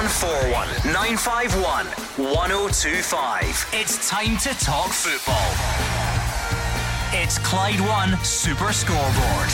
[0.00, 1.84] 0141 951
[2.32, 3.66] 1025.
[3.74, 5.52] It's time to talk football.
[7.12, 9.50] It's Clyde One Super Scoreboard.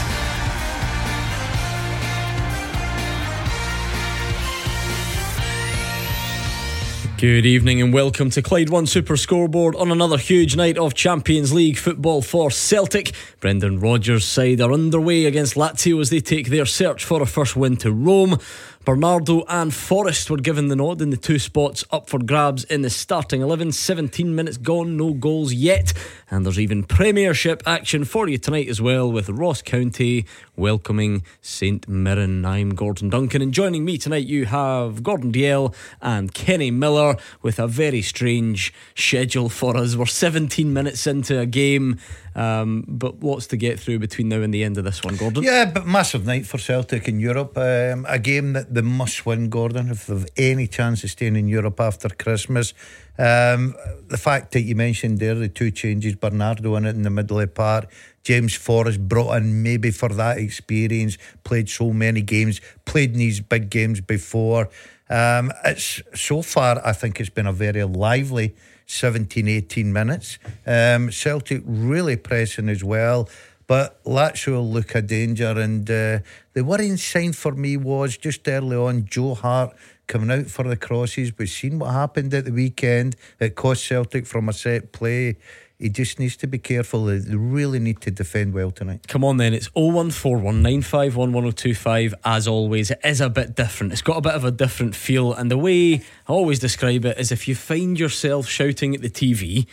[7.19, 11.51] Good evening and welcome to Clyde One Super Scoreboard on another huge night of Champions
[11.51, 13.15] League football for Celtic.
[13.41, 17.57] Brendan Rodgers' side are underway against Lazio as they take their search for a first
[17.57, 18.39] win to Rome.
[18.87, 22.83] Bernardo and Forrest were given the nod in the two spots up for grabs in
[22.83, 23.73] the starting 11.
[23.73, 25.93] 17 minutes gone, no goals yet.
[26.29, 30.27] And there's even Premiership action for you tonight as well with Ross County
[30.57, 32.45] welcoming St Mirren.
[32.45, 37.59] I'm Gordon Duncan, and joining me tonight you have Gordon Dalziel and Kenny Miller with
[37.59, 39.95] a very strange schedule for us.
[39.95, 42.01] We're 17 minutes into a game
[42.37, 45.43] um, but lots to get through between now and the end of this one, Gordon.
[45.43, 47.57] Yeah, but massive night for Celtic in Europe.
[47.57, 51.49] Um, a game that they must win, Gordon, if they've any chance of staying in
[51.49, 52.75] Europe after Christmas.
[53.19, 53.75] Um,
[54.09, 57.41] the fact that you mentioned there, the two changes, Bernardo in it in the middle
[57.41, 57.91] of the park,
[58.23, 63.41] James Forrest brought in maybe for that experience, played so many games, played in these
[63.41, 64.69] big games before.
[65.09, 68.55] Um, it's so far, I think it's been a very lively
[68.87, 70.39] 17, 18 minutes.
[70.67, 73.29] Um, Celtic really pressing as well.
[73.67, 75.59] But Lazio will look a danger.
[75.59, 76.21] And uh,
[76.53, 79.77] the worrying sign for me was just early on Joe Hart
[80.07, 81.37] coming out for the crosses.
[81.37, 83.17] We've seen what happened at the weekend.
[83.41, 85.37] It cost Celtic from a set play
[85.79, 87.05] he just needs to be careful.
[87.05, 89.07] They really need to defend well tonight.
[89.09, 92.91] Come on then, it's 01419511025 as always.
[92.91, 93.93] It is a bit different.
[93.93, 97.19] It's got a bit of a different feel and the way I always describe it
[97.19, 99.67] is if you find yourself shouting at the TV,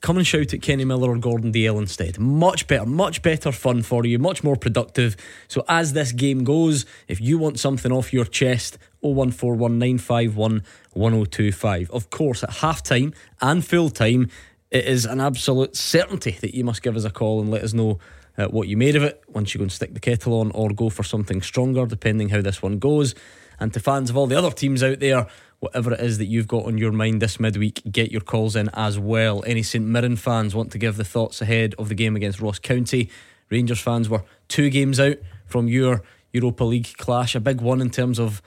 [0.00, 2.18] come and shout at Kenny Miller or Gordon Dalziel instead.
[2.18, 5.16] Much better, much better fun for you, much more productive.
[5.48, 11.90] So as this game goes, if you want something off your chest, 01419511025.
[11.90, 14.30] Of course, at half time and full time,
[14.70, 17.72] it is an absolute certainty that you must give us a call and let us
[17.72, 18.00] know
[18.36, 20.70] uh, what you made of it once you go and stick the kettle on or
[20.70, 23.14] go for something stronger, depending how this one goes.
[23.58, 25.26] And to fans of all the other teams out there,
[25.60, 28.68] whatever it is that you've got on your mind this midweek, get your calls in
[28.74, 29.42] as well.
[29.46, 32.58] Any St Mirren fans want to give the thoughts ahead of the game against Ross
[32.58, 33.10] County?
[33.50, 35.16] Rangers fans were two games out
[35.46, 36.02] from your
[36.32, 38.42] Europa League clash, a big one in terms of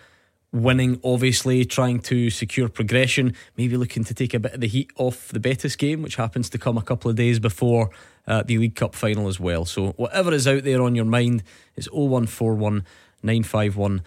[0.52, 4.92] winning, obviously, trying to secure progression, maybe looking to take a bit of the heat
[4.96, 7.90] off the Betis game, which happens to come a couple of days before
[8.28, 9.66] uh, the League Cup final as well.
[9.66, 11.44] So, whatever is out there on your mind
[11.76, 12.86] is 0141
[13.22, 14.02] 951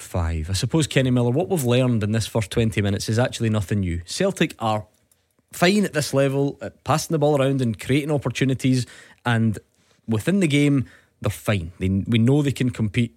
[0.00, 0.50] 1025.
[0.50, 3.80] I suppose, Kenny Miller, what we've learned in this first 20 minutes is actually nothing
[3.80, 4.02] new.
[4.04, 4.86] Celtic are
[5.52, 8.86] fine at this level, at passing the ball around and creating opportunities,
[9.24, 9.58] and
[10.06, 10.86] within the game,
[11.20, 11.72] they're fine.
[11.78, 13.14] They, we know they can compete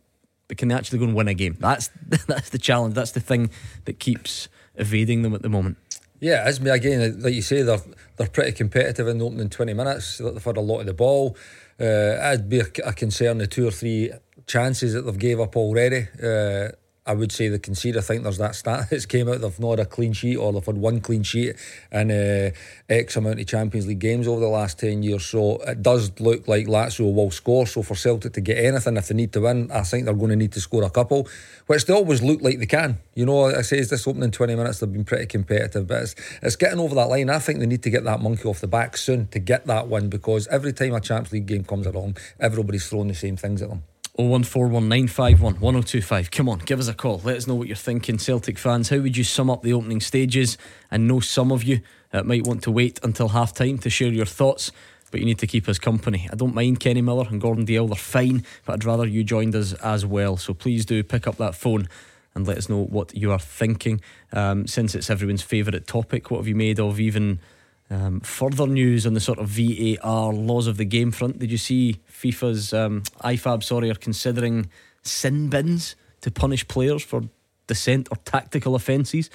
[0.47, 1.57] but can they actually go and win a game?
[1.59, 1.89] That's
[2.27, 2.95] that's the challenge.
[2.95, 3.49] That's the thing
[3.85, 5.77] that keeps evading them at the moment.
[6.19, 7.81] Yeah, as me again, like you say, they're
[8.17, 10.19] they're pretty competitive in the opening twenty minutes.
[10.19, 11.35] They've had a lot of the ball.
[11.79, 14.11] Uh, I'd be a, a concern the two or three
[14.47, 16.07] chances that they've gave up already.
[16.21, 16.69] Uh,
[17.05, 17.97] I would say the concede.
[17.97, 19.41] I think there's that stat that's came out.
[19.41, 21.57] They've not had a clean sheet or they've had one clean sheet
[21.91, 22.51] in uh,
[22.87, 25.25] X amount of Champions League games over the last 10 years.
[25.25, 27.67] So it does look like Lazio will score.
[27.67, 30.29] So for Celtic to get anything, if they need to win, I think they're going
[30.29, 31.27] to need to score a couple,
[31.67, 32.99] which they always look like they can.
[33.15, 36.15] You know, I say is this opening 20 minutes, they've been pretty competitive, but it's,
[36.41, 37.29] it's getting over that line.
[37.29, 39.89] I think they need to get that monkey off the back soon to get that
[39.89, 43.61] win because every time a Champions League game comes along, everybody's throwing the same things
[43.61, 43.83] at them.
[44.19, 46.29] 01419511025.
[46.29, 47.19] Come on, give us a call.
[47.23, 48.89] Let us know what you're thinking, Celtic fans.
[48.89, 50.55] How would you sum up the opening stages?
[50.91, 51.81] I know some of you
[52.11, 54.71] uh, might want to wait until half time to share your thoughts,
[55.09, 56.29] but you need to keep us company.
[56.31, 59.55] I don't mind Kenny Miller and Gordon Dalziel, they're fine, but I'd rather you joined
[59.55, 60.37] us as well.
[60.37, 61.89] So please do pick up that phone
[62.35, 63.99] and let us know what you are thinking.
[64.31, 67.39] Um, since it's everyone's favourite topic, what have you made of even
[67.89, 71.39] um, further news on the sort of VAR laws of the game front?
[71.39, 73.63] Did you see FIFA's um, IFAB?
[73.63, 74.69] Sorry, are considering
[75.01, 77.23] sin bins to punish players for
[77.67, 79.29] dissent or tactical offences.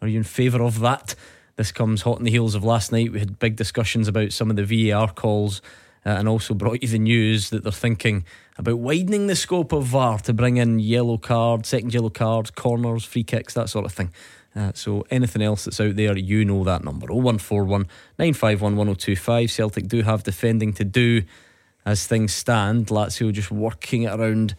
[0.00, 1.14] Are you in favour of that?
[1.56, 3.12] This comes hot in the heels of last night.
[3.12, 5.62] We had big discussions about some of the VAR calls.
[6.04, 8.24] Uh, and also brought you the news that they're thinking
[8.58, 13.04] about widening the scope of VAR to bring in yellow cards, second yellow cards, corners,
[13.04, 14.12] free kicks, that sort of thing.
[14.54, 17.86] Uh, so anything else that's out there, you know that number 0141
[18.18, 19.50] 951 1025.
[19.50, 21.22] Celtic do have defending to do
[21.86, 22.86] as things stand.
[22.88, 24.54] Lazio just working it around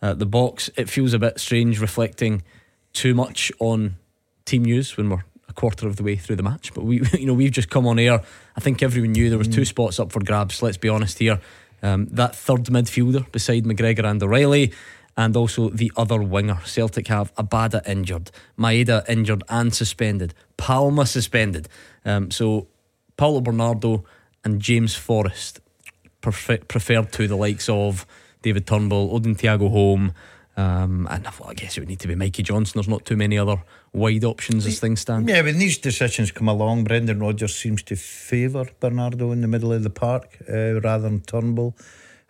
[0.00, 0.70] uh, the box.
[0.76, 2.42] It feels a bit strange reflecting
[2.92, 3.96] too much on
[4.44, 6.72] team news when we're a quarter of the way through the match.
[6.72, 8.22] But we, you know, we've just come on air.
[8.56, 9.66] I think everyone knew there was two mm.
[9.66, 10.62] spots up for grabs.
[10.62, 11.40] Let's be honest here.
[11.82, 14.72] Um, that third midfielder beside McGregor and O'Riley
[15.18, 16.60] and also the other winger.
[16.64, 21.68] Celtic have Abada injured, Maeda injured and suspended, Palma suspended.
[22.04, 22.68] Um, so
[23.16, 24.04] Paulo Bernardo
[24.44, 25.60] and James Forrest
[26.20, 28.06] prefer- preferred to the likes of
[28.42, 30.12] David Turnbull, Odin Thiago Holm.
[30.56, 32.78] Um, and I guess it would need to be Mikey Johnston.
[32.78, 33.62] There's not too many other
[33.92, 35.28] wide options as things stand.
[35.28, 39.72] Yeah, when these decisions come along, Brendan Rodgers seems to favour Bernardo in the middle
[39.72, 41.76] of the park uh, rather than Turnbull.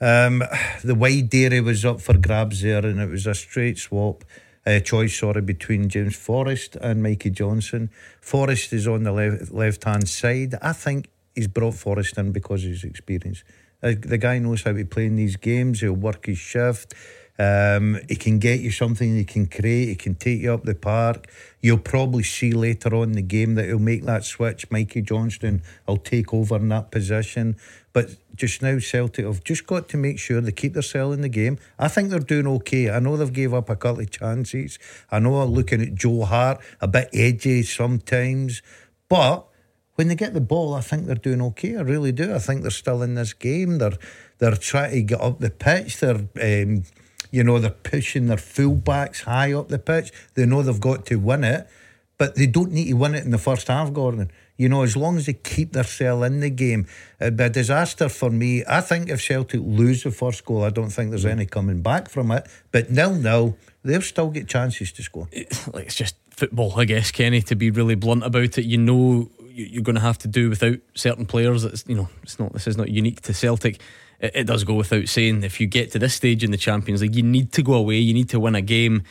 [0.00, 0.44] Um,
[0.84, 4.24] the wide area was up for grabs there, and it was a straight swap.
[4.66, 7.90] Uh, choice, sorry, between James Forrest and Mikey Johnston.
[8.20, 10.54] Forrest is on the left left hand side.
[10.60, 13.44] I think he's brought Forrest in because of his experience.
[13.82, 15.80] Uh, the guy knows how to play in these games.
[15.80, 16.94] He'll work his shift.
[17.40, 21.30] Um, can get you something he can create, he can take you up the park.
[21.60, 24.70] You'll probably see later on the game that he'll make that switch.
[24.70, 27.56] Mikey Johnston will take over in that position.
[27.92, 31.20] But just now, Celtic have just got to make sure they keep their cell in
[31.20, 31.58] the game.
[31.78, 32.90] I think they're doing okay.
[32.90, 34.78] I know they've gave up a couple of chances.
[35.10, 38.62] I know I'm looking at Joe Hart, a bit edgy sometimes.
[39.08, 39.46] But
[39.94, 41.76] when they get the ball, I think they're doing okay.
[41.76, 42.34] I really do.
[42.34, 43.78] I think they're still in this game.
[43.78, 43.98] They're
[44.38, 45.98] they're trying to get up the pitch.
[45.98, 46.84] They're um,
[47.30, 50.12] you know, they're pushing their fullbacks high up the pitch.
[50.34, 51.68] They know they've got to win it,
[52.16, 54.30] but they don't need to win it in the first half, Gordon.
[54.56, 56.86] You know, as long as they keep their cell in the game,
[57.20, 58.64] it'd be a disaster for me.
[58.66, 61.30] I think if Celtic lose the first goal, I don't think there's mm.
[61.30, 62.48] any coming back from it.
[62.72, 65.28] But nil nil, they've still got chances to score.
[65.30, 67.40] It's just football, I guess, Kenny.
[67.42, 70.78] To be really blunt about it, you know, you're going to have to do without
[70.94, 71.64] certain players.
[71.64, 72.52] It's you know, it's not.
[72.52, 73.80] This is not unique to Celtic
[74.20, 77.02] it, it does go without saying if you get to this stage in the Champions
[77.02, 79.02] League, you need to go away, you need to win a game.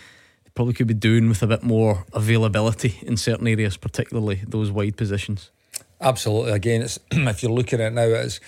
[0.56, 4.98] probably could be doing with a bit more availability in certain areas, particularly those wide
[4.98, 5.52] positions.
[6.00, 6.52] Absolutely.
[6.52, 8.40] Again, it's if you're looking at it now, it's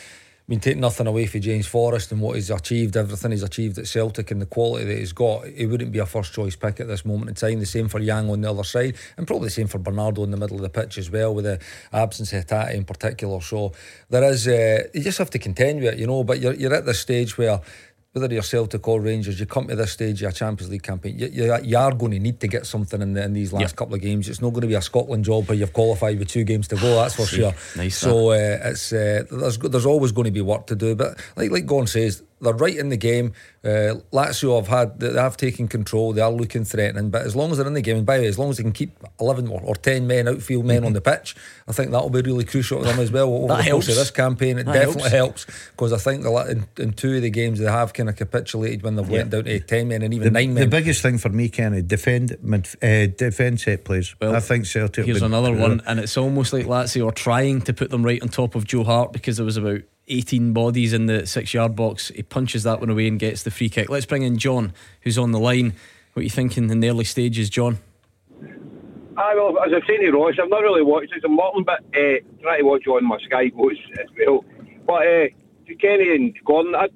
[0.50, 3.88] mean, take nothing away from James Forrest and what he's achieved, everything he's achieved at
[3.88, 6.88] Celtic and the quality that he's got, he wouldn't be a first choice pick at
[6.88, 7.60] this moment in time.
[7.60, 10.32] The same for Yang on the other side, and probably the same for Bernardo in
[10.32, 11.60] the middle of the pitch as well, with the
[11.94, 13.40] absence of Hatate in particular.
[13.42, 13.74] So
[14.10, 16.24] there is, uh, you just have to contend with it, you know.
[16.24, 17.62] But you're, you're at this stage where
[18.14, 21.18] whether you're Celtic or Rangers, you come to this stage of your Champions League campaign,
[21.18, 23.62] you, you, you are going to need to get something in, the, in these last
[23.62, 23.76] yep.
[23.76, 24.28] couple of games.
[24.28, 26.76] It's not going to be a Scotland job where you've qualified with two games to
[26.76, 27.54] go, that's for sure.
[27.76, 30.96] Nice so uh, it's uh, there's there's always going to be work to do.
[30.96, 33.34] But like like Gordon says, they're right in the game.
[33.64, 36.14] Uh, Lazio have had they have taken control.
[36.14, 38.24] They are looking threatening, but as long as they're in the game, and by the
[38.24, 40.86] way, as long as they can keep eleven or, or ten men outfield men mm-hmm.
[40.88, 41.36] on the pitch,
[41.68, 43.88] I think that will be really crucial to them as well over that the helps.
[43.88, 44.60] course of this campaign.
[44.60, 47.70] It that definitely helps because I think the, in, in, two of the games they
[47.70, 49.18] have kind of capitulated when they've yeah.
[49.18, 50.64] went down to ten men and even the, nine men.
[50.70, 52.32] The biggest thing for me, Kenny, defend
[52.82, 54.16] uh, defend set plays.
[54.22, 55.06] Well, I think Celtic.
[55.06, 58.30] Here's another one, and it's almost like Lazio are trying to put them right on
[58.30, 62.10] top of Joe Hart because there was about 18 bodies in the six yard box.
[62.10, 63.90] He punches that one away and gets the free kick.
[63.90, 65.74] Let's bring in John, who's on the line.
[66.14, 67.80] What are you thinking in the early stages, John?
[69.18, 71.24] I well, as I've seen to Ross, I've not really watched it.
[71.26, 74.46] I'm watching, but uh, trying to watch on my Sky Goes as well.
[74.88, 75.28] But uh,
[75.68, 76.88] to Kenny and Gordon, I,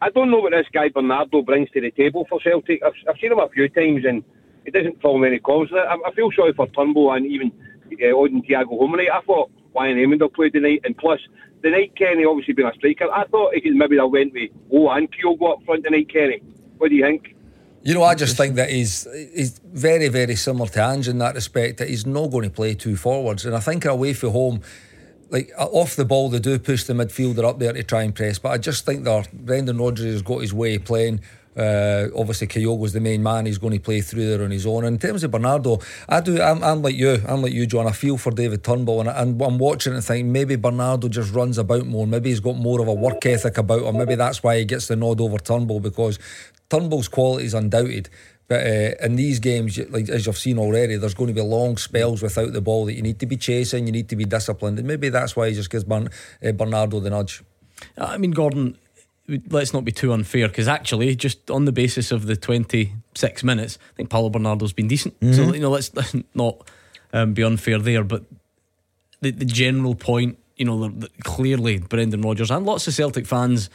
[0.00, 2.80] I don't know what this guy Bernardo brings to the table for Celtic.
[2.84, 4.22] I've, I've seen him a few times and
[4.64, 5.68] he doesn't fill many calls.
[5.72, 7.50] I, I feel sorry for Turnbull and even
[7.92, 8.94] uh, Odin Thiago Holm.
[8.94, 11.20] I thought Ryan Amond played tonight, and plus
[11.64, 14.90] the night Kenny obviously being a striker, I thought he maybe have went with Oh
[14.90, 16.40] and Kyogo up front tonight, Kenny.
[16.76, 17.34] What do you think?
[17.82, 21.34] You know, I just think that he's he's very, very similar to Ange in that
[21.34, 23.46] respect, that he's not going to play two forwards.
[23.46, 24.60] And I think away from home,
[25.30, 28.14] like uh, off the ball, they do push the midfielder up there to try and
[28.14, 28.38] press.
[28.38, 31.20] But I just think that Brendan Rodgers has got his way playing.
[31.56, 33.46] Uh, obviously, Kyogo's the main man.
[33.46, 34.84] He's going to play through there on his own.
[34.84, 36.40] And in terms of Bernardo, I do.
[36.40, 37.22] I'm, I'm like you.
[37.26, 37.86] I'm like you, John.
[37.86, 41.58] I feel for David Turnbull, and, and I'm watching and thinking maybe Bernardo just runs
[41.58, 42.06] about more.
[42.06, 43.96] Maybe he's got more of a work ethic about him.
[43.96, 46.18] Maybe that's why he gets the nod over Turnbull because
[46.68, 48.08] Turnbull's quality is undoubted.
[48.46, 51.78] But uh, in these games, like as you've seen already, there's going to be long
[51.78, 54.78] spells without the ball that you need to be chasing, you need to be disciplined,
[54.78, 56.10] and maybe that's why he just gives Bern,
[56.44, 57.42] uh, Bernardo the nudge.
[57.96, 58.76] I mean, Gordon,
[59.28, 63.78] let's not be too unfair because actually, just on the basis of the 26 minutes,
[63.92, 65.18] I think Paulo Bernardo's been decent.
[65.20, 65.32] Mm-hmm.
[65.32, 66.68] So, you know, let's, let's not
[67.12, 68.04] um, be unfair there.
[68.04, 68.24] But
[69.20, 73.26] the, the general point, you know, the, the, clearly Brendan Rodgers and lots of Celtic
[73.26, 73.70] fans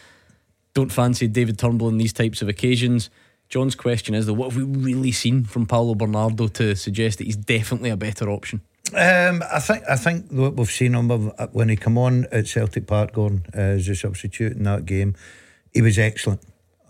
[0.74, 3.10] don't fancy David Turnbull in these types of occasions.
[3.50, 7.24] John's question is, though, what have we really seen from Paulo Bernardo to suggest that
[7.24, 8.62] he's definitely a better option?
[8.96, 11.10] Um, I think I think what we've seen him
[11.52, 15.16] when he come on at Celtic Park, Gordon, uh, as a substitute in that game,
[15.74, 16.42] he was excellent.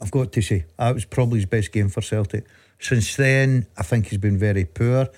[0.01, 2.45] I've got to say that was probably his best game for Celtic.
[2.79, 5.09] Since then, I think he's been very poor.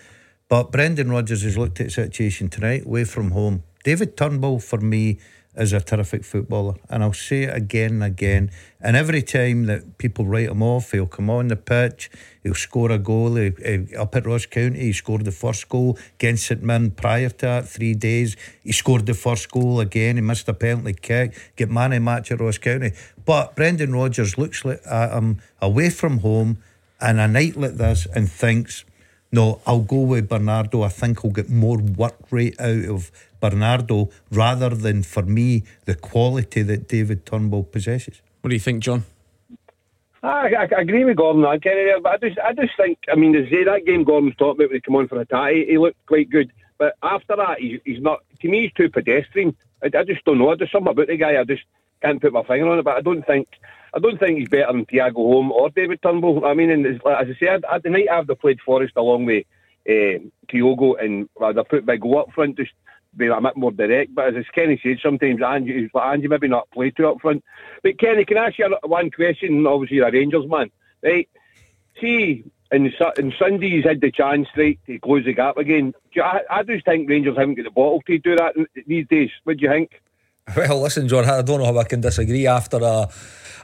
[0.49, 3.63] But Brendan Rodgers has looked at the situation tonight, away from home.
[3.83, 5.19] David Turnbull, for me,
[5.55, 6.75] is a terrific footballer.
[6.89, 8.51] And I'll say it again and again.
[8.79, 12.09] And every time that people write him off, he'll come on the pitch,
[12.43, 13.35] he'll score a goal.
[13.35, 17.29] He, he, up at Ross County, he scored the first goal against St Mirren prior
[17.29, 18.37] to that, three days.
[18.63, 20.15] He scored the first goal again.
[20.15, 22.93] He missed a penalty kick, get man of match at Ross County.
[23.25, 26.57] But Brendan Rodgers looks at him away from home
[26.99, 28.85] and a night like this and thinks,
[29.31, 30.83] no, I'll go with Bernardo.
[30.83, 35.95] I think I'll get more work rate out of Bernardo rather than for me the
[35.95, 38.21] quality that David Turnbull possesses.
[38.41, 39.03] What do you think, John?
[40.23, 42.99] I, I, I agree with Gordon on Kenny there, but I just I just think
[43.11, 45.53] I mean, say that game Gordon's talking about when he came on for a tie,
[45.53, 46.51] he, he looked quite good.
[46.77, 48.19] But after that, he's, he's not.
[48.41, 49.55] To me, he's too pedestrian.
[49.83, 50.55] I, I just don't know.
[50.55, 51.39] There's something about the guy.
[51.39, 51.63] I just
[52.01, 52.85] can't put my finger on it.
[52.85, 53.47] But I don't think
[53.93, 56.45] I don't think he's better than Thiago Holm or David Turnbull.
[56.45, 59.45] I mean, and as I say, at, at the night after played Forrest along with
[59.87, 62.71] uh, Kyogo and rather they put Big O up front, just
[63.15, 64.13] be a bit more direct.
[64.15, 67.43] But as Kenny said, sometimes Ange, Ange maybe not play too up front.
[67.83, 69.65] But Kenny, can I ask you one question?
[69.65, 70.71] Obviously, you're a Rangers man,
[71.03, 71.29] right?
[71.99, 75.93] See, in, in Sunday he's had the chance, right, to close the gap again.
[76.15, 78.55] I, I just think Rangers haven't got the bottle to do that
[78.87, 79.29] these days.
[79.43, 80.01] What do you think?
[80.55, 83.07] Well, listen, John, I don't know how I can disagree after a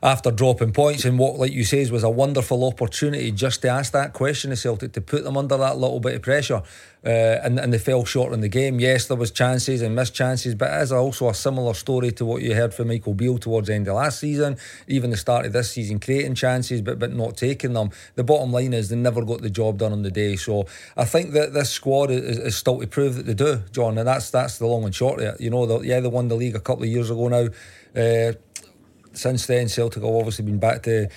[0.01, 3.91] after dropping points and what, like you says, was a wonderful opportunity just to ask
[3.93, 6.61] that question of Celtic to put them under that little bit of pressure.
[7.05, 8.79] Uh, and, and they fell short in the game.
[8.79, 12.25] Yes, there was chances and missed chances, but it is also a similar story to
[12.25, 15.45] what you heard from Michael Beale towards the end of last season, even the start
[15.45, 17.91] of this season, creating chances but but not taking them.
[18.15, 20.35] The bottom line is they never got the job done on the day.
[20.35, 20.65] So
[20.97, 24.07] I think that this squad is, is still to prove that they do, John, and
[24.07, 25.41] that's that's the long and short of it.
[25.41, 27.47] You know, yeah, they won the league a couple of years ago now.
[27.95, 28.33] Uh,
[29.17, 31.07] since then, Celtic have obviously been back to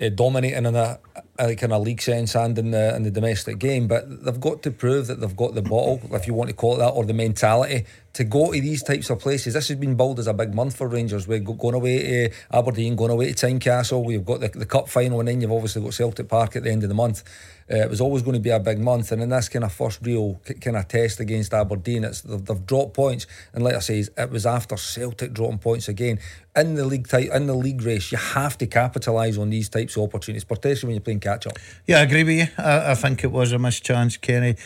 [0.00, 0.98] uh, dominating in a,
[1.38, 3.86] a kind of league sense and in the in the domestic game.
[3.86, 6.74] But they've got to prove that they've got the bottle, if you want to call
[6.74, 7.86] it that, or the mentality
[8.16, 9.52] to go to these types of places.
[9.52, 11.28] This has been billed as a big month for Rangers.
[11.28, 14.02] We're going away to Aberdeen, going away to Tynecastle.
[14.02, 16.70] We've got the, the cup final, and then you've obviously got Celtic Park at the
[16.70, 17.22] end of the month.
[17.70, 19.72] Uh, it was always going to be a big month, and in this kind of
[19.72, 23.80] first real kind of test against Aberdeen, it's they've, they've dropped points, and like I
[23.80, 26.18] say, it was after Celtic dropping points again
[26.54, 28.12] in the league type in the league race.
[28.12, 31.58] You have to capitalise on these types of opportunities, particularly when you're playing catch up.
[31.86, 32.46] Yeah, I agree with you.
[32.56, 34.56] I, I think it was a missed chance, Kenny,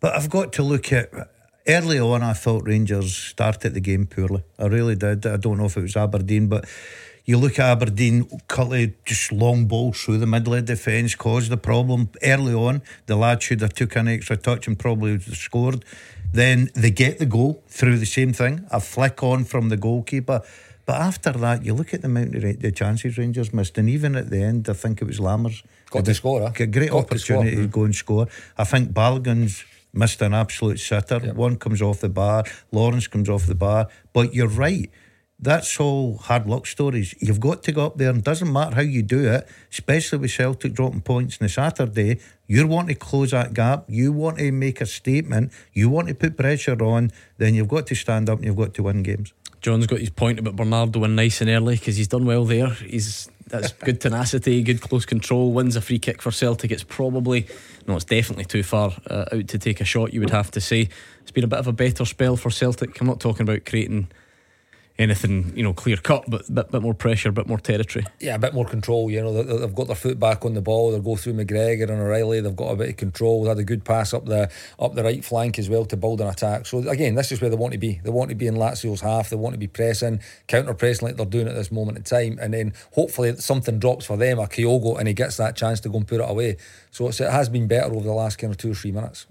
[0.00, 1.10] but I've got to look at
[1.66, 2.22] early on.
[2.22, 4.42] I thought Rangers started the game poorly.
[4.58, 5.26] I really did.
[5.26, 6.64] I don't know if it was Aberdeen, but
[7.24, 11.56] you look at Aberdeen, Cutley just long balls through the middle of defence caused the
[11.56, 12.82] problem early on.
[13.06, 15.84] The lad should have took an extra touch and probably scored.
[16.32, 20.42] Then they get the goal through the same thing, a flick on from the goalkeeper.
[20.84, 24.14] But after that, you look at the amount of the chances Rangers missed, and even
[24.14, 26.42] at the end, I think it was Lammers got to score.
[26.42, 26.52] Huh?
[26.60, 28.28] A great got opportunity to, to, go and score.
[28.56, 29.64] I think Balogun's
[29.96, 31.20] missed an absolute sitter.
[31.22, 31.34] Yep.
[31.34, 33.88] One comes off the bar, Lawrence comes off the bar.
[34.12, 34.90] But you're right
[35.38, 37.14] that's all hard luck stories.
[37.20, 40.30] You've got to go up there, and doesn't matter how you do it, especially with
[40.30, 42.20] Celtic dropping points on the Saturday.
[42.46, 43.84] You want to close that gap.
[43.88, 45.52] You want to make a statement.
[45.72, 47.10] You want to put pressure on.
[47.38, 49.32] Then you've got to stand up and you've got to win games.
[49.60, 52.68] John's got his point about Bernardo and nice and early because he's done well there.
[52.68, 55.52] He's that's good tenacity, good close control.
[55.52, 56.70] Wins a free kick for Celtic.
[56.70, 57.46] It's probably
[57.86, 60.12] no, it's definitely too far uh, out to take a shot.
[60.12, 60.88] You would have to say
[61.22, 63.00] it's been a bit of a better spell for Celtic.
[63.00, 64.08] I'm not talking about creating
[64.98, 68.04] anything you know clear cut, but a bit, bit more pressure, a bit more territory.
[68.20, 69.10] Yeah, a bit more control.
[69.10, 70.90] You know, they've got their foot back on the ball.
[70.90, 72.40] They'll go through McGregor and O'Riley.
[72.40, 73.42] They've got a bit of control.
[73.42, 76.20] They had a good pass up the up the right flank as well to build
[76.20, 76.66] an attack.
[76.66, 78.00] So again, this is where they want to be.
[78.02, 79.30] They want to be in Lazio's half.
[79.30, 82.38] They want to be pressing, counter pressing like they're doing at this moment in time,
[82.40, 85.88] and then hopefully something drops for them, a Kyogo, and he gets that chance to
[85.88, 86.56] go and put it away.
[86.90, 89.26] So it has been better over the last kind of two or three minutes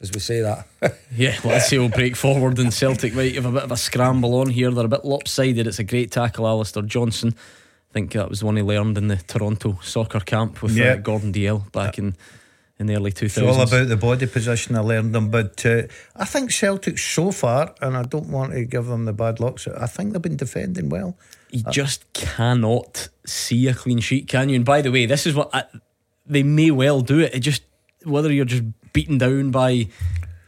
[0.00, 0.66] as we say that.
[1.16, 1.78] yeah, let's see.
[1.78, 4.70] We'll break forward and Celtic might have a bit of a scramble on here.
[4.70, 5.66] They're a bit lopsided.
[5.66, 7.34] It's a great tackle, Alistair Johnston.
[7.90, 11.32] I think that was one he learned in the Toronto soccer camp with uh, Gordon
[11.32, 12.14] Dalziel back in
[12.78, 13.24] in the early 2000s.
[13.24, 15.82] It's all about the body position I learned them, but uh,
[16.14, 19.58] I think Celtic so far, and I don't want to give them the bad luck,
[19.58, 21.16] so I think they've been defending well.
[21.50, 24.56] You uh, just cannot see a clean sheet, can you?
[24.56, 25.64] And by the way, this is what I,
[26.26, 27.34] they may well do it.
[27.34, 27.62] It just
[28.06, 29.88] whether you're just beaten down by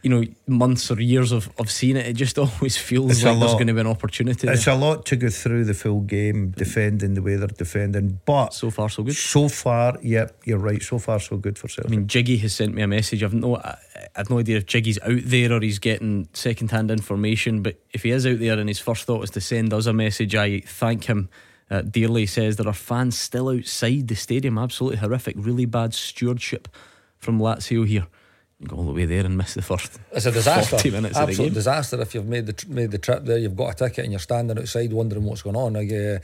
[0.01, 3.39] you know months or years of, of seeing it, it just always feels it's like
[3.39, 4.47] there's going to be an opportunity.
[4.47, 4.73] It's there.
[4.73, 8.69] a lot to go through the full game defending the way they're defending, but so
[8.69, 9.15] far so good.
[9.15, 10.81] So far, yep, you're right.
[10.81, 11.91] So far so good for Celtic.
[11.91, 13.23] I mean, Jiggy has sent me a message.
[13.23, 13.61] I've no,
[14.15, 17.61] I've no idea if Jiggy's out there or he's getting second hand information.
[17.61, 19.93] But if he is out there and his first thought is to send us a
[19.93, 21.29] message, I thank him.
[21.71, 24.57] Uh, dearly says there are fans still outside the stadium.
[24.57, 25.35] Absolutely horrific.
[25.37, 26.67] Really bad stewardship
[27.19, 28.07] from Lazio here
[28.67, 29.99] go all the way there and miss the first.
[30.11, 30.71] It's a disaster.
[30.77, 31.53] 40 minutes Absolute of the game.
[31.53, 33.37] disaster if you've made the tr- made the trip there.
[33.37, 35.77] You've got a ticket and you're standing outside wondering what's going on.
[35.77, 36.19] Uh,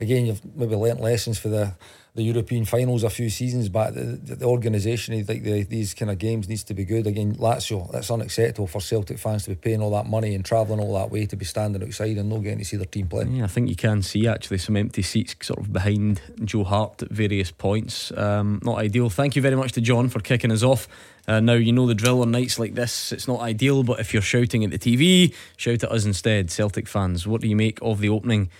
[0.00, 1.74] again, you've maybe learnt lessons for the,
[2.14, 3.92] the European finals a few seasons back.
[3.92, 7.08] The, the, the organisation, like the, these kind of games, needs to be good.
[7.08, 10.78] Again, Lazio, that's unacceptable for Celtic fans to be paying all that money and travelling
[10.78, 13.24] all that way to be standing outside and not getting to see their team play.
[13.24, 17.02] Yeah, I think you can see actually some empty seats sort of behind Joe Hart
[17.02, 18.12] at various points.
[18.16, 19.10] Um, not ideal.
[19.10, 20.86] Thank you very much to John for kicking us off.
[21.26, 23.10] Uh, now you know the drill on nights like this.
[23.10, 26.86] It's not ideal, but if you're shouting at the TV, shout at us instead, Celtic
[26.86, 27.26] fans.
[27.26, 28.50] What do you make of the opening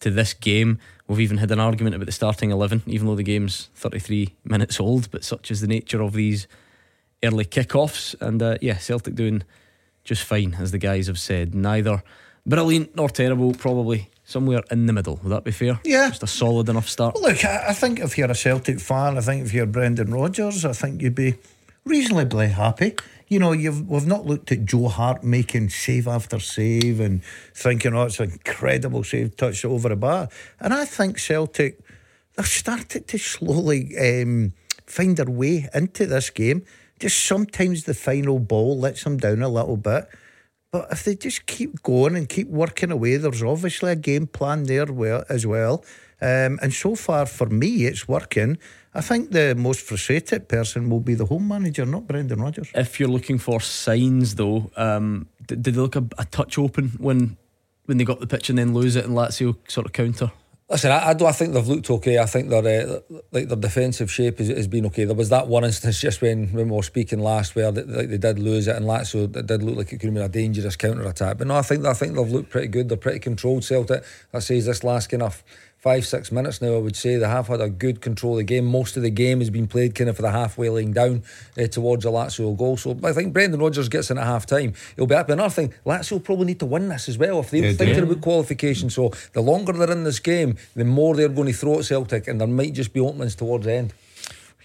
[0.00, 0.78] to this game?
[1.10, 4.78] We've even had an argument about the starting eleven, even though the game's 33 minutes
[4.78, 5.10] old.
[5.10, 6.46] But such is the nature of these
[7.24, 9.42] early kickoffs, and uh, yeah, Celtic doing
[10.04, 11.52] just fine, as the guys have said.
[11.52, 12.04] Neither
[12.46, 15.18] brilliant nor terrible, probably somewhere in the middle.
[15.24, 15.80] Would that be fair?
[15.84, 16.10] Yeah.
[16.10, 17.16] Just a solid enough start.
[17.16, 20.14] Well, look, I, I think if you're a Celtic fan, I think if you're Brendan
[20.14, 21.34] Rodgers, I think you'd be
[21.84, 22.94] reasonably happy.
[23.30, 27.22] You know, you've we've not looked at Joe Hart making save after save and
[27.54, 30.28] thinking, oh, it's an incredible save touch over the bar.
[30.58, 31.78] And I think Celtic
[32.36, 34.52] they've started to slowly um,
[34.84, 36.64] find their way into this game.
[36.98, 40.08] Just sometimes the final ball lets them down a little bit.
[40.72, 44.64] But if they just keep going and keep working away, there's obviously a game plan
[44.64, 44.88] there
[45.30, 45.84] as well.
[46.20, 48.58] Um, and so far, for me, it's working.
[48.92, 52.70] I think the most frustrated person will be the home manager, not Brendan Rodgers.
[52.74, 56.90] If you're looking for signs, though, um, did, did they look a, a touch open
[56.98, 57.36] when
[57.86, 60.32] when they got the pitch and then lose it and Lazio sort of counter?
[60.68, 61.26] Listen, I, I do.
[61.26, 62.18] I think they've looked okay.
[62.18, 63.00] I think their uh,
[63.32, 65.04] like their defensive shape has, has been okay.
[65.04, 68.08] There was that one instance just when, when we were speaking last where they, like
[68.08, 70.28] they did lose it, and Lazio it did look like it could have been a
[70.28, 71.38] dangerous counter attack.
[71.38, 72.88] But no, I think I think they've looked pretty good.
[72.88, 73.64] They're pretty controlled.
[73.64, 74.04] Celtic.
[74.30, 75.42] That says this last kind of
[75.80, 76.74] five six minutes now.
[76.74, 78.66] I would say they have had a good control of the game.
[78.66, 81.22] Most of the game has been played kind of for the halfway laying down
[81.58, 82.76] uh, towards a Lazio goal.
[82.76, 84.74] So I think Brendan Rodgers gets in at half time.
[84.96, 85.32] He'll be happy.
[85.32, 88.20] Another thing, Lazio probably need to win this as well if they're Yeah, thinking about
[88.20, 88.90] qualification.
[88.90, 92.28] So the longer they're in this game, the more they're going to throw at Celtic,
[92.28, 93.94] and there might just be openings towards the end.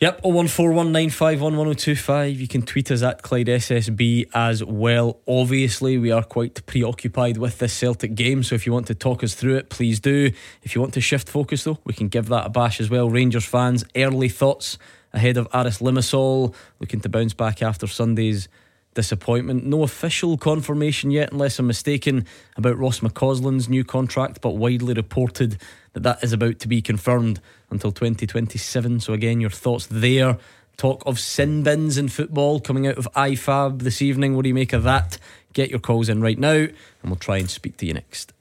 [0.01, 2.37] Yep, 01419511025.
[2.37, 5.21] You can tweet us at Clyde SSB as well.
[5.25, 9.23] Obviously, we are quite preoccupied with this Celtic game, so if you want to talk
[9.23, 10.31] us through it, please do.
[10.63, 13.09] If you want to shift focus, though, we can give that a bash as well.
[13.09, 14.77] Rangers fans, early thoughts
[15.13, 18.49] ahead of Aris Limassol, looking to bounce back after Sunday's
[18.95, 19.65] disappointment.
[19.65, 22.25] No official confirmation yet, unless I'm mistaken,
[22.57, 25.55] about Ross McCausland's new contract, but widely reported
[25.93, 28.99] that that is about to be confirmed until 2027.
[28.99, 30.37] So, again, your thoughts there.
[30.77, 34.35] Talk of sin bins in football coming out of IFAB this evening.
[34.35, 35.17] What do you make of that?
[35.53, 36.73] Get your calls in right now, and
[37.05, 38.33] we'll try and speak to you next.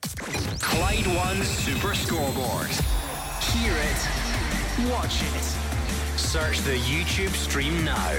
[0.60, 2.66] Clyde One Super Scoreboard.
[3.52, 5.42] Hear it, watch it.
[6.18, 8.10] Search the YouTube stream now.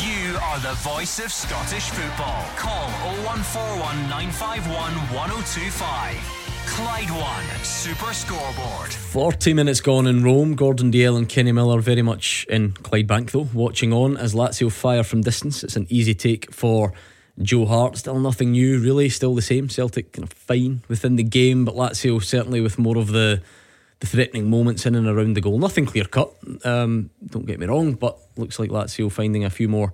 [0.00, 2.44] You are the voice of Scottish football.
[2.56, 2.88] Call
[3.24, 6.45] 0141 951 1025.
[6.66, 8.92] Clyde One Super Scoreboard.
[8.92, 10.54] 40 minutes gone in Rome.
[10.54, 15.02] Gordon Dalziel and Kenny Miller very much in Clydebank, though, watching on as Lazio fire
[15.02, 15.62] from distance.
[15.64, 16.92] It's an easy take for
[17.40, 17.96] Joe Hart.
[17.96, 19.08] Still nothing new, really.
[19.08, 19.68] Still the same.
[19.68, 23.42] Celtic kind of fine within the game, but Lazio certainly with more of the
[24.00, 25.58] the threatening moments in and around the goal.
[25.58, 26.30] Nothing clear cut,
[26.64, 29.92] um, don't get me wrong, but looks like Lazio finding a few more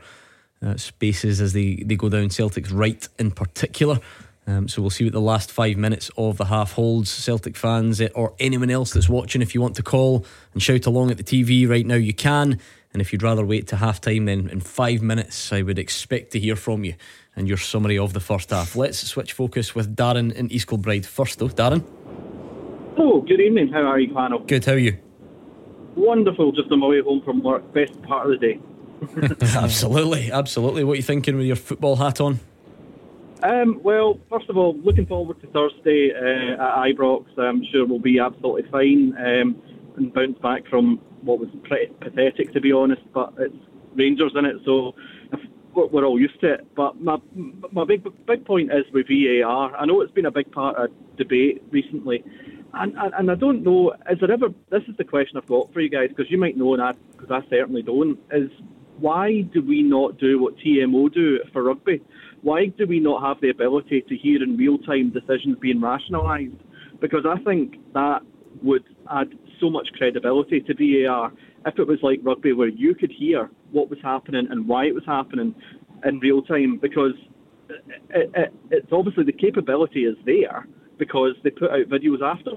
[0.61, 4.01] uh, spaces as they, they go down Celtic's right in particular.
[4.47, 7.11] Um, so we'll see what the last five minutes of the half holds.
[7.11, 10.85] Celtic fans eh, or anyone else that's watching, if you want to call and shout
[10.87, 12.59] along at the TV right now, you can.
[12.93, 16.33] And if you'd rather wait to half time, then in five minutes, I would expect
[16.33, 16.95] to hear from you
[17.37, 18.77] and your summary of the first half.
[18.77, 21.49] Let's switch focus with Darren in East Kilbride first, though.
[21.49, 21.85] Darren,
[22.99, 23.69] Oh, good evening.
[23.69, 24.41] How are you, panel?
[24.41, 24.65] good.
[24.65, 24.99] How are you?
[25.95, 26.53] Wonderful.
[26.53, 27.73] Just on my way home from work.
[27.73, 28.61] Best part of the day.
[29.57, 30.85] absolutely, absolutely.
[30.85, 32.41] What are you thinking with your football hat on?
[33.43, 37.27] Um, well, first of all, looking forward to Thursday uh, at Ibrox.
[37.37, 39.61] I'm sure we'll be absolutely fine um,
[39.97, 43.03] and bounce back from what was pretty pathetic, to be honest.
[43.13, 43.57] But it's
[43.95, 44.95] Rangers in it, so
[45.75, 46.75] we're all used to it.
[46.77, 47.19] But my
[47.73, 49.75] my big big point is with VAR.
[49.77, 52.23] I know it's been a big part of debate recently,
[52.75, 53.93] and and, and I don't know.
[54.09, 54.49] Is there ever?
[54.71, 56.93] This is the question I've got for you guys because you might know, and I
[57.11, 58.19] because I certainly don't.
[58.31, 58.51] Is
[58.99, 62.01] why do we not do what TMO do for rugby?
[62.43, 66.57] Why do we not have the ability to hear in real time decisions being rationalised?
[67.01, 68.21] Because I think that
[68.63, 69.29] would add
[69.61, 71.33] so much credibility to VAR
[71.67, 74.95] if it was like rugby where you could hear what was happening and why it
[74.95, 75.55] was happening
[76.05, 77.13] in real time because
[78.11, 80.67] it, it, it's obviously the capability is there
[80.99, 82.51] because they put out videos after.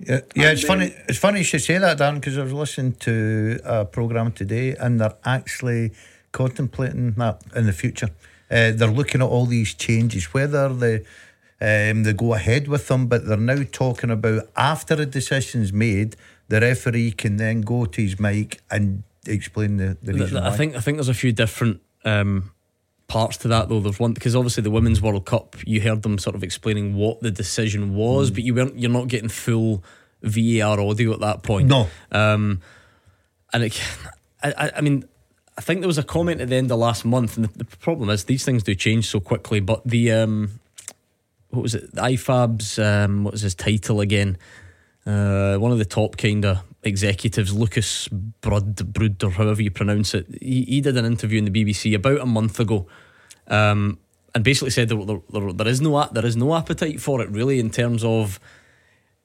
[0.00, 0.94] Yeah, yeah it's funny.
[1.08, 4.76] It's funny you should say that, Dan, because I was listening to a program today,
[4.76, 5.92] and they're actually
[6.30, 8.10] contemplating that in the future.
[8.52, 10.96] Uh, they're looking at all these changes, whether they
[11.60, 16.16] um, they go ahead with them, but they're now talking about after a decision's made,
[16.48, 20.36] the referee can then go to his mic and explain the, the reason.
[20.36, 20.56] I why.
[20.56, 22.50] think I think there's a few different um,
[23.06, 23.80] parts to that though.
[23.80, 27.20] There's one because obviously the Women's World Cup, you heard them sort of explaining what
[27.20, 28.34] the decision was, Mm.
[28.34, 28.78] but you weren't.
[28.78, 29.82] You're not getting full
[30.22, 31.68] VAR audio at that point.
[31.68, 31.88] No.
[32.10, 32.60] Um,
[33.52, 33.80] and it,
[34.42, 35.04] I, I mean,
[35.56, 37.64] I think there was a comment at the end of last month, and the, the
[37.64, 39.60] problem is these things do change so quickly.
[39.60, 40.60] But the um,
[41.50, 41.94] what was it?
[41.94, 44.38] The IFAB's um, what was his title again?
[45.04, 50.14] Uh, one of the top kind of executives, Lukas Brud, Brud, or however you pronounce
[50.14, 50.26] it.
[50.40, 52.86] He, he did an interview in the BBC about a month ago,
[53.48, 53.98] um,
[54.34, 57.60] and basically said there, there, there, is no there is no appetite for it really
[57.60, 58.40] in terms of.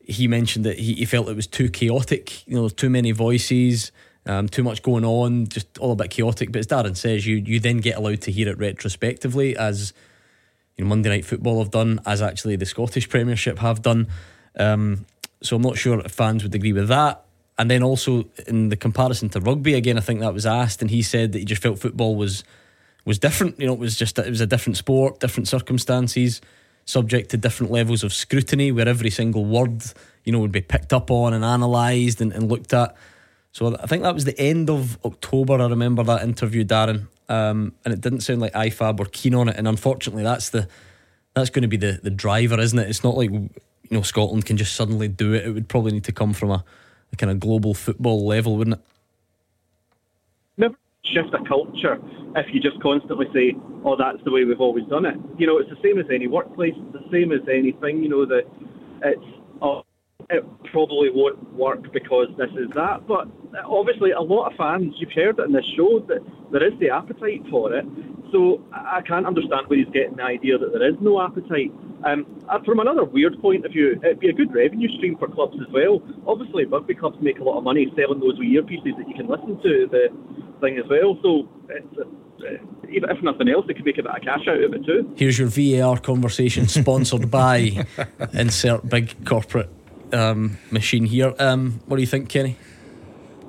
[0.10, 2.48] He mentioned that he, he felt it was too chaotic.
[2.48, 3.92] You know, too many voices,
[4.28, 6.52] um, too much going on, just all a bit chaotic.
[6.52, 9.94] But as Darren says, you you then get allowed to hear it retrospectively as
[10.78, 14.08] you know, Monday Night Football have done, as actually the Scottish Premiership have done.
[14.58, 15.06] Um,
[15.42, 17.24] so I'm not sure if fans would agree with that.
[17.58, 20.92] And then also in the comparison to rugby, again, I think that was asked, and
[20.92, 22.44] he said that he just felt football was
[23.04, 23.60] was different.
[23.60, 26.42] You know, it was just it was a different sport, different circumstances,
[26.86, 29.84] subject to different levels of scrutiny, where every single word
[30.24, 32.96] you know would be picked up on and analysed and, and looked at.
[33.52, 35.54] So I think that was the end of October.
[35.56, 39.50] I remember that interview, Darren, um, and it didn't sound like IFAB were keen on
[39.50, 39.56] it.
[39.58, 40.68] And unfortunately, that's the
[41.34, 42.90] that's going to be the the driver, isn't it?
[42.90, 43.50] It's not like you
[43.90, 45.46] know Scotland can just suddenly do it.
[45.46, 46.64] It would probably need to come from a,
[47.12, 48.84] a kind of global football level, wouldn't it?
[50.58, 51.98] never shift a culture
[52.36, 55.58] if you just constantly say, "Oh, that's the way we've always done it." You know,
[55.58, 56.74] it's the same as any workplace.
[56.76, 58.04] It's the same as anything.
[58.04, 58.44] You know that
[59.04, 59.24] it's
[59.62, 59.84] oh,
[60.30, 63.08] it probably won't work because this is that.
[63.08, 63.28] But
[63.66, 66.20] obviously, a lot of fans, you've heard it in this show that
[66.52, 67.86] there is the appetite for it.
[68.32, 71.72] So I can't understand where he's getting the idea that there is no appetite.
[72.04, 75.30] Um, uh, from another weird point of view, it'd be a good revenue stream for
[75.30, 76.04] clubs as well.
[76.28, 79.28] Obviously, rugby clubs make a lot of money selling those wee earpieces that you can
[79.28, 80.10] listen to the
[80.60, 81.18] thing as well.
[81.24, 84.62] So it's, uh, even if nothing else, they could make a bit of cash out
[84.62, 85.14] of it too.
[85.16, 87.86] Here's your VAR conversation sponsored by
[88.34, 89.70] insert big corporate
[90.14, 91.34] um, machine here.
[91.40, 92.58] Um, what do you think, Kenny?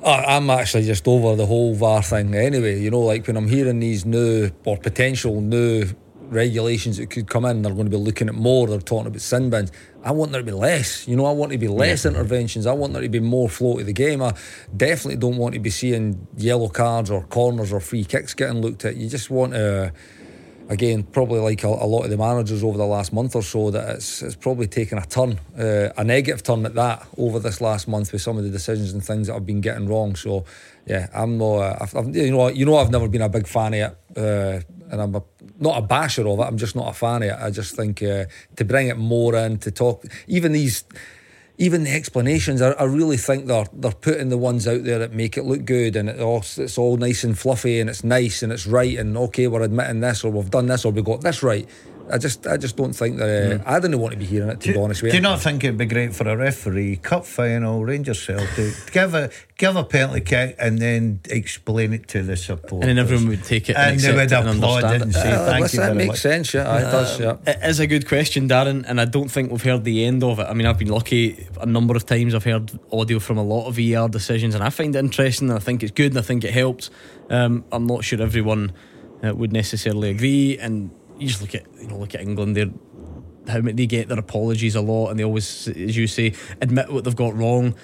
[0.05, 2.81] I'm actually just over the whole VAR thing anyway.
[2.81, 5.87] You know, like when I'm hearing these new or potential new
[6.21, 9.21] regulations that could come in, they're going to be looking at more, they're talking about
[9.21, 9.73] sin bins.
[10.05, 11.09] I want there to be less.
[11.09, 12.67] You know, I want to be less interventions.
[12.67, 14.23] I want there to be more flow to the game.
[14.23, 14.35] I
[14.77, 18.85] definitely don't want to be seeing yellow cards or corners or free kicks getting looked
[18.85, 18.97] at.
[18.97, 19.93] You just want to
[20.69, 23.71] again, probably like a, a lot of the managers over the last month or so,
[23.71, 27.61] that it's it's probably taken a turn, uh, a negative turn at that over this
[27.61, 30.15] last month with some of the decisions and things that I've been getting wrong.
[30.15, 30.45] So,
[30.87, 31.57] yeah, I'm not.
[31.57, 33.99] Uh, I've, I've, you know, you know, I've never been a big fan of it,
[34.17, 35.23] uh, and I'm a,
[35.59, 36.43] not a basher of it.
[36.43, 37.37] I'm just not a fan of it.
[37.41, 38.27] I just think uh,
[38.57, 40.85] to bring it more in to talk, even these
[41.59, 45.13] even the explanations, I, I really think they're they're putting the ones out there that
[45.13, 48.43] make it look good and it, oh, it's all nice and fluffy and it's nice
[48.45, 51.21] and it's right and okay, we're admitting this or we've done this or we got
[51.21, 51.69] this right.
[52.11, 54.61] I just I just don't think that uh, I didn't want to be hearing it
[54.61, 55.29] to be honest with you, Do you.
[55.29, 59.31] you not think it'd be great for a referee cup final, Rangers Celtic, give a
[59.57, 63.45] give a penalty kick and then explain it to the supporters, And then everyone would
[63.45, 65.81] take it and and, they would it and applaud it and say Uh, thank listen,
[65.81, 66.19] you that makes much.
[66.21, 67.37] sense, yeah, it does, yeah.
[67.47, 70.39] It is a good question, Darren, and I don't think we've heard the end of
[70.39, 70.47] it.
[70.49, 72.35] I mean, I've been lucky a number of times.
[72.35, 75.49] I've heard audio from a lot of VR decisions, and I find it interesting.
[75.51, 76.91] And I think it's good, and I think it helps.
[77.29, 78.73] Um, I'm not sure everyone
[79.25, 82.57] uh, would necessarily agree, and you just look at you know look at England.
[82.57, 82.71] They're
[83.49, 86.93] how many they get their apologies a lot, and they always, as you say, admit
[86.93, 87.75] what they've got wrong.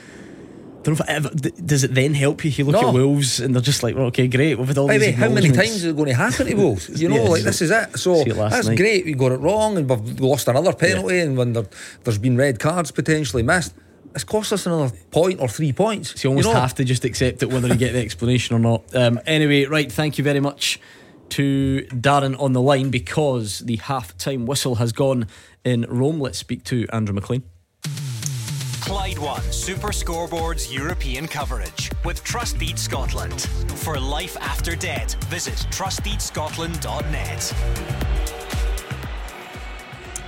[0.83, 1.31] Don't know if it ever,
[1.64, 2.51] does it then help you?
[2.51, 2.88] You look No.
[2.88, 4.59] at Wolves, and they're just like, well, okay, great.
[4.59, 6.55] We've had all By these way, how many times is it going to happen to
[6.55, 7.01] Wolves?
[7.01, 7.99] You know, Yeah, like so- this is it.
[7.99, 8.77] So it that's night.
[8.77, 9.07] great.
[9.07, 11.64] We got it wrong and we've lost another penalty, and when there,
[12.03, 13.73] there's been red cards potentially missed,
[14.14, 16.20] it's cost us another point or three points.
[16.20, 16.61] So you almost know?
[16.61, 18.94] have to just accept it whether you get the explanation or not.
[18.94, 20.79] Um, anyway, right, thank you very much
[21.31, 25.27] to Darren on the line because the half time whistle has gone
[25.65, 26.21] in Rome.
[26.21, 27.43] Let's speak to Andrew McLean.
[28.81, 33.41] Clyde One Super Scoreboard's European coverage with Trust Deed Scotland.
[33.77, 37.55] For life after debt, visit trustdeedscotland.net.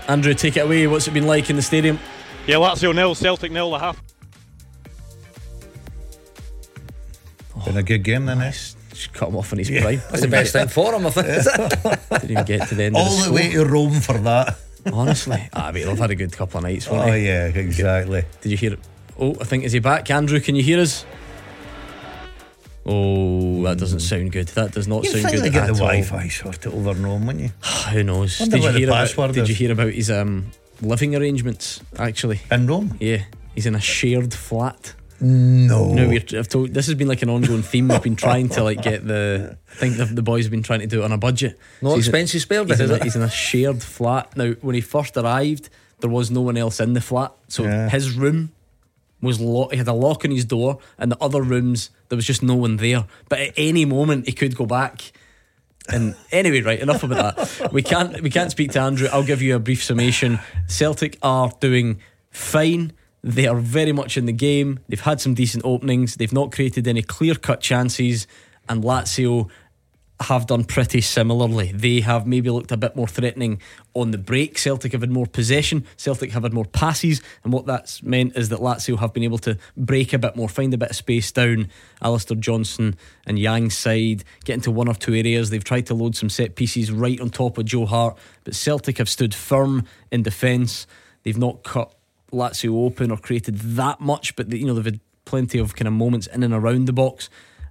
[0.09, 0.87] Andrew, take it away.
[0.87, 1.99] What's it been like in the stadium?
[2.47, 4.03] Yeah, Lazio nil, Celtic nil, the half.
[7.65, 8.53] Been a good game then, eh?
[8.97, 10.01] Just cut him off in his prime.
[10.11, 11.27] That's the best thing for him, I think.
[11.29, 12.09] is it?
[12.11, 14.57] Didn't even get to the end of All the the way to Rome for that.
[14.93, 16.87] Honestly, ah, mate, they've had a good couple of nights.
[16.91, 17.27] Oh they?
[17.27, 18.25] yeah, exactly.
[18.41, 18.79] Did you hear it?
[19.19, 20.11] Oh, I think is he back?
[20.11, 21.05] Andrew, can you hear us?
[22.89, 24.47] Oh, that doesn't sound good.
[24.49, 25.89] That does not You sound think good they get at the all.
[25.89, 27.51] Wi-Fi sorted over and on, wouldn't you?
[27.91, 28.39] Who knows?
[28.39, 29.33] Wonder Did you hear about?
[29.35, 30.47] Did you hear about his um,
[30.81, 31.81] living arrangements?
[31.99, 32.97] Actually, In Rome?
[33.01, 34.95] yeah, he's in a shared flat.
[35.21, 35.93] No.
[35.93, 37.89] No, we're, I've told this has been like an ongoing theme.
[37.89, 39.57] We've been trying to like get the.
[39.71, 41.59] I think the, the boys have been trying to do it on a budget.
[41.83, 44.53] No he's in- expenses spared, He's, in a, he's in a shared flat now.
[44.61, 47.89] When he first arrived, there was no one else in the flat, so Yeah.
[47.89, 48.53] his room
[49.23, 49.73] was locked.
[49.73, 52.55] He had a lock on his door, and the other rooms there was just no
[52.55, 53.07] one there.
[53.29, 55.13] But at any moment, he could go back.
[55.89, 57.71] And anyway, right, enough about that.
[57.73, 59.09] We can't we can't speak to Andrew.
[59.13, 60.41] I'll give you a brief summation.
[60.67, 62.01] Celtic are doing
[62.31, 62.93] fine.
[63.27, 64.79] They are very much in the game.
[64.89, 66.15] They've had some decent openings.
[66.15, 68.29] They've not created any clear cut chances.
[68.69, 69.51] And Lazio
[70.21, 71.73] have done pretty similarly.
[71.73, 73.61] They have maybe looked a bit more threatening
[73.95, 74.59] on the break.
[74.59, 75.85] Celtic have had more possession.
[75.97, 77.21] Celtic have had more passes.
[77.43, 80.49] And what that's meant is that Lazio have been able to break a bit more,
[80.49, 81.69] find a bit of space down
[82.01, 82.95] Alistair Johnston
[83.27, 85.51] and Yang's side, get into one or two areas.
[85.51, 88.17] They've tried to load some set pieces right on top of Joe Hart.
[88.45, 90.87] But Celtic have stood firm in defence.
[91.25, 91.93] They've not cut
[92.33, 95.89] Lazio open or created that much, but they, you know they've had plenty of kind
[95.89, 97.29] of moments in and around the box.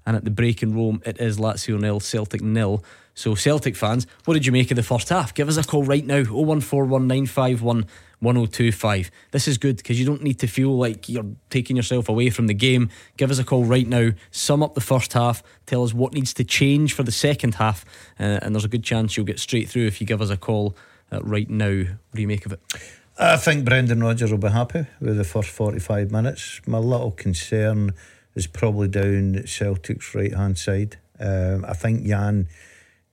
[0.08, 2.84] And at the break in Rome, it is Lazio nil, Celtic nil.
[3.15, 5.34] So Celtic fans, what did you make of the first half?
[5.34, 7.88] Give us a call right now, 0141951
[8.20, 9.12] 1025.
[9.32, 12.48] This is good because you don't need to feel like you're taking yourself away from
[12.48, 12.89] the game.
[13.18, 16.34] Give us a call right now, sum up the first half, tell us what needs
[16.36, 17.86] to change for the second half,
[18.20, 20.38] uh, and there's a good chance you'll get straight through if you give us a
[20.38, 20.76] call
[21.12, 21.78] uh, right now.
[21.78, 22.60] What do you make of it?
[23.17, 26.60] I think Brendan Rodgers will be happy with the first 45 minutes.
[26.67, 27.93] My little concern
[28.36, 30.97] is probably down Celtic's right hand side.
[31.17, 32.49] Um, I think Jan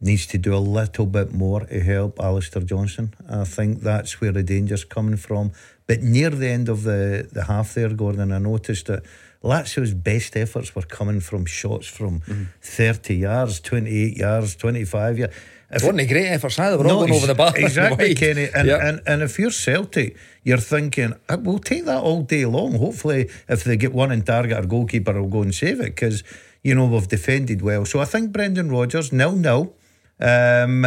[0.00, 3.14] needs to do a little bit more to help Alistair Johnston.
[3.30, 5.52] I think that's where the danger's coming from.
[5.86, 9.04] But near the end of the, the half there, Gordon, I noticed that
[9.44, 12.22] Lazio's best efforts were coming from shots from
[12.60, 15.34] 30 yards, 28 yards, 25 yards.
[15.74, 16.76] If Wasn't a great effort, either.
[16.76, 17.52] We're all going over the bar.
[17.56, 18.14] Exactly.
[18.14, 18.48] Kenny.
[18.54, 18.80] And, Yep.
[18.82, 22.74] and and if you're Celtic, you're thinking, "Uh, we'll take that all day long.
[22.74, 26.22] Hopefully, if they get one in target, our goalkeeper will go and save it because,
[26.62, 27.85] you know, we've defended well.
[27.87, 29.74] So I think Brendan Rodgers, nil nil.
[30.20, 30.85] Um,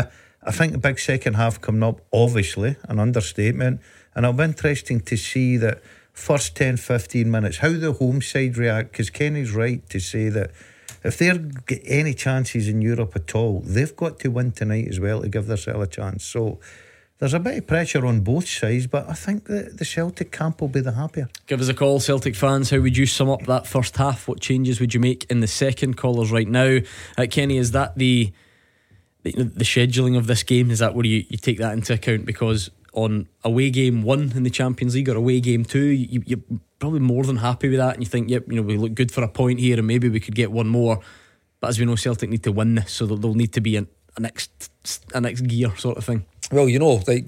[0.47, 3.81] I think the big second half coming up, obviously, an understatement.
[4.13, 5.81] And it'll be interesting to see that
[6.13, 8.91] first 10, 15 minutes, how the home side react.
[8.91, 10.51] Because Kenny's right to say that
[11.05, 14.99] if they're get any chances in Europe at all, they've got to win tonight as
[14.99, 16.25] well to give themselves a chance.
[16.25, 16.59] So
[17.19, 20.59] there's a bit of pressure on both sides, but I think that the Celtic camp
[20.59, 21.29] will be the happier.
[21.47, 22.71] Give us a call, Celtic fans.
[22.71, 24.27] How would you sum up that first half?
[24.27, 25.95] What changes would you make in the second?
[25.95, 26.79] Callers right now.
[27.17, 28.33] Uh, Kenny, is that the,
[29.23, 30.71] the the scheduling of this game?
[30.71, 32.25] Is that where you, you take that into account?
[32.25, 36.39] Because on away game one in the Champions League or away game two, you, you're
[36.79, 39.11] probably more than happy with that, and you think, yep, you know, we look good
[39.11, 40.99] for a point here, and maybe we could get one more.
[41.59, 43.85] But as we know, Celtic need to win this, so there'll need to be a,
[44.17, 44.71] a next
[45.13, 46.25] a next gear sort of thing.
[46.51, 47.25] Well, you know, like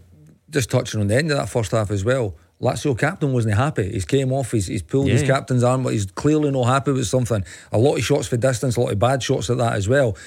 [0.49, 2.35] just touching on the end of that first half as well.
[2.59, 3.91] Lazio captain wasn't happy.
[3.91, 4.51] He's came off.
[4.51, 7.45] He's, he's pulled his captain's arm, but he's clearly not happy with something.
[7.71, 10.17] A lot of shots for distance, a lot of bad shots at that as well.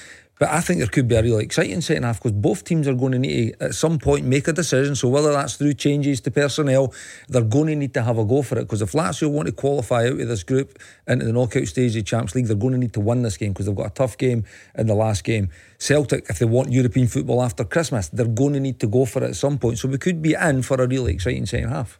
[0.41, 2.95] But I think there could be a really exciting second half because both teams are
[2.95, 4.95] going to need to at some point make a decision.
[4.95, 6.95] So whether that's through changes to personnel,
[7.29, 8.63] they're going to need to have a go for it.
[8.63, 11.93] Because if Lazio want to qualify out of this group into the knockout stage of
[11.93, 13.93] the Champions League, they're going to need to win this game because they've got a
[13.93, 15.51] tough game in the last game.
[15.77, 19.23] Celtic, if they want European football after Christmas, they're going to need to go for
[19.23, 19.77] it at some point.
[19.77, 21.99] So we could be in for a really exciting second half.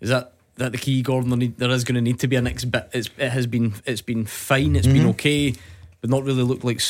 [0.00, 1.28] Is that that the key, Gordon?
[1.28, 2.88] There, need, there is going to need to be a next bit.
[2.94, 4.74] It's, it has been it's been fine.
[4.74, 5.08] It's been mm-hmm.
[5.10, 5.54] okay,
[6.00, 6.80] but not really looked like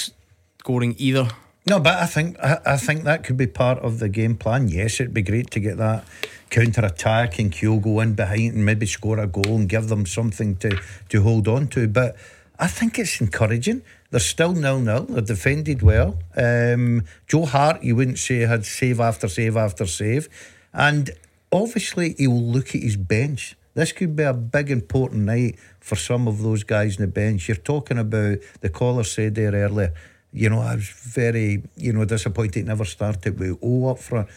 [0.64, 1.28] scoring either.
[1.66, 4.68] No, but I think I, I think that could be part of the game plan.
[4.68, 6.06] Yes, it'd be great to get that
[6.48, 10.56] counter attack and Kyogo in behind and maybe score a goal and give them something
[10.56, 11.86] to, to hold on to.
[11.86, 12.16] But
[12.58, 13.82] I think it's encouraging.
[14.10, 15.04] They're still nil nil.
[15.04, 16.18] They're defended well.
[16.34, 20.30] Um, Joe Hart, you wouldn't say had save after save after save,
[20.72, 21.10] and
[21.52, 23.54] obviously he will look at his bench.
[23.74, 27.48] This could be a big important night for some of those guys on the bench.
[27.48, 29.92] You're talking about the caller said there earlier.
[30.34, 34.28] You know, I was very, you know, disappointed never started with O up front.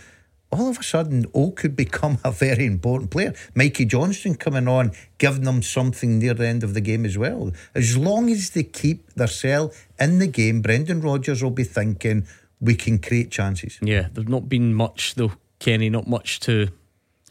[0.51, 3.33] All of a sudden, O could become a very important player.
[3.55, 7.51] Mikey Johnston coming on, giving them something near the end of the game as well.
[7.73, 12.27] As long as they keep their cell in the game, Brendan Rodgers will be thinking
[12.61, 13.79] we can create chances.
[13.81, 15.89] Yeah, there's not been much though, Kenny.
[15.89, 16.69] Not much to,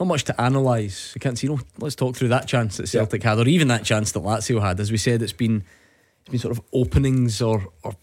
[0.00, 1.14] not much to analyse.
[1.14, 1.46] I can't see.
[1.46, 4.60] No, let's talk through that chance that Celtic had, or even that chance that Lazio
[4.60, 4.80] had.
[4.80, 5.64] As we said, it's been,
[6.22, 7.94] it's been sort of openings or or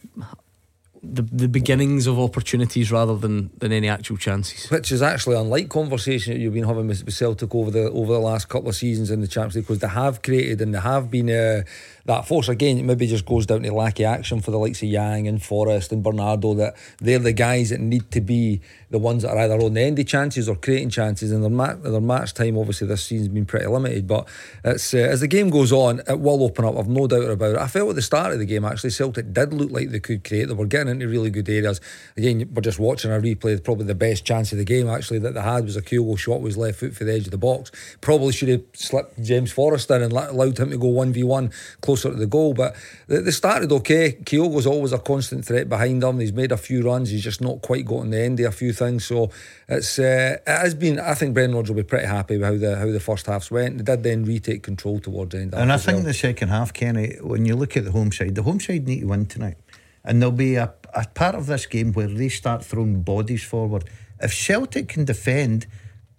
[1.04, 4.70] the, the beginnings of opportunities rather than, than any actual chances.
[4.72, 8.20] Which is actually unlike conversation that you've been having with Celtic over the over the
[8.20, 11.12] last couple of seasons in the Champions League because they have created and they have
[11.12, 11.64] been uh,
[12.06, 12.86] that force again.
[12.86, 15.92] Maybe just goes down to lack of action for the likes of Yang and Forrest
[15.92, 16.54] and Bernardo.
[16.54, 19.82] That they're the guys that need to be the ones that are either on the
[19.82, 21.32] end of chances or creating chances.
[21.32, 24.08] And their, ma- their match time, obviously, this season's been pretty limited.
[24.08, 24.28] But
[24.64, 26.78] it's uh, as the game goes on, it will open up.
[26.78, 27.58] I've no doubt about it.
[27.58, 30.24] I felt at the start of the game actually Celtic did look like they could
[30.24, 30.48] create.
[30.48, 31.80] They were getting into really good areas.
[32.18, 33.64] Again, we're just watching a replay.
[33.64, 36.42] Probably the best chance of the game actually that they had was a Kyogo shot
[36.42, 37.72] was left foot for the edge of the box.
[38.02, 41.52] Probably should have slipped James Forrest in and allowed him to go one v one
[41.94, 42.54] closer to the goal.
[42.54, 42.76] But
[43.08, 44.14] they started okay.
[44.14, 46.20] Kyogo's always a constant threat behind him.
[46.20, 47.10] He's made a few runs.
[47.10, 49.06] He's just not quite gotten the end of a few things.
[49.06, 49.30] So
[49.68, 51.00] it's uh, it has been.
[51.00, 53.52] I think Brendan Rodgers will be pretty happy with how the how the first halves
[53.52, 53.78] went.
[53.78, 55.54] They did then retake control towards the end.
[55.54, 56.06] And I think well.
[56.06, 59.02] the second half, Kenny, when you look at the home side, the home side need
[59.02, 59.58] to win tonight,
[60.04, 63.86] and there'll be a, a part of this game where they start throwing bodies forward.
[64.20, 65.68] If Celtic can defend,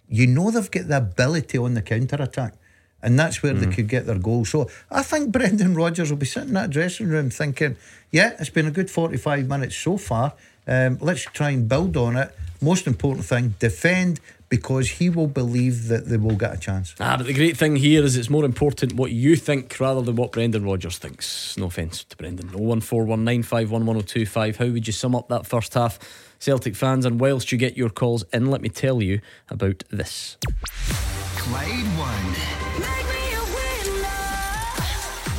[0.07, 2.53] you know they've got the ability on the counter attack.
[3.05, 3.59] And that's where mm.
[3.59, 4.45] they could get their goal.
[4.45, 7.75] So I think Brendan Rodgers will be sitting in that dressing room thinking,
[8.11, 10.33] yeah, it's been a good 45 minutes so far.
[10.67, 12.35] Um, let's try and build on it.
[12.61, 16.95] Most important thing, defend because he will believe that they will get a chance.
[16.99, 20.15] Ah, but the great thing here is it's more important what you think rather than
[20.15, 21.55] what Brendan Rodgers thinks.
[21.57, 22.49] No offence to Brendan.
[22.49, 24.55] 01419511025.
[24.55, 25.99] How would you sum up that first half?
[26.39, 30.37] Celtic fans, and whilst you get your calls in, let me tell you about this.
[31.37, 32.64] Clyde One.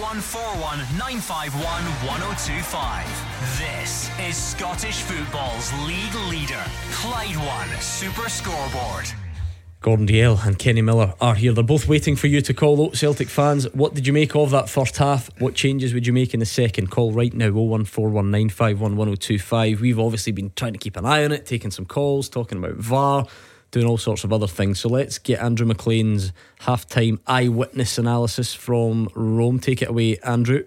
[0.00, 3.58] 0141 951 1025.
[3.58, 9.06] This is Scottish football's league leader, Clyde One Super Scoreboard.
[9.82, 11.54] Gordon Dalziel and Kenny Miller are here.
[11.54, 13.64] They're both waiting for you to call out Celtic fans.
[13.72, 15.30] What did you make of that first half?
[15.40, 16.90] What changes would you make in the second?
[16.90, 19.80] Call right now 01419511025.
[19.80, 22.74] We've obviously been trying to keep an eye on it, taking some calls, talking about
[22.74, 23.26] VAR,
[23.70, 24.80] doing all sorts of other things.
[24.80, 29.60] So let's get Andrew McLean's halftime eyewitness analysis from Rome.
[29.60, 30.64] Take it away, Andrew.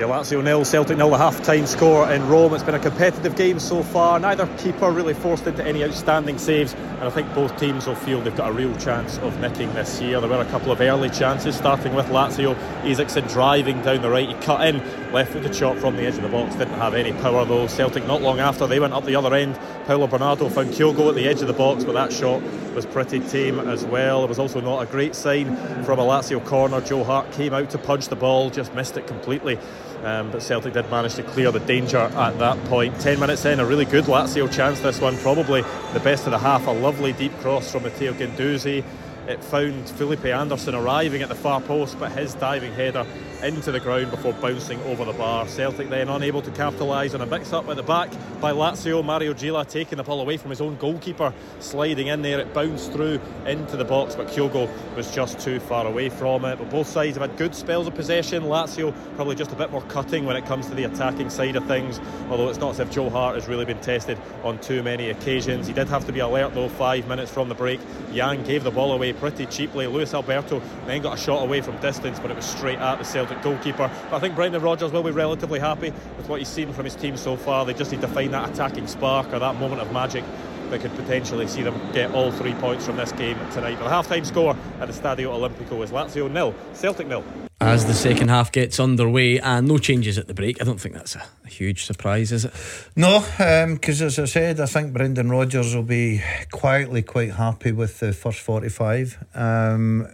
[0.00, 2.54] Yeah, Lazio nil, Celtic nil, the half-time score in Rome.
[2.54, 4.18] It's been a competitive game so far.
[4.18, 8.22] Neither keeper really forced into any outstanding saves, and I think both teams will feel
[8.22, 10.18] they've got a real chance of nicking this year.
[10.18, 12.54] There were a couple of early chances, starting with Lazio.
[12.80, 14.78] Isaksen driving down the right, he cut in,
[15.12, 16.54] left with the chop from the edge of the box.
[16.54, 17.66] Didn't have any power though.
[17.66, 19.58] Celtic not long after they went up the other end.
[19.84, 22.40] Paulo Bernardo found Kyogo at the edge of the box, but that shot
[22.74, 24.24] was pretty tame as well.
[24.24, 26.80] It was also not a great sign from a Lazio corner.
[26.80, 29.58] Joe Hart came out to punch the ball, just missed it completely.
[30.02, 32.98] Um, but Celtic did manage to clear the danger at that point.
[33.00, 36.38] 10 minutes in, a really good Lazio chance, this one, probably the best of the
[36.38, 36.66] half.
[36.66, 38.82] A lovely deep cross from Matteo Guendouzi.
[39.28, 43.06] It found Felipe Anderson arriving at the far post, but his diving header
[43.42, 45.46] into the ground before bouncing over the bar.
[45.48, 49.04] Celtic then unable to capitalise on a mix up at the back by Lazio.
[49.04, 52.38] Mario Gila taking the ball away from his own goalkeeper, sliding in there.
[52.38, 56.58] It bounced through into the box, but Kyogo was just too far away from it.
[56.58, 58.44] But both sides have had good spells of possession.
[58.44, 61.64] Lazio probably just a bit more cutting when it comes to the attacking side of
[61.66, 65.10] things, although it's not as if Joe Hart has really been tested on too many
[65.10, 65.66] occasions.
[65.66, 67.80] He did have to be alert though, five minutes from the break.
[68.12, 69.86] Yang gave the ball away pretty cheaply.
[69.86, 73.04] Luis Alberto then got a shot away from distance, but it was straight at the
[73.04, 73.90] Celtic Celtic goalkeeper.
[74.10, 76.94] But I think Brendan Rodgers will be relatively happy with what he's seen from his
[76.94, 77.64] team so far.
[77.64, 80.24] They just need to find that attacking spark or that moment of magic
[80.70, 83.76] that could potentially see them get all three points from this game tonight.
[83.78, 87.24] But the half-time score at the Stadio Olimpico is Lazio nil, Celtic nil.
[87.62, 90.94] As the second half gets underway and no changes at the break, I don't think
[90.94, 92.54] that's a, a huge surprise, is it?
[92.96, 97.72] No, because um, as I said, I think Brendan Rodgers will be quietly quite happy
[97.72, 99.26] with the first 45.
[99.34, 100.08] Um,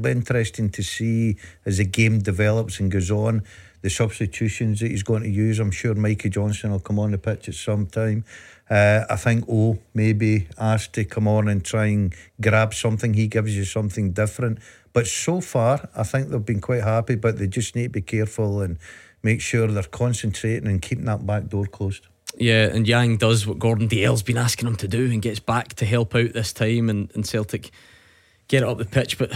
[0.00, 3.42] be interesting to see as the game develops and goes on
[3.82, 5.58] the substitutions that he's going to use.
[5.58, 8.24] I'm sure Mikey Johnston will come on the pitch at some time.
[8.70, 13.14] Uh, I think O maybe asked to come on and try and grab something.
[13.14, 14.60] He gives you something different.
[14.92, 18.02] But so far, I think they've been quite happy, but they just need to be
[18.02, 18.78] careful and
[19.22, 22.06] make sure they're concentrating and keeping that back door closed.
[22.38, 25.74] Yeah, and Yang does what Gordon Dalziel's been asking him to do and gets back
[25.74, 27.70] to help out this time and, and Celtic
[28.52, 29.16] get it up the pitch.
[29.18, 29.32] But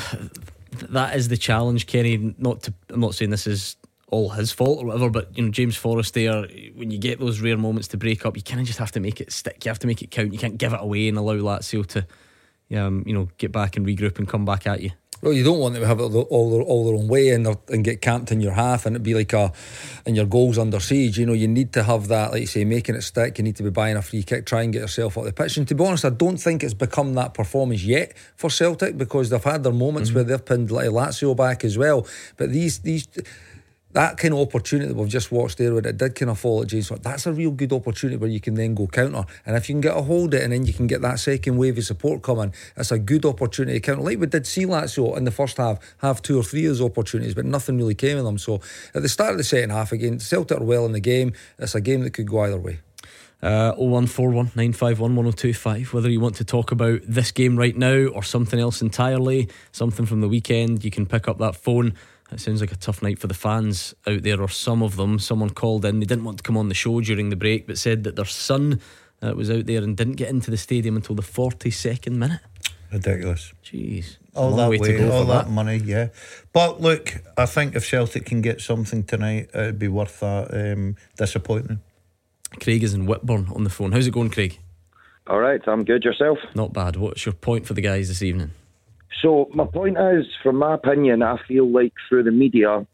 [0.91, 2.35] that is the challenge, Kenny.
[2.39, 3.77] Not to, I'm not saying this is
[4.09, 7.41] all his fault or whatever, but you know, James Forrest there, when you get those
[7.41, 9.65] rare moments to break up, you kind of just have to make it stick.
[9.65, 10.33] You have to make it count.
[10.33, 12.07] You can't give it away and allow Lazio to,
[12.75, 14.91] um, you know, get back and regroup and come back at you.
[15.23, 17.47] Well, you don't want them to have it all their, all their own way and,
[17.69, 19.51] and get camped in your half and it be like a,
[20.05, 21.19] and your goals under siege.
[21.19, 23.39] You know, you need to have that, like you say, making it stick.
[23.39, 25.57] You need to be buying a free kick, try and get yourself off the pitch.
[25.57, 29.31] And to be honest, I don't think it's become that performance yet for Celtic because
[29.31, 30.17] they've had their moments mm-hmm.
[30.17, 32.07] where they've pinned like Lazio back as well.
[32.37, 33.09] But these, these,
[33.93, 36.61] that kind of opportunity that we've just watched there, where it did kind of fall
[36.61, 39.25] at James, that's a real good opportunity where you can then go counter.
[39.47, 41.19] And if you can get a hold of it and then you can get that
[41.19, 44.03] second wave of support coming, it's a good opportunity to counter.
[44.03, 46.83] Like we did see Lazio in the first half have two or three of those
[46.83, 48.39] opportunities, but nothing really came of them.
[48.39, 48.61] So
[48.95, 51.33] at the start of the second half, again, Celtic are well in the game.
[51.59, 52.81] It's a game that could go either way.
[53.43, 55.95] Uh, 0141 951 1025.
[55.95, 60.07] Whether you want to talk about this game right now or something else entirely, something
[60.07, 61.95] from the weekend, you can pick up that phone
[62.33, 65.19] it sounds like a tough night for the fans out there, or some of them.
[65.19, 67.79] Someone called in, they didn't want to come on the show during the break, but
[67.79, 68.81] said that their son
[69.23, 72.41] uh, was out there and didn't get into the stadium until the 42nd minute.
[72.93, 73.53] Ridiculous.
[73.65, 74.17] Jeez.
[74.35, 76.09] All that way, way all that, that, money, yeah.
[76.53, 80.97] But look, I think if Celtic can get something tonight, it'd be worth that um,
[81.17, 81.81] disappointment.
[82.61, 83.93] Craig is in Whitburn on the phone.
[83.93, 84.59] How's it going, Craig?
[85.27, 86.05] All right, I'm good.
[86.05, 86.39] Yourself?
[86.55, 86.97] Not bad.
[86.97, 88.53] What's your point for the guys this evening?
[89.23, 92.87] So my point is, from my opinion, I feel like through the media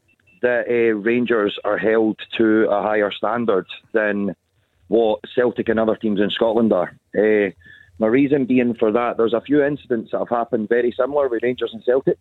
[0.42, 4.34] that uh, Rangers are held to a higher standard than
[4.88, 6.94] what Celtic and other teams in Scotland are.
[7.16, 7.50] Uh,
[7.98, 11.42] my reason being for that, there's a few incidents that have happened very similar with
[11.42, 12.18] Rangers and Celtic.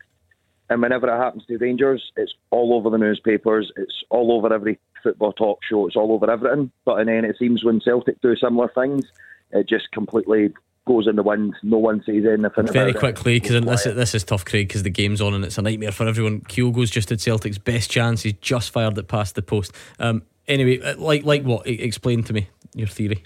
[0.70, 4.80] And whenever it happens to Rangers, it's all over the newspapers, it's all over every
[5.04, 6.72] football talk show, it's all over everything.
[6.86, 9.06] But then it seems when Celtic do similar things,
[9.52, 10.54] it just completely
[10.86, 11.56] goes in the wind.
[11.64, 12.68] No one says anything.
[12.68, 15.62] Very quickly, because this, this is tough, Craig, because the game's on and it's a
[15.62, 16.42] nightmare for everyone.
[16.42, 18.24] Kyogo's just had Celtic's best chance.
[18.24, 19.74] He's just fired it past the post.
[20.00, 21.68] Um, anyway, uh, like like what?
[21.68, 23.22] Explain to me your theory.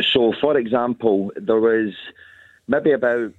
[0.00, 1.94] So, for example, there was
[2.68, 3.32] maybe about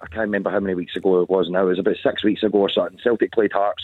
[0.00, 1.62] I can't remember how many weeks ago it was now.
[1.62, 2.98] It was about six weeks ago or something.
[3.02, 3.82] Celtic played Hearts.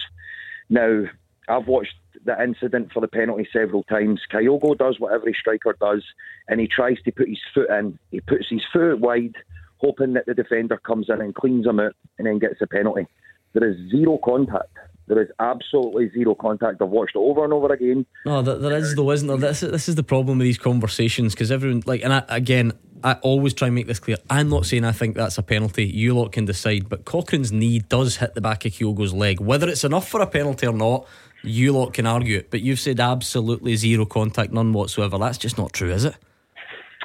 [0.69, 1.05] Now,
[1.49, 1.95] I've watched
[2.25, 4.21] the incident for the penalty several times.
[4.33, 6.03] Kyogo does what every striker does,
[6.49, 7.99] and he tries to put his foot in.
[8.11, 9.37] He puts his foot wide,
[9.79, 13.07] hoping that the defender comes in and cleans him out and then gets the penalty.
[13.53, 14.77] There is zero contact.
[15.07, 16.81] There is absolutely zero contact.
[16.81, 18.07] I've watched it over and over again.
[18.25, 19.37] No, there, there is though, isn't there?
[19.37, 22.73] This, this is the problem with these conversations because everyone like, and I, again,
[23.03, 24.17] I always try and make this clear.
[24.31, 25.85] I'm not saying I think that's a penalty.
[25.85, 29.41] You lot can decide, but Cochrane's knee does hit the back of Kyogo's leg.
[29.41, 31.07] Whether it's enough for a penalty or not,
[31.45, 35.19] you lot can argue it, but you've said absolutely zero contact, none whatsoever.
[35.19, 36.17] That's just not true, is it?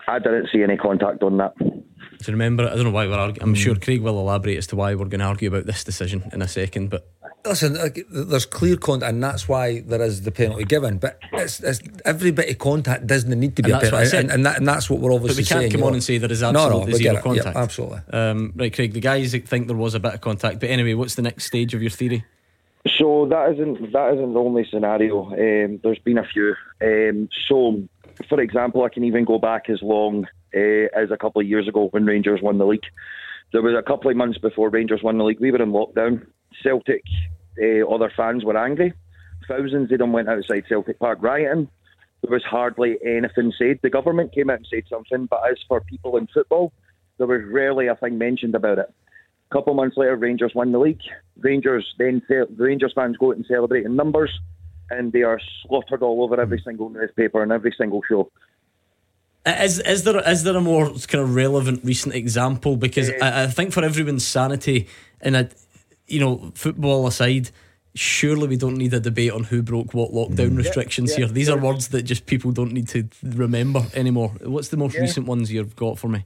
[0.07, 1.53] I didn't see any contact on that.
[1.57, 3.47] To remember, I don't know why we're arguing.
[3.47, 6.29] I'm sure Craig will elaborate as to why we're going to argue about this decision
[6.33, 7.07] in a second, but
[7.45, 7.77] listen,
[8.09, 10.97] there's clear contact, and that's why there is the penalty given.
[10.97, 14.31] But it's, it's every bit of contact doesn't need to be and a penalty, and,
[14.31, 15.59] and, that, and, that's what we're obviously saying.
[15.59, 17.55] But we can't saying, come on and say there is absolutely no, no, zero contact.
[17.55, 17.99] Yeah, absolutely.
[18.11, 18.93] Um, right, Craig.
[18.93, 21.73] The guys think there was a bit of contact, but anyway, what's the next stage
[21.73, 22.25] of your theory?
[22.87, 25.25] So that isn't that isn't the only scenario.
[25.31, 26.55] Um, there's been a few.
[26.81, 27.83] Um, so,
[28.29, 30.25] for example, I can even go back as long
[30.55, 32.85] uh, as a couple of years ago when Rangers won the league.
[33.51, 35.39] There was a couple of months before Rangers won the league.
[35.39, 36.25] We were in lockdown.
[36.63, 37.03] Celtic,
[37.61, 38.93] uh, other fans were angry.
[39.47, 41.67] Thousands of them went outside Celtic Park rioting.
[42.21, 43.79] There was hardly anything said.
[43.81, 46.71] The government came out and said something, but as for people in football,
[47.17, 48.93] there was rarely a thing mentioned about it.
[49.49, 51.01] A couple of months later, Rangers won the league.
[51.39, 54.31] Rangers then the Rangers fans go out and celebrate in numbers,
[54.89, 58.31] and they are slaughtered all over every single newspaper and every single show.
[59.45, 62.75] Is is there is there a more kind of relevant recent example?
[62.75, 64.87] Because I, I, think for everyone's sanity,
[65.21, 65.49] and a,
[66.07, 67.49] you know, football aside,
[67.95, 70.57] surely we don't need a debate on who broke what lockdown mm.
[70.57, 71.33] restrictions yeah, yeah, here.
[71.33, 74.29] These are words that just people don't need to remember anymore.
[74.43, 75.01] What's the most yeah.
[75.01, 76.25] recent ones you've got for me?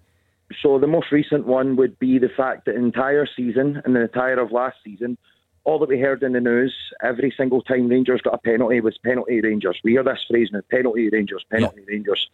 [0.61, 4.39] So the most recent one would be the fact that entire season and the entire
[4.39, 5.17] of last season,
[5.63, 8.97] all that we heard in the news every single time Rangers got a penalty was
[8.97, 9.79] penalty Rangers.
[9.83, 11.93] We hear this phrase now: penalty Rangers, penalty yeah.
[11.93, 12.29] Rangers.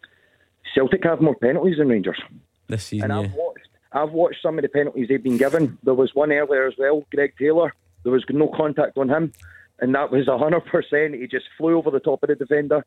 [0.74, 2.20] Celtic have more penalties than Rangers
[2.68, 3.10] this season.
[3.10, 3.28] And yeah.
[3.28, 5.78] I've watched, I've watched some of the penalties they've been given.
[5.82, 7.74] There was one earlier as well, Greg Taylor.
[8.02, 9.32] There was no contact on him,
[9.80, 11.14] and that was hundred percent.
[11.14, 12.84] He just flew over the top of the defender,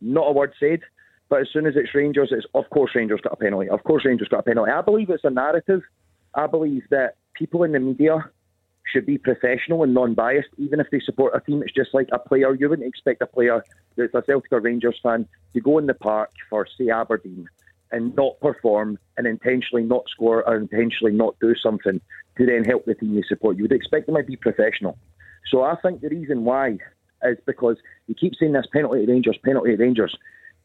[0.00, 0.80] not a word said.
[1.28, 3.68] But as soon as it's Rangers, it's of course Rangers got a penalty.
[3.68, 4.70] Of course Rangers got a penalty.
[4.70, 5.82] I believe it's a narrative.
[6.34, 8.30] I believe that people in the media
[8.92, 11.62] should be professional and non-biased, even if they support a team.
[11.62, 12.54] It's just like a player.
[12.54, 13.64] You wouldn't expect a player
[13.96, 17.48] that's a Celtic or Rangers fan to go in the park for, say, Aberdeen
[17.90, 22.00] and not perform and intentionally not score or intentionally not do something
[22.36, 23.56] to then help the team they support.
[23.56, 24.98] You would expect them to be professional.
[25.50, 26.78] So I think the reason why
[27.22, 30.16] is because you keep saying this penalty Rangers, penalty Rangers.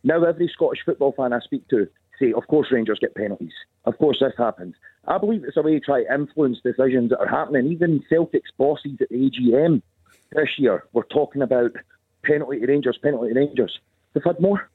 [0.03, 1.87] Now every Scottish football fan I speak to
[2.19, 3.53] say, of course Rangers get penalties.
[3.85, 4.75] Of course this happens.
[5.07, 7.71] I believe it's a way to try to influence decisions that are happening.
[7.71, 9.81] Even Celtic's bosses at the AGM
[10.31, 11.71] this year were talking about
[12.23, 13.79] penalty to Rangers, penalty to Rangers.
[14.13, 14.69] They've had more.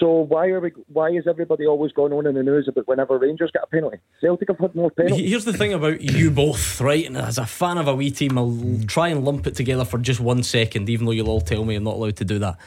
[0.00, 0.72] So why are we?
[0.92, 3.98] Why is everybody always going on in the news about whenever Rangers get a penalty?
[4.20, 5.30] Celtic have had more penalties.
[5.30, 7.06] Here's the thing about you both, right?
[7.06, 9.98] And as a fan of a wee team, I'll try and lump it together for
[9.98, 12.58] just one second, even though you'll all tell me I'm not allowed to do that.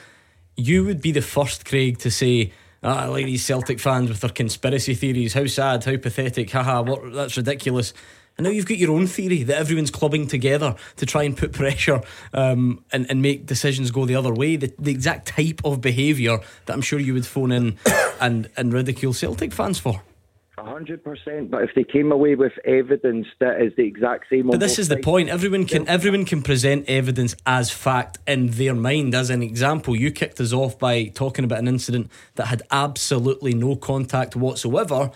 [0.58, 2.52] You would be the first, Craig, to say,
[2.84, 5.34] ah, I like these Celtic fans with their conspiracy theories.
[5.34, 7.94] How sad, how pathetic, haha, what, that's ridiculous.
[8.38, 11.54] And now you've got your own theory that everyone's clubbing together to try and put
[11.54, 12.02] pressure
[12.34, 14.56] um, and, and make decisions go the other way.
[14.56, 17.78] The, the exact type of behaviour that I'm sure you would phone in
[18.20, 20.02] and, and ridicule Celtic fans for.
[20.68, 21.50] Hundred percent.
[21.50, 24.88] But if they came away with evidence that is the exact same, but this is
[24.88, 25.30] the point.
[25.30, 29.16] Everyone can everyone can present evidence as fact in their mind.
[29.16, 33.54] As an example, you kicked us off by talking about an incident that had absolutely
[33.54, 35.12] no contact whatsoever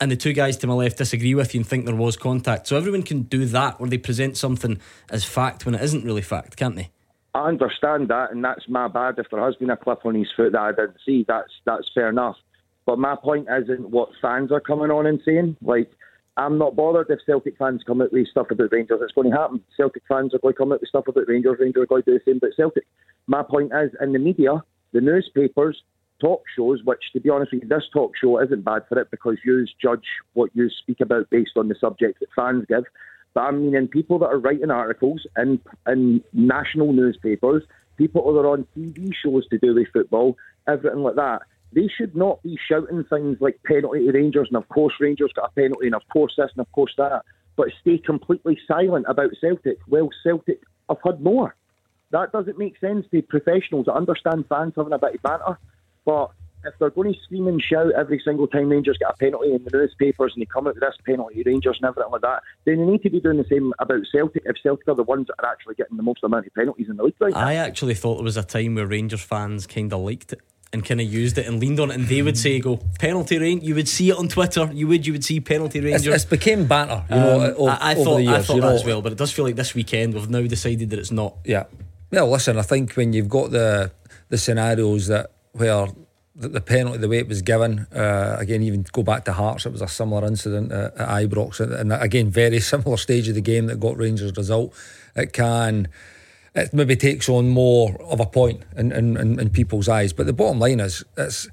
[0.00, 2.66] and the two guys to my left disagree with you and think there was contact.
[2.66, 4.78] So everyone can do that where they present something
[5.10, 6.90] as fact when it isn't really fact, can't they?
[7.34, 9.18] I understand that, and that's my bad.
[9.18, 11.88] If there has been a clip on his foot that I didn't see, that's that's
[11.92, 12.36] fair enough.
[12.86, 15.56] But my point isn't what fans are coming on and saying.
[15.62, 15.90] Like,
[16.36, 19.00] I'm not bothered if Celtic fans come out with stuff about Rangers.
[19.02, 19.62] It's going to happen.
[19.76, 21.56] Celtic fans are going to come out with stuff about Rangers.
[21.60, 22.84] Rangers are going to do the same about Celtic.
[23.26, 24.62] My point is, in the media,
[24.92, 25.82] the newspapers,
[26.20, 29.10] talk shows, which, to be honest with you, this talk show isn't bad for it
[29.10, 32.84] because you judge what you speak about based on the subject that fans give.
[33.34, 37.62] But I mean, in people that are writing articles in, in national newspapers,
[37.96, 41.42] people that are on TV shows to do with football, everything like that,
[41.74, 45.50] they should not be shouting things like penalty to Rangers and of course Rangers got
[45.50, 47.22] a penalty and of course this and of course that,
[47.56, 49.78] but stay completely silent about Celtic.
[49.88, 51.54] Well, Celtic have had more.
[52.10, 53.86] That doesn't make sense to professionals.
[53.88, 55.58] I understand fans having a bit of banter,
[56.04, 56.30] but
[56.66, 59.64] if they're going to scream and shout every single time Rangers get a penalty in
[59.64, 62.78] the newspapers and they come out with this penalty Rangers and everything like that, then
[62.78, 65.44] they need to be doing the same about Celtic if Celtic are the ones that
[65.44, 68.16] are actually getting the most amount of penalties in the league right I actually thought
[68.16, 70.40] there was a time where Rangers fans kind of liked it
[70.74, 73.38] and kind of used it and leaned on it, and they would say, "Go penalty
[73.38, 74.68] range." You would see it on Twitter.
[74.72, 76.06] You would, you would see penalty Rangers.
[76.06, 77.04] It's, it's became banter.
[77.08, 78.74] You know, um, I, I thought, years, I thought know.
[78.74, 81.36] as well, but it does feel like this weekend we've now decided that it's not.
[81.44, 81.64] Yeah.
[82.10, 83.92] Well, listen, I think when you've got the
[84.28, 85.86] the scenarios that where
[86.36, 89.66] the, the penalty, the way it was given, uh, again, even go back to Hearts,
[89.66, 93.40] it was a similar incident at, at Ibrox, and again, very similar stage of the
[93.40, 94.74] game that got Rangers' result.
[95.14, 95.88] It can
[96.54, 100.12] it maybe takes on more of a point in, in, in, in people's eyes.
[100.12, 101.48] But the bottom line is, it's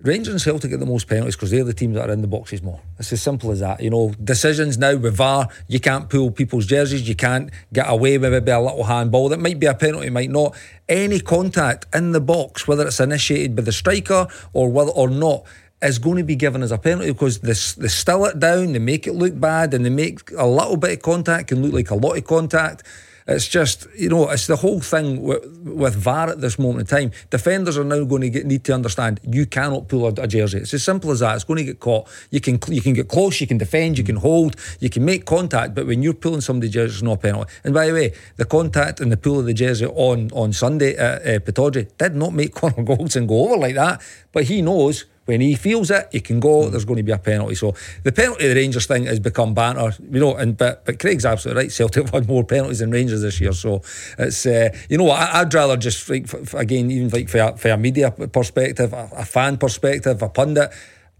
[0.00, 2.28] Rangers and Celtic get the most penalties because they're the teams that are in the
[2.28, 2.80] boxes more.
[2.98, 3.80] It's as simple as that.
[3.80, 8.18] You know, decisions now with VAR, you can't pull people's jerseys, you can't get away
[8.18, 9.30] with maybe a little handball.
[9.30, 10.54] That might be a penalty, might not.
[10.88, 15.44] Any contact in the box, whether it's initiated by the striker or whether or not,
[15.82, 18.78] is going to be given as a penalty because they, they still it down, they
[18.78, 21.90] make it look bad, and they make a little bit of contact can look like
[21.90, 22.82] a lot of contact.
[23.26, 26.96] It's just, you know, it's the whole thing with, with VAR at this moment in
[26.98, 27.10] time.
[27.30, 30.58] Defenders are now going to get, need to understand you cannot pull a, a, jersey.
[30.58, 31.34] It's as simple as that.
[31.34, 32.06] It's going to get caught.
[32.30, 35.24] You can you can get close, you can defend, you can hold, you can make
[35.24, 37.50] contact, but when you're pulling somebody's jersey, it's not penalty.
[37.64, 40.94] And by the way, the contact and the pull of the jersey on, on Sunday
[40.94, 44.02] at uh, did not make Connor Goldson go over like that,
[44.32, 46.64] but he knows when he feels it, he can go.
[46.64, 46.70] Mm.
[46.70, 47.54] There's going to be a penalty.
[47.54, 50.34] So the penalty the Rangers thing has become banter, you know.
[50.36, 51.72] And but but Craig's absolutely right.
[51.72, 53.52] Celtic have had more penalties than Rangers this year.
[53.52, 53.82] So
[54.18, 57.70] it's uh, you know I, would rather just like again even like for a, for
[57.70, 60.70] a media perspective, a, a fan perspective, a pundit.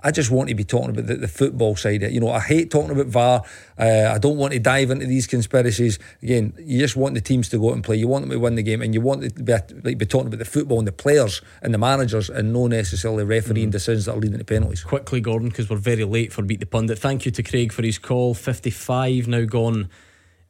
[0.05, 2.03] I just want to be talking about the, the football side.
[2.03, 2.13] Of it.
[2.13, 3.43] You know, I hate talking about VAR.
[3.79, 5.99] Uh, I don't want to dive into these conspiracies.
[6.23, 7.97] Again, you just want the teams to go out and play.
[7.97, 10.29] You want them to win the game, and you want to be, like, be talking
[10.29, 13.73] about the football and the players and the managers, and no necessarily refereeing mm.
[13.73, 14.85] decisions that are leading to penalties.
[14.85, 16.99] Quickly, Gordon, because we're very late for Beat the Pundit.
[16.99, 18.35] Thank you to Craig for his call.
[18.35, 19.89] Fifty-five now gone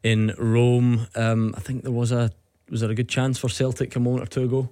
[0.03, 1.07] in Rome.
[1.15, 2.33] Um, I think there was a
[2.69, 4.69] was there a good chance for Celtic a moment or two ago.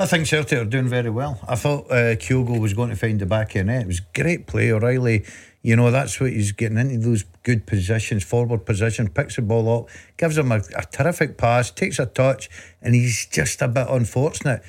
[0.00, 1.40] I think Celtic are doing very well.
[1.48, 3.82] I thought uh, Kyogo was going to find the back of the net.
[3.82, 4.70] It was great play.
[4.70, 5.24] O'Riley,
[5.60, 9.80] you know, that's what he's getting into those good positions, forward position, picks the ball
[9.80, 12.48] up, gives him a, a terrific pass, takes a touch,
[12.80, 14.62] and he's just a bit unfortunate.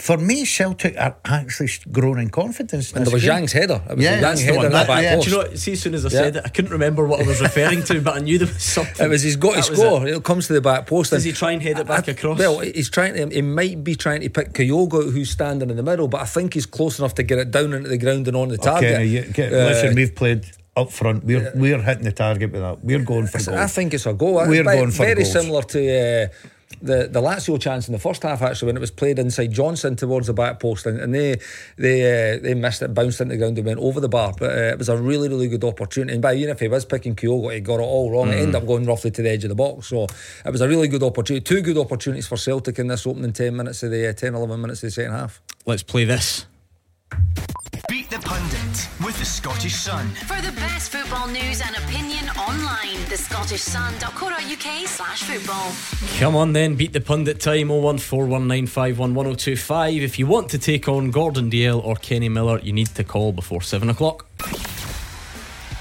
[0.00, 2.90] For me, Celtic are actually growing in confidence.
[2.92, 3.32] in And there was game.
[3.32, 3.80] Yang's header.
[3.90, 4.66] It was Yeah, a Yang that's the header one.
[4.66, 5.14] in That- back yeah.
[5.14, 5.24] post.
[5.24, 5.58] Do you know what?
[5.58, 6.20] See, as soon as I Yeah.
[6.22, 8.62] said it, I couldn't remember what I was referring to, but I knew there was
[8.78, 9.06] something.
[9.06, 10.06] It was he's got to That score.
[10.08, 10.14] it.
[10.16, 10.24] It.
[10.24, 11.10] comes to the back post.
[11.10, 12.38] Does he try and head it back I- across?
[12.38, 13.34] Well, he's trying to.
[13.34, 16.54] He might be trying to pick Kyogo, who's standing in the middle, but I think
[16.54, 18.92] he's close enough to get it down into the ground and on the target.
[18.94, 20.44] Okay, you, get, Uh, listen, we've played
[20.76, 21.24] up front.
[21.24, 22.84] We're we're hitting the target with that.
[22.84, 24.34] We're going for I think it's a goal.
[24.34, 25.32] We're Very- going for very goals.
[25.32, 26.28] similar to uh,
[26.82, 29.96] the the Lazio chance in the first half actually when it was played inside Johnston
[29.96, 31.38] towards the back post and, and they
[31.76, 34.32] they uh, they missed it, bounced into the ground and went over the bar.
[34.38, 36.14] But uh, it was a really really good opportunity.
[36.14, 38.28] And by even if he was picking Kyogo, he got it all wrong.
[38.28, 39.88] It ended up going roughly to the edge of the box.
[39.88, 40.06] So
[40.44, 41.42] it was a really good opportunity.
[41.42, 44.60] Two good opportunities for Celtic in this opening ten minutes of the uh, 10, 11
[44.60, 45.42] minutes of the second half.
[45.66, 46.46] Let's play this.
[48.10, 50.08] Beat the Pundit with the Scottish Sun.
[50.26, 55.70] For the best football news and opinion online, thescottishsun.co.uk slash football.
[56.18, 60.00] Come on then, beat the pundit time 01419511025.
[60.00, 63.30] If you want to take on Gordon Dalziel or Kenny Miller, you need to call
[63.32, 64.26] before 7 o'clock.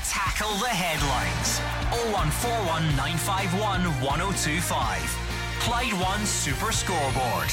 [0.06, 1.60] Tackle the headlines.
[2.14, 5.18] 0141 951 1025.
[5.62, 7.50] Clyde One Super Scoreboard.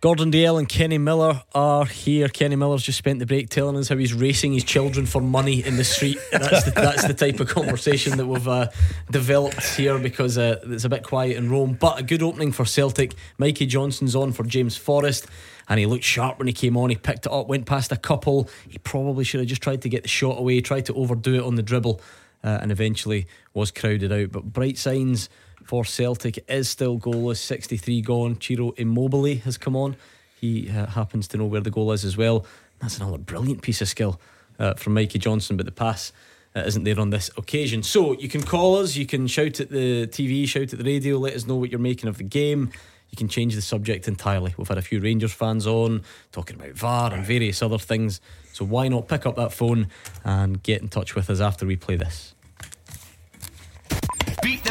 [0.00, 2.28] Gordon Dalziel and Kenny Miller are here.
[2.28, 5.62] Kenny Miller's just spent the break telling us how he's racing his children for money
[5.62, 6.16] in the street.
[6.32, 8.68] That's the, that's the type of conversation that we've uh,
[9.10, 11.76] developed here because uh, it's a bit quiet in Rome.
[11.78, 13.14] But a good opening for Celtic.
[13.36, 15.26] Mikey Johnston's on for James Forrest.
[15.68, 16.88] And he looked sharp when he came on.
[16.88, 18.48] He picked it up, went past a couple.
[18.70, 21.42] He probably should have just tried to get the shot away, tried to overdo it
[21.42, 22.00] on the dribble,
[22.42, 24.32] uh, and eventually was crowded out.
[24.32, 25.28] But bright signs
[25.64, 28.40] for Celtic is still goalless, 63 gone.
[28.40, 29.96] Ciro Immobile has come on.
[30.40, 32.46] He uh, happens to know where the goal is as well.
[32.80, 34.20] That's another brilliant piece of skill
[34.58, 36.12] uh, from Mikey Johnston, but the pass
[36.56, 37.82] uh, isn't there on this occasion.
[37.82, 41.18] So you can call us, you can shout at the TV, shout at the radio,
[41.18, 42.70] let us know what you're making of the game.
[43.10, 44.54] You can change the subject entirely.
[44.56, 46.02] We've had a few Rangers fans on
[46.32, 48.20] talking about VAR and various other things.
[48.52, 49.88] So why not pick up that phone
[50.24, 52.34] and get in touch with us after we play this?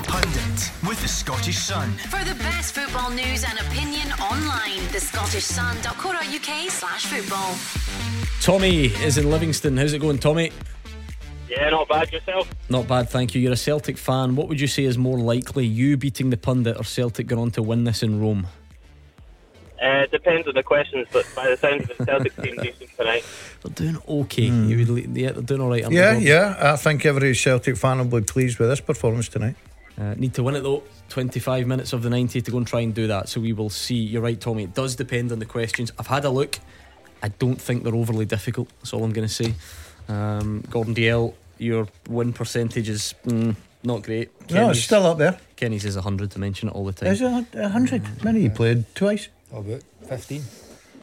[0.09, 1.91] Pundit with the Scottish Sun.
[2.09, 7.55] For the best football news and opinion online, thescottishsun.co.uk slash football.
[8.41, 9.77] Tommy is in Livingston.
[9.77, 10.51] How's it going, Tommy?
[11.47, 12.49] Yeah, not bad yourself.
[12.69, 13.41] Not bad, thank you.
[13.41, 14.35] You're a Celtic fan.
[14.35, 17.51] What would you say is more likely, you beating the pundit or Celtic going on
[17.51, 18.47] to win this in Rome?
[19.79, 23.23] Uh, depends on the questions, but by the sound of it, Celtic seem decent tonight.
[23.63, 24.43] They're doing okay.
[24.43, 25.89] You would, yeah, they're doing all right.
[25.91, 26.55] Yeah, yeah.
[26.59, 29.55] I think every Celtic fan will be pleased with this performance tonight.
[29.99, 30.83] Uh, need to win it though.
[31.09, 33.27] 25 minutes of the 90 to go and try and do that.
[33.29, 33.95] So we will see.
[33.95, 34.63] You're right, Tommy.
[34.63, 35.91] It does depend on the questions.
[35.99, 36.59] I've had a look.
[37.21, 38.69] I don't think they're overly difficult.
[38.79, 39.53] That's all I'm going to say.
[40.07, 44.29] Um, Gordon Dalziel, your win percentage is mm, not great.
[44.39, 45.37] No, it's Kenny's- still up there.
[45.57, 47.11] Kenny's is 100 to mention it all the time.
[47.11, 48.23] Is it a hundred?
[48.23, 49.27] Many you played twice?
[49.51, 50.41] How about 15?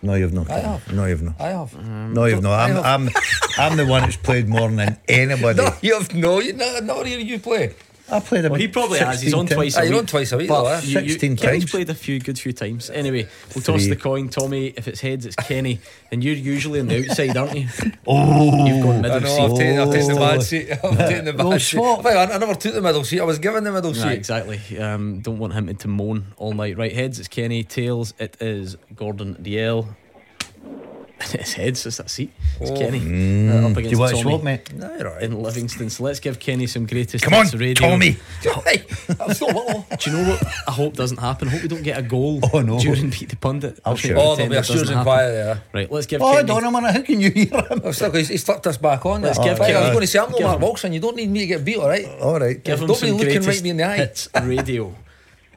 [0.02, 0.50] No, you've not.
[0.50, 0.92] I have.
[0.92, 1.34] No, you've not.
[1.40, 1.74] I have.
[1.86, 2.52] No, you've not.
[2.52, 3.08] I I'm.
[3.08, 3.14] I'm,
[3.58, 5.62] I'm the one that's played more than anybody.
[5.62, 6.38] No, you have no.
[6.40, 7.74] You not, not here you play.
[8.10, 9.20] I played about Well, he probably has.
[9.20, 9.98] He's on twice a you're week.
[9.98, 10.80] on twice a week, But though, eh?
[10.84, 12.88] you- you- 16 Kenny's played a few good few times.
[12.90, 14.68] Anyway, we'll toss the coin, Tommy.
[14.76, 15.80] If it's heads, it's Kenny,
[16.12, 17.68] and you're usually on the outside, aren't you?
[18.06, 19.26] Oh, You've gone middle I know.
[19.28, 19.42] seat.
[19.42, 20.18] I've taken, I've taken the Oh.
[20.28, 20.70] bad seat.
[20.84, 21.78] I've taken the Go bad seat.
[21.80, 23.20] Wait, I, I never took the middle seat.
[23.20, 24.12] I was given the middle Right, seat.
[24.12, 24.60] exactly.
[24.78, 26.78] Um, don't want him to moan all night.
[26.78, 27.64] Right, heads, it's Kenny.
[27.64, 29.88] Tails, it is Gordon Dalziel.
[31.34, 32.30] it's heads, it's that seat.
[32.60, 32.98] It's Kenny.
[33.48, 33.74] Uh, up Oh.
[33.74, 34.72] Do against you want to Tommy swap, mate?
[34.74, 35.22] No, you're all right.
[35.22, 35.88] in Livingston.
[35.88, 37.74] So let's give Kenny some greatest Come on, radio.
[37.88, 38.16] Tommy.
[38.42, 38.84] Hey,
[39.18, 39.86] I'm still little.
[39.98, 41.48] Do you know what I hope doesn't happen?
[41.48, 42.78] I hope we don't get a goal Oh, no.
[42.78, 43.80] during Beat the Pundit.
[43.84, 44.16] I'll I think shout.
[44.16, 45.62] we'll Oh, there'll pretend be a it doesn't Susan quiet there.
[45.72, 46.30] Right, let's give Kenny.
[46.32, 46.46] Oh, Kenny.
[46.48, 47.80] Donna, man, how can you hear him?
[47.82, 49.22] Oh, still, he's, he's flipped us back on.
[49.22, 49.48] Let's there.
[49.54, 50.92] give Right, I was going to say, I'm not give Mark him- Wilson.
[50.92, 52.06] You don't need me to get beat, all right?
[52.20, 52.62] All right.
[52.62, 53.96] Give him Don't some be looking right me in the eye.
[53.96, 54.94] hits radio.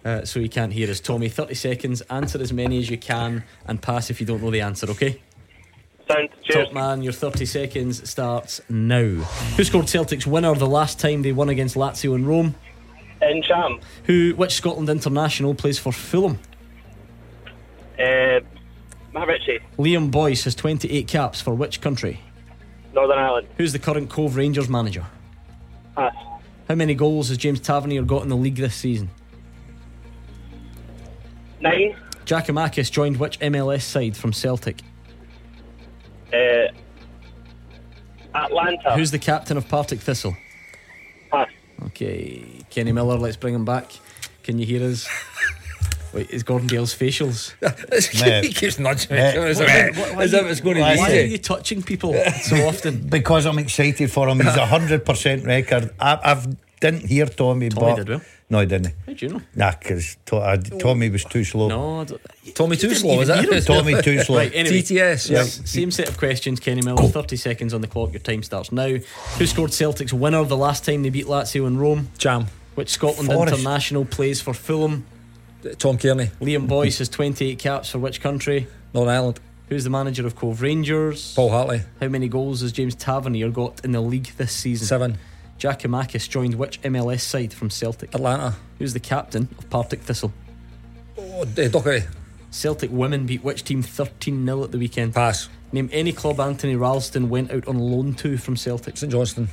[0.06, 1.02] Uh, so he can't hear us.
[1.02, 2.02] Tommy, 30 seconds.
[2.02, 5.22] Answer as many as you can and pass if you don't know the answer, okay?
[6.12, 6.66] Sound, cheers.
[6.66, 9.04] Top man, your 30 seconds starts now.
[9.58, 12.56] Who scored Celtic's winner the last time they won against Lazio in Rome?
[13.22, 16.40] Ntcham, Who, which Scotland international plays for Fulham?
[18.00, 18.40] uh,
[19.78, 22.22] Liam Boyce has 28 caps for which country?
[22.94, 23.48] Northern Ireland.
[23.58, 25.06] Who's the current Cove Rangers manager?
[25.96, 26.16] Pass.
[26.70, 29.10] How many goals has James Tavernier got in the league this season?
[31.60, 31.96] Nine.
[32.26, 34.82] Giakoumakis joined which MLS side from Celtic?
[36.34, 36.72] Uh,
[38.36, 38.94] Atlanta.
[38.96, 40.36] Who's the captain of Partick Thistle?
[41.32, 41.50] Pass.
[41.88, 43.92] Okay, Kenny Miller, let's bring him back.
[44.44, 45.08] Can you hear us?
[46.14, 47.54] Wait, is Gordon Dalziel's facials?
[48.44, 49.22] He keeps nudging me.
[49.22, 49.70] As if,
[50.18, 53.08] as if it's going to Why be Why are you touching people so often?
[53.08, 54.40] Because I'm excited for him.
[54.40, 55.94] He's a hundred percent record.
[56.00, 56.48] I, I've
[56.80, 57.70] didn't hear Tommy.
[57.70, 58.22] Tommy but did well.
[58.52, 58.94] No, he didn't.
[59.06, 59.42] How do you know?
[59.56, 61.68] Nah, because to, uh, Tommy was too slow.
[61.68, 62.22] No, I don't-
[62.56, 63.46] Tommy too slow, even is that?
[63.46, 63.62] hear.
[63.62, 64.38] Tommy too slow.
[64.38, 64.82] Right, anyway.
[64.82, 65.40] TTS, yeah.
[65.42, 67.04] S- Same set of questions, Kenny Miller.
[67.08, 68.12] 30 seconds on the clock.
[68.12, 68.88] Your time starts now.
[68.90, 72.10] Who scored Celtic's winner the last time they beat Lazio in Rome?
[72.18, 72.48] Jam.
[72.74, 73.54] Which Scotland Forrest.
[73.54, 75.06] international plays for Fulham?
[75.78, 78.66] Tom Cairney, Liam Boyce has 28 caps for which country?
[78.94, 79.40] Northern Ireland.
[79.68, 81.34] Who's the manager of Cove Rangers?
[81.36, 84.88] Paul Hartley, How many goals has James Tavernier got in the league this season?
[84.88, 85.18] seven.
[85.60, 88.16] Giakoumakis joined which MLS side from Celtic?
[88.16, 88.56] Atlanta.
[88.78, 90.32] Who's the captain of Partick Thistle?
[91.18, 92.08] Oh, Docherty.
[92.50, 95.14] Celtic women beat which team 13 0 at the weekend?
[95.14, 95.50] Pass.
[95.72, 98.98] Name any club Anthony Ralston went out on loan to from Celtic.
[98.98, 99.50] St Johnstone.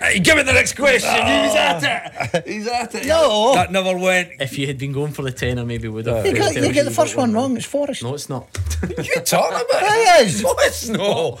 [0.00, 1.10] Hey, give me the next question.
[1.12, 1.44] Ah.
[1.44, 2.46] He's at it.
[2.46, 3.06] He's at it.
[3.06, 3.54] No.
[3.54, 4.30] That never went.
[4.40, 6.26] If you had been going for the 10, I maybe would have.
[6.26, 7.56] You, got, you get the first one wrong.
[7.56, 8.02] It's Forrest.
[8.02, 8.48] No, it's not.
[8.82, 9.82] you talking about?
[9.82, 10.42] It is.
[10.42, 11.38] No, it's no.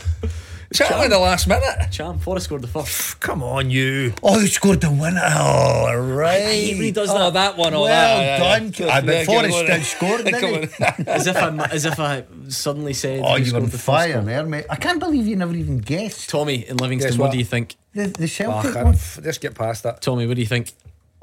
[0.72, 1.90] Chat in the last minute.
[1.90, 3.20] Cham, Forrest scored the first.
[3.20, 4.14] Come on, you.
[4.22, 5.20] Oh, he scored the winner.
[5.24, 6.40] Oh, right.
[6.52, 7.74] He does Oh, that that one.
[7.74, 8.66] Oh, Well that, done.
[8.68, 9.00] Uh, yeah, I yeah.
[9.02, 10.84] bet Yeah, Forrest did score, didn't he?
[11.06, 13.20] as if I as if I suddenly said.
[13.24, 14.66] Oh, you were scored on the fire there, mate.
[14.70, 16.28] I can't believe you never even guessed.
[16.30, 17.26] Tommy in Livingston, what?
[17.26, 17.32] what?
[17.32, 17.76] do you think?
[17.94, 18.94] The, the Oh, Celtic I one.
[18.94, 20.00] can't- Just get past that.
[20.00, 20.72] Tommy, what do you think?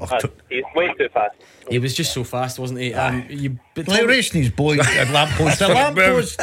[0.02, 1.36] Oh, Uh, t- he's way too fast.
[1.70, 2.94] He was just so fast, wasn't he?
[2.94, 6.40] Um, you, but like Tommy, racing his boy at lamppost to lamppost.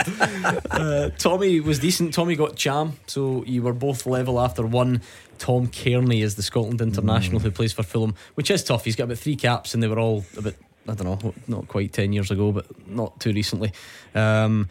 [0.70, 2.14] uh, Tommy was decent.
[2.14, 5.02] Tommy got Cham, so you were both level after one.
[5.38, 8.84] Tom Cairney is the Scotland international who plays for Fulham, which is tough.
[8.84, 10.54] He's got about three caps, and they were all about
[10.88, 13.72] I don't know, not quite ten years ago, but not too recently.
[14.14, 14.68] Um,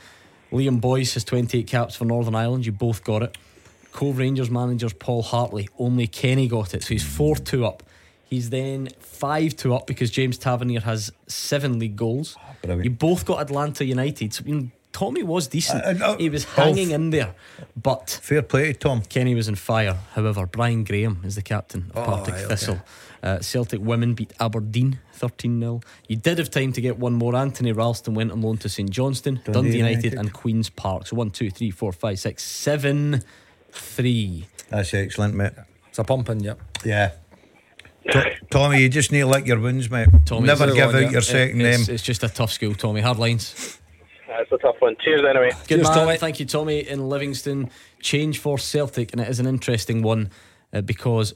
[0.51, 2.65] Liam Boyce has twenty eight caps for Northern Ireland.
[2.65, 3.38] You both got it.
[3.91, 5.69] Cove Rangers manager's Paul Hartley.
[5.77, 7.83] Only Kenny got it, so he's four two up.
[8.30, 12.36] He's then five two up because James Tavernier has seven league goals.
[12.61, 12.84] brilliant.
[12.86, 14.34] you both got Atlanta United.
[14.34, 15.84] So, you know, Tommy was decent.
[15.84, 16.55] Uh, uh, he was both.
[16.55, 17.36] hanging in there,
[17.82, 19.01] but Fair play to Tom.
[19.03, 19.97] Kenny was in fire.
[20.13, 22.47] However, Brian Graham is the captain of Oh, Partick aye, okay.
[22.47, 22.82] Thistle.
[23.23, 25.82] Uh, Celtic women beat Aberdeen 13 0.
[26.07, 27.36] You did have time to get one more.
[27.36, 30.19] Anthony Ralston went on loan to St Johnstone, Dundee, Dundee United, United.
[30.19, 31.07] and Queen's Park.
[31.07, 33.21] So one, two, three, four, five, six, seven,
[33.71, 34.47] three.
[34.69, 35.53] That's excellent, mate.
[35.89, 36.53] It's a pumping, yeah.
[36.86, 37.11] Yeah.
[38.12, 40.10] To- Tommy, you just need to lick your wounds, mate.
[40.26, 41.10] Tommy's Never give one, out yeah.
[41.10, 41.93] your second it's, name.
[41.95, 43.01] it's just a tough school, Tommy.
[43.01, 43.80] Hard lines.
[44.28, 44.95] That's a tough one.
[45.03, 45.49] Cheers, anyway.
[45.68, 45.93] Good Cheers, man.
[45.97, 46.18] Tommy.
[46.18, 47.70] Thank you, Tommy, in Livingston.
[48.01, 50.30] Change for Celtic, and it is an interesting one
[50.74, 51.34] uh, because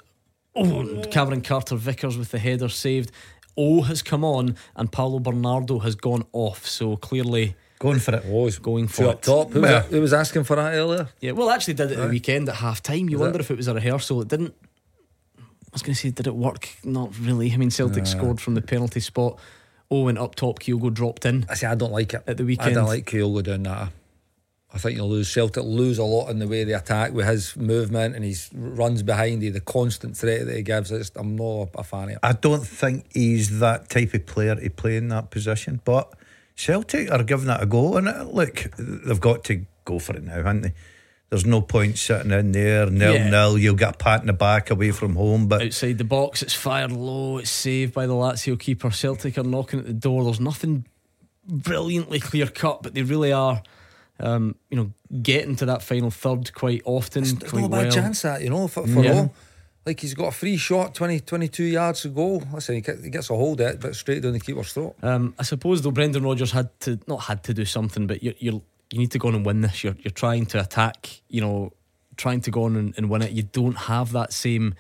[0.56, 3.12] oh, Cameron Carter Vickers with the header saved.
[3.58, 6.66] O has come on, and Paulo Bernardo has gone off.
[6.68, 8.24] So clearly, Going for it.
[8.28, 9.22] Oh, he's Going two for up it.
[9.24, 9.52] top.
[9.52, 11.10] Who, Well- was, who was asking for that earlier?
[11.20, 11.32] yeah.
[11.32, 13.10] Well, actually, did it at the weekend at half time.
[13.10, 13.42] You Was wonder it?
[13.42, 14.22] if it was a rehearsal.
[14.22, 14.54] It didn't.
[15.72, 16.70] I was going to say, did it work?
[16.84, 17.54] Not really.
[17.54, 19.40] I mean, Celtic scored from the penalty spot.
[19.90, 20.60] O went up top.
[20.60, 21.46] Kyogo dropped in.
[21.50, 22.24] I say I don't like it.
[22.28, 22.72] At the weekend.
[22.72, 23.90] I don't like Kyogo doing that.
[24.74, 27.58] I think you'll lose Celtic lose a lot in the way they attack with his
[27.58, 30.94] movement and his runs behind you, the constant threat that he gives.
[30.94, 32.20] I just, I'm not a fan of it.
[32.24, 36.14] I don't think he's that type of player to play in that position, but
[36.56, 37.98] Celtic are giving that a go.
[37.98, 40.74] And look, they've got to go for it now, haven't they?
[41.32, 43.30] There's no point sitting in there nil Yeah.
[43.30, 43.58] nil.
[43.58, 46.44] You'll get a pat in the back away from home, but outside the box.
[46.44, 47.38] It's fired low.
[47.38, 48.92] It's saved by the Lazio keeper.
[48.92, 50.26] Celtic are knocking at the door.
[50.26, 50.86] There's nothing
[51.48, 53.64] brilliantly clear cut, but they really are.
[54.20, 57.24] Um, you know, getting to that final third quite often.
[57.24, 57.92] There's quite no bad well.
[57.92, 59.14] chance that, you know, for, for Yeah.
[59.14, 59.34] all.
[59.84, 62.44] Like he's got a free shot, 20, 22 yards to go.
[62.54, 64.96] Listen, he, he gets a hold of it, but straight down the keeper's throat.
[65.02, 68.36] Um, I suppose though, Brendan Rodgers had to not had to do something, but you're,
[68.38, 68.62] you're
[68.92, 69.84] you need to go on and win this.
[69.84, 71.22] You're you're trying to attack.
[71.30, 71.74] You know,
[72.18, 73.32] trying to go on and, and win it.
[73.32, 74.76] You don't have that same.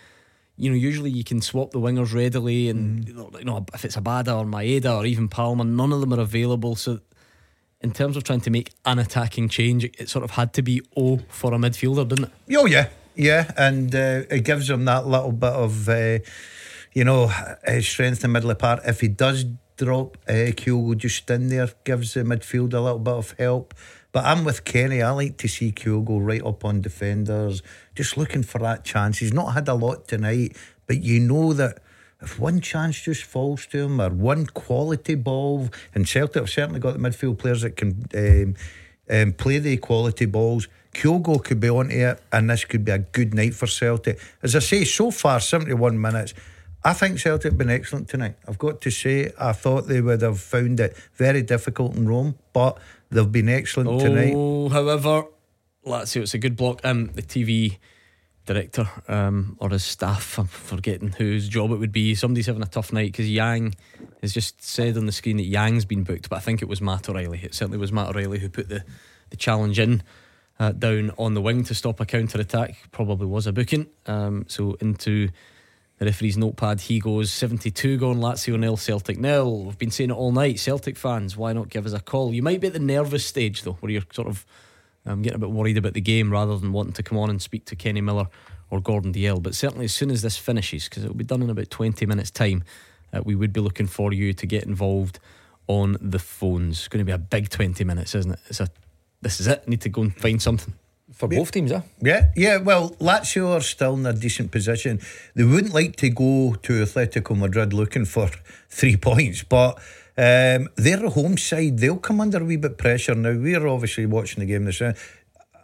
[0.57, 4.37] You know, usually you can swap the wingers readily, and you know if it's Abada
[4.37, 6.75] or Maeda or even Palma, none of them are available.
[6.75, 6.99] So,
[7.79, 10.81] in terms of trying to make an attacking change, it, sort of had to be
[10.95, 12.57] O for a midfielder, didn't it?
[12.57, 16.19] oh yeah, yeah, and uh, it gives him that little bit of, uh,
[16.93, 17.31] you know,
[17.67, 18.81] uh, strength in the middle of the park.
[18.85, 19.45] If he does
[19.77, 23.73] drop uh, Kyogo just in there, gives the midfield a little bit of help.
[24.11, 25.01] But I'm with Kenny.
[25.01, 27.63] I like to see Kyogo right up on defenders,
[27.95, 29.19] just looking for that chance.
[29.19, 31.79] He's not had a lot tonight, but you know that
[32.21, 36.79] if one chance just falls to him or one quality ball, and Celtic have certainly
[36.79, 38.55] got the midfield players that can um,
[39.09, 40.67] um, play the quality balls.
[40.93, 44.19] Kyogo could be onto it, and this could be a good night for Celtic.
[44.43, 46.33] As I say, so far, 71 minutes.
[46.83, 48.35] I think Celtic have been excellent tonight.
[48.47, 52.35] I've got to say, I thought they would have found it very difficult in Rome,
[52.53, 52.79] but
[53.11, 54.33] they've been excellent tonight.
[54.35, 55.25] Oh, however,
[55.85, 56.81] Lazio, it's a good block.
[56.83, 57.77] Um, the TV
[58.45, 62.15] director um, or his staff, I'm forgetting whose job it would be.
[62.15, 63.75] Somebody's having a tough night because Yang
[64.21, 66.81] has just said on the screen that Yang's been booked, but I think it was
[66.81, 67.41] Matt O'Riley.
[67.43, 68.83] It certainly was Matt O'Riley who put the,
[69.29, 70.03] the challenge in.
[70.59, 73.87] Uh, down on the wing to stop a counter attack probably was a booking.
[74.05, 75.29] Um, so into
[76.01, 76.81] the referee's notepad.
[76.81, 79.65] He goes 72 gone, Lazio nil, Celtic nil.
[79.65, 80.59] We've been saying it all night.
[80.59, 82.33] Celtic fans, why not give us a call?
[82.33, 84.43] You might be at the nervous stage though, where you're sort of
[85.05, 87.39] um, getting a bit worried about the game rather than wanting to come on and
[87.39, 88.25] speak to Kenny Miller
[88.71, 89.43] or Gordon Dalziel.
[89.43, 92.03] But certainly, as soon as this finishes, because it will be done in about 20
[92.07, 92.63] minutes' time,
[93.13, 95.19] uh, we would be looking for you to get involved
[95.67, 96.79] on the phones.
[96.79, 98.39] It's going to be a big 20 minutes, isn't it?
[98.47, 98.69] It's a,
[99.21, 99.67] this is it.
[99.67, 100.73] need to go and find something
[101.11, 101.81] for both teams, eh?
[102.01, 102.57] Yeah, yeah.
[102.57, 104.99] Well, Lazio are still in a decent position.
[105.35, 108.29] They wouldn't like to go to Atletico Madrid looking for
[108.69, 109.77] three points, but
[110.17, 111.77] um, they're a home side.
[111.79, 113.33] They'll come under a wee bit pressure now.
[113.33, 114.81] We're obviously watching the game this.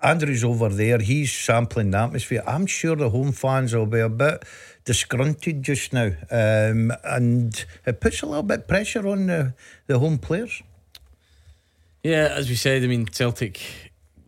[0.03, 0.99] Andrew's over there.
[0.99, 2.43] He's sampling the atmosphere.
[2.45, 4.43] I'm sure the home fans will be a bit
[4.85, 9.53] disgruntled just now, um, and it puts a little bit of pressure on the,
[9.87, 10.61] the home players.
[12.03, 13.59] Yeah, as we said, I mean Celtic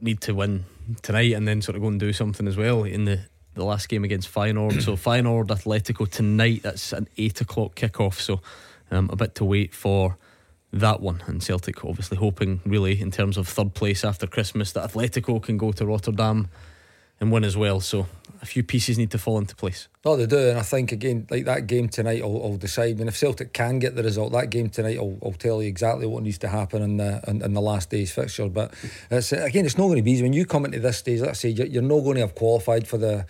[0.01, 0.65] need to win
[1.01, 3.19] tonight and then sort of go and do something as well in the,
[3.55, 4.81] the last game against Feyenoord.
[4.81, 6.61] so Feyenoord Atletico tonight.
[6.63, 8.15] That's an eight o'clock kickoff.
[8.15, 8.41] So
[8.91, 10.17] um, a bit to wait for
[10.71, 11.23] that one.
[11.25, 15.57] And Celtic obviously hoping really in terms of third place after Christmas that Atletico can
[15.57, 16.47] go to Rotterdam
[17.19, 17.79] and win as well.
[17.79, 18.07] So
[18.41, 19.87] a few pieces need to fall into place.
[20.05, 22.99] Oh, they do, and I think again, like that game tonight, will, will decide.
[22.99, 26.07] And if Celtic can get the result, that game tonight will, will tell you exactly
[26.07, 28.47] what needs to happen in the in, in the last day's fixture.
[28.47, 28.73] But
[29.11, 31.19] it's, again, it's not going to be easy when you come into this stage.
[31.19, 33.25] Let's say you're, you're not going to have qualified for the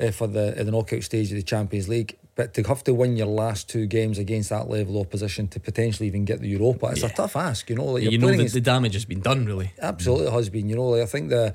[0.00, 2.16] uh, for the the knockout stage of the Champions League.
[2.36, 5.60] But to have to win your last two games against that level of opposition to
[5.60, 7.06] potentially even get the Europa, it's yeah.
[7.06, 7.70] a tough ask.
[7.70, 9.44] You know, like you know that the damage has been done.
[9.44, 10.68] Really, absolutely has been.
[10.68, 11.54] You know, like I think the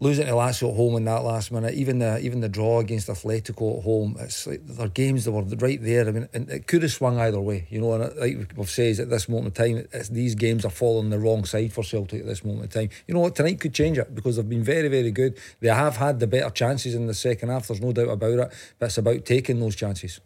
[0.00, 3.08] losing to Lazio at home in that last minute, even the even the draw against
[3.08, 6.08] Atletico at home, it's like their games that were right there.
[6.08, 7.94] I mean, and it could have swung either way, you know.
[7.94, 11.44] And like we've said at this moment in time, these games are falling the wrong
[11.44, 12.96] side for Celtic at this moment in time.
[13.06, 13.34] You know what?
[13.34, 15.36] Tonight could change it because they've been very, very good.
[15.60, 17.68] They have had the better chances in the second half.
[17.68, 18.52] There's no doubt about it.
[18.78, 20.20] But it's about taking those chances.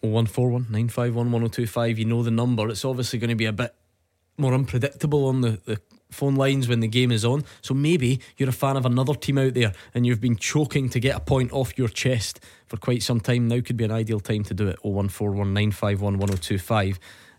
[0.00, 1.98] One four one nine five one one zero oh two five.
[1.98, 2.68] You know the number.
[2.68, 3.74] It's obviously going to be a bit
[4.36, 5.80] more unpredictable on the, the
[6.10, 7.44] phone lines when the game is on.
[7.62, 11.00] So maybe you're a fan of another team out there and you've been choking to
[11.00, 13.48] get a point off your chest for quite some time.
[13.48, 14.78] Now could be an ideal time to do it.
[14.84, 16.98] 01419511025.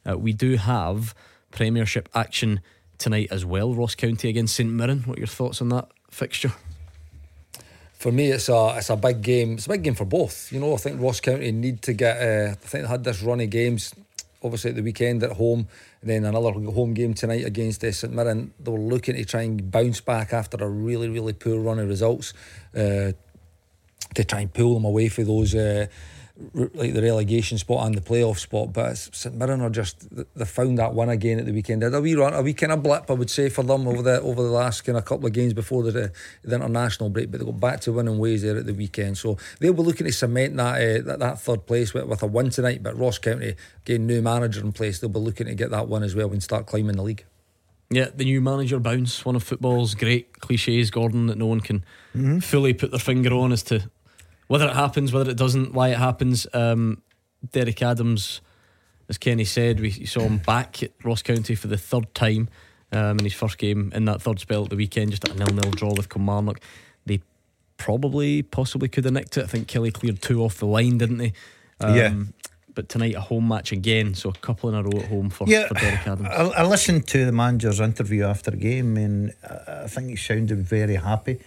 [0.10, 1.14] Uh, we do have
[1.52, 2.62] Premiership action
[2.98, 3.74] tonight as well.
[3.74, 5.02] Ross County against St Mirren.
[5.02, 6.54] What are your thoughts on that fixture?
[7.94, 9.54] For me, it's a it's a big game.
[9.54, 10.54] It's a big game for both.
[10.54, 12.18] You know, I think Ross County need to get.
[12.18, 13.94] Uh, I think they had this run of games
[14.44, 15.68] obviously at the weekend at home,
[16.02, 18.54] and then another home game tonight against uh, St Mirren.
[18.60, 21.88] They were looking to try and bounce back after a really, really poor run of
[21.88, 22.34] results
[22.76, 23.12] uh,
[24.16, 25.54] to try and pull them away for those.
[25.54, 25.88] Uh,
[26.54, 28.74] like the relegation spot and the playoff spot.
[28.74, 31.82] But St Mirren are just they found that one again at the weekend.
[31.82, 33.88] They had a wee run, a wee kind of blip, I would say, for them
[33.88, 36.12] over the over the last kind of couple of games before the,
[36.44, 37.32] the international break.
[37.32, 39.18] But they got back to winning ways there at the weekend.
[39.18, 42.28] So they'll be looking to cement that uh, that, that, third place with, with a
[42.28, 42.84] win tonight.
[42.84, 46.04] But Ross County, again, new manager in place, they'll be looking to get that one
[46.04, 47.26] as well and start climbing the league.
[47.92, 51.80] Yeah, the new manager bounce, one of football's great cliches, Gordon, that no one can
[52.16, 52.38] mm-hmm.
[52.38, 53.90] fully put their finger on as to
[54.50, 56.48] whether it happens, whether it doesn't, why it happens.
[56.54, 57.04] Um,
[57.52, 58.42] Derek Adams,
[59.08, 62.50] as Kenny said, we saw him back at Ross County for the third time
[62.92, 65.72] um, in his first game in that third spell at the weekend, just a nil-nil
[65.72, 66.60] draw with Kilmarnock.
[67.06, 67.22] They
[67.78, 69.44] probably, possibly could have nicked it.
[69.44, 71.34] I think Kelly cleared two off the line, didn't they?
[71.80, 72.14] Um, yeah.
[72.74, 75.48] But tonight a home match again, so a couple in a row at home for,
[75.48, 76.28] yeah, for Derek Adams.
[76.28, 80.60] I, I listened to the manager's interview after the game, and I think he sounded
[80.60, 81.40] very happy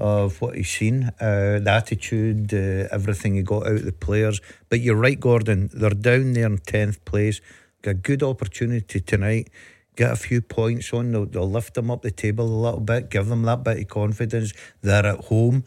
[0.00, 4.40] of what he's seen, uh, the attitude, uh, everything he got out of the players.
[4.68, 7.40] But you're right, Gordon, they're down there in 10th place.
[7.82, 9.50] Got a good opportunity tonight.
[9.96, 13.10] Get a few points on, they'll, they'll lift them up the table a little bit,
[13.10, 14.54] give them that bit of confidence.
[14.80, 15.64] They're at home.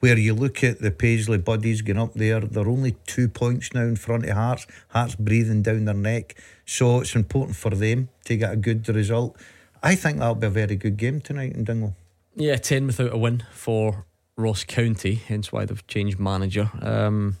[0.00, 3.84] Where you look at the Paisley buddies going up there, they're only two points now
[3.84, 4.66] in front of Hearts.
[4.88, 6.34] Hearts breathing down their neck.
[6.66, 9.34] So it's important for them to get a good result.
[9.82, 11.96] I think that'll be a very good game tonight in Dingwall.
[12.36, 14.06] Yeah, 10 without a win for
[14.36, 16.70] Ross County, hence why they've changed manager.
[16.80, 17.36] Um,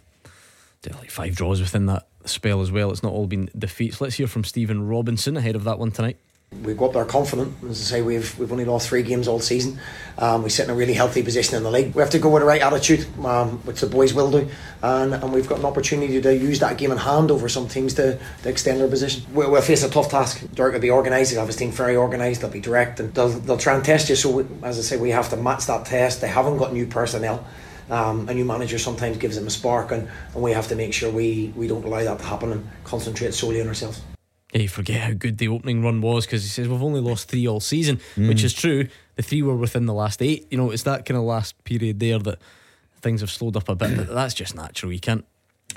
[0.86, 2.90] like five draws within that spell as well.
[2.90, 4.00] It's not all been defeats.
[4.00, 6.18] Let's hear from Stephen Robinson ahead of that one tonight
[6.62, 7.54] we go up there confident.
[7.68, 9.78] As I say, we've we've only lost three games all season.
[10.16, 11.94] Um, we sit in a really healthy position in the league.
[11.94, 14.48] We have to go with the right attitude, um, which the boys will do,
[14.82, 17.94] and, and we've got an opportunity to use that game in hand over some teams
[17.94, 19.24] to, to extend our position.
[19.32, 20.44] We'll, we'll face a tough task.
[20.54, 21.30] Derek will be organised.
[21.30, 22.40] He'll have his team very organised.
[22.40, 24.16] They'll be direct, and they'll, they'll try and test you.
[24.16, 26.20] So, we, as I say, we have to match that test.
[26.20, 27.44] They haven't got new personnel.
[27.90, 30.94] Um, a new manager sometimes gives them a spark, and, and we have to make
[30.94, 34.00] sure we, we don't allow that to happen and concentrate solely on ourselves
[34.54, 37.28] yeah, you forget how good the opening run was because he says we've only lost
[37.28, 38.28] three all season, mm.
[38.28, 38.86] which is true.
[39.16, 40.46] The three were within the last eight.
[40.50, 42.38] You know, it's that kind of last period there that
[43.00, 43.96] things have slowed up a bit.
[43.96, 44.92] But that's just natural.
[44.92, 45.24] You can't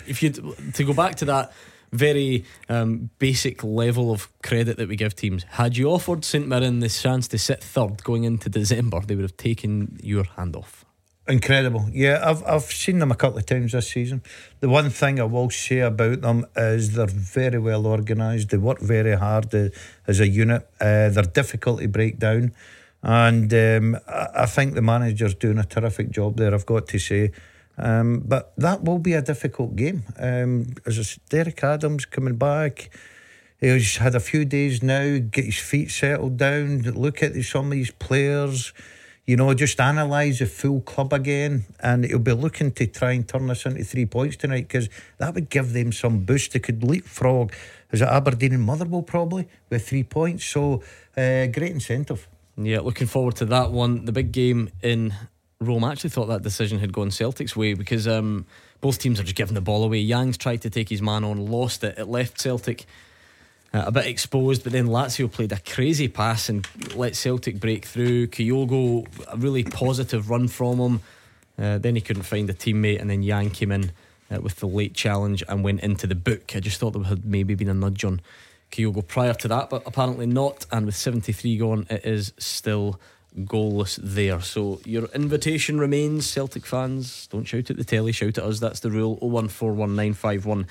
[0.05, 1.51] if you to go back to that
[1.91, 6.80] very um, basic level of credit that we give teams, had you offered St Mirren
[6.80, 10.86] the chance to sit third going into December, they would have taken your hand off.
[11.30, 11.89] Incredible.
[11.91, 14.21] Yeah, I've I've seen them a couple of times this season.
[14.61, 18.49] The one thing I will say about them is they're very well organised.
[18.49, 19.69] They work very hard uh,
[20.07, 20.65] as a unit.
[20.80, 22.53] Uh, they're difficult to break down.
[23.03, 26.99] And um, I, I think the manager's doing a terrific job there, I've got to
[26.99, 27.34] say.
[27.78, 30.03] Um, but that will be a difficult game.
[30.17, 32.89] Um, as I said, Derek Adams coming back.
[33.59, 37.71] He's had a few days now, get his feet settled down, look at some of
[37.71, 38.71] these players
[39.28, 43.28] you know, just analyse the full club again, and he'll be looking to try and
[43.28, 46.53] turn this into three points tonight because that would give them some boost.
[46.53, 47.51] They could leapfrog,
[47.91, 50.45] is it Aberdeen and Motherwell probably with three points?
[50.45, 50.82] So,
[51.17, 52.28] uh, great incentive.
[52.55, 54.05] Yeah, looking forward to that one.
[54.05, 55.13] The big game in
[55.59, 55.84] Rome.
[55.84, 58.45] I actually thought that decision had gone Celtic's way because um,
[58.82, 60.03] both teams are just giving the ball away.
[60.03, 61.97] Yangs tried to take his man on, lost it.
[61.97, 62.86] It left Celtic
[63.74, 67.86] uh, a bit exposed, but then Lazio played a crazy pass and let Celtic break
[67.86, 68.28] through.
[68.28, 71.01] Kyogo, a really positive run from him.
[71.59, 73.91] Uh, then he couldn't find a teammate, and then Yang came in
[74.32, 76.55] uh, with the late challenge and went into the book.
[76.55, 78.22] I just thought there had maybe been a nudge on
[78.72, 80.65] Kyogo prior to that, but apparently not.
[80.72, 82.99] And with 73 gone, it is still
[83.39, 84.41] goalless there.
[84.41, 87.28] So your invitation remains, Celtic fans.
[87.28, 88.59] Don't shout at the telly, shout at us.
[88.59, 89.18] That's the rule.
[89.22, 90.68] 0141951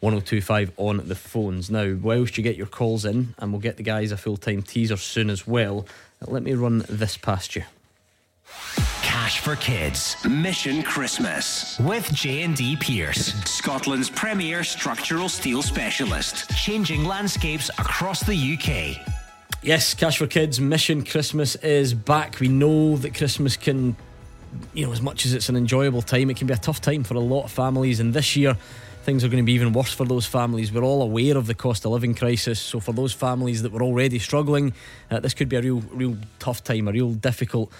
[0.00, 1.70] 1025 on the phones.
[1.70, 4.62] Now, whilst you get your calls in, and we'll get the guys a full time
[4.62, 5.86] teaser soon as well,
[6.26, 7.64] let me run this past you.
[9.02, 17.68] Cash for Kids Mission Christmas with J&D Pierce, Scotland's premier structural steel specialist, changing landscapes
[17.70, 19.04] across the UK.
[19.62, 22.38] Yes, Cash for Kids Mission Christmas is back.
[22.40, 23.96] We know that Christmas can,
[24.72, 27.02] you know, as much as it's an enjoyable time, it can be a tough time
[27.02, 28.56] for a lot of families, and this year
[29.08, 30.70] things are going to be even worse for those families.
[30.70, 33.82] We're all aware of the cost of living crisis, so for those families that were
[33.82, 34.74] already struggling,
[35.10, 37.72] uh, this could be a real, real tough time, a real difficult.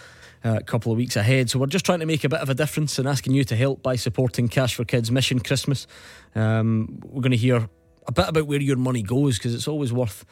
[0.44, 2.54] Uh, couple of weeks ahead, so we're just trying to make a bit of a
[2.54, 5.88] difference and asking you to help by supporting Cash for Kids Mission Christmas.
[6.36, 7.68] Um, we're going to hear
[8.06, 10.24] a bit about where your money goes because it's always worth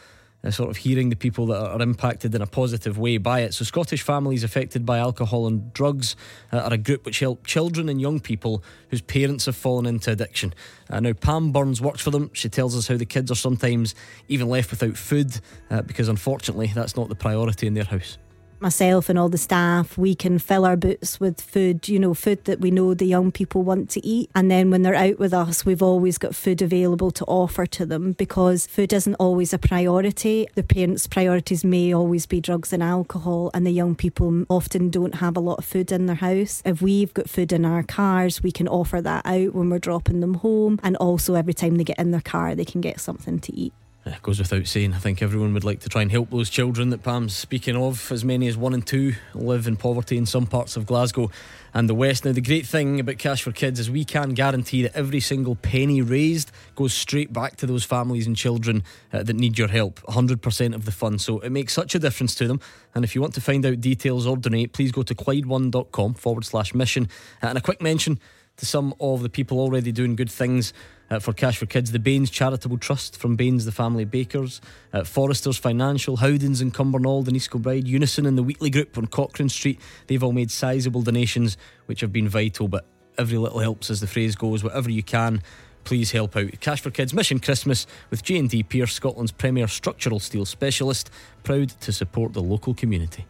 [0.44, 3.54] uh, sort of hearing the people that are impacted in a positive way by it.
[3.54, 6.16] So, Scottish families affected by alcohol and drugs
[6.52, 10.10] uh, are a group which help children and young people whose parents have fallen into
[10.10, 10.54] addiction.
[10.90, 12.30] Uh, now, Pam Burns works for them.
[12.32, 13.94] She tells us how the kids are sometimes
[14.28, 18.18] even left without food uh, because, unfortunately, that's not the priority in their house
[18.60, 22.44] myself and all the staff, we can fill our boots with food, you know, food
[22.44, 24.30] that we know the young people want to eat.
[24.34, 27.86] And then when they're out with us, we've always got food available to offer to
[27.86, 30.46] them because food isn't always a priority.
[30.54, 35.16] The parents' priorities may always be drugs and alcohol, and the young people often don't
[35.16, 36.62] have a lot of food in their house.
[36.64, 40.20] If we've got food in our cars, we can offer that out when we're dropping
[40.20, 40.78] them home.
[40.82, 43.72] And also, every time they get in their car, they can get something to eat.
[44.06, 44.94] It goes without saying.
[44.94, 48.12] I think everyone would like to try and help those children that Pam's speaking of.
[48.12, 51.28] As many as one in two live in poverty in some parts of Glasgow
[51.74, 52.24] and the West.
[52.24, 55.56] Now, the great thing about Cash for Kids is we can guarantee that every single
[55.56, 60.00] penny raised goes straight back to those families and children uh, that need your help.
[60.02, 61.24] 100% of the funds.
[61.24, 62.60] So it makes such a difference to them.
[62.94, 66.44] And if you want to find out details or donate, please go to Clyde1.com forward
[66.44, 67.08] slash mission.
[67.42, 68.20] Uh, and a quick mention
[68.56, 70.72] to some of the people already doing good things
[71.10, 74.60] uh, for Cash for Kids, the Bayne's Charitable Trust from Bayne's the Family Bakers,
[74.92, 79.06] uh, Foresters Financial, Howdens in Cumbernauld and East Kilbride, Unison and the Wheatley Group on
[79.06, 79.80] Cochrane Street.
[80.06, 82.84] They've all made sizable donations which have been vital, but
[83.18, 84.64] every little helps as the phrase goes.
[84.64, 85.42] Whatever you can,
[85.84, 86.60] please help out.
[86.60, 91.10] Cash for Kids Mission Christmas with J&D Pierce, Scotland's premier structural steel specialist,
[91.44, 93.24] proud to support the local community.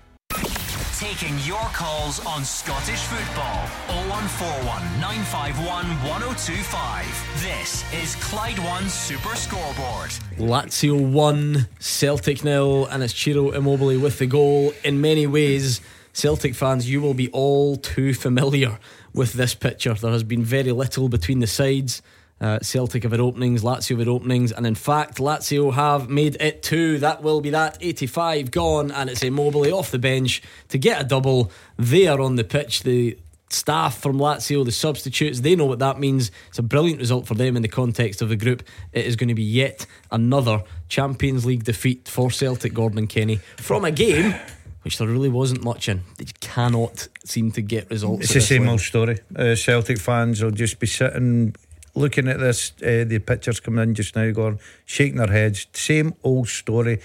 [0.99, 3.66] Taking your calls on Scottish football.
[4.09, 7.42] 0141 951 1025.
[7.42, 10.09] This is Clyde One Super Scoreboard.
[10.38, 14.72] Lazio 1, Celtic nil, and it's Ciro Immobile with the goal.
[14.84, 15.82] In many ways,
[16.14, 18.78] Celtic fans, you will be all too familiar
[19.12, 19.92] with this picture.
[19.92, 22.01] There has been very little between the sides.
[22.41, 26.37] Uh, Celtic have had openings, Lazio have had openings, and in fact, Lazio have made
[26.39, 26.99] it two.
[26.99, 31.05] That will be that 85 gone, and it's Immobile off the bench to get a
[31.05, 31.51] double.
[31.78, 32.82] They are on the pitch.
[32.82, 33.18] The
[33.49, 36.30] staff from Lazio, the substitutes, they know what that means.
[36.49, 38.62] It's a brilliant result for them in the context of the group.
[38.93, 43.37] It is going to be yet another Champions League defeat for Celtic, Gordon and Kenny,
[43.57, 44.34] from a game
[44.82, 46.03] which there really wasn't much in.
[46.16, 48.24] They cannot seem to get results.
[48.26, 49.18] It's the same old story.
[49.34, 51.57] Uh, Celtic fans will just be sitting
[51.97, 55.66] looking at this, uh, the pictures coming in just now, going shaking their heads.
[55.72, 57.01] Same old story.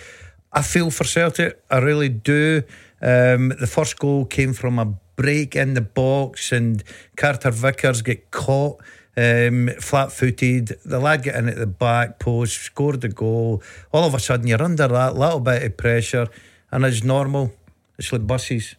[0.53, 2.63] I feel for Celtic, I really do.
[3.01, 6.83] Um, the first goal came from a break in the box, and
[7.15, 8.81] Carter Vickers get caught
[9.15, 10.77] um, flat footed.
[10.85, 13.63] The lad get in at the back post, scored the goal.
[13.93, 16.27] All of a sudden, you're under that little bit of pressure,
[16.71, 17.53] and as normal,
[17.97, 18.75] it's like buses.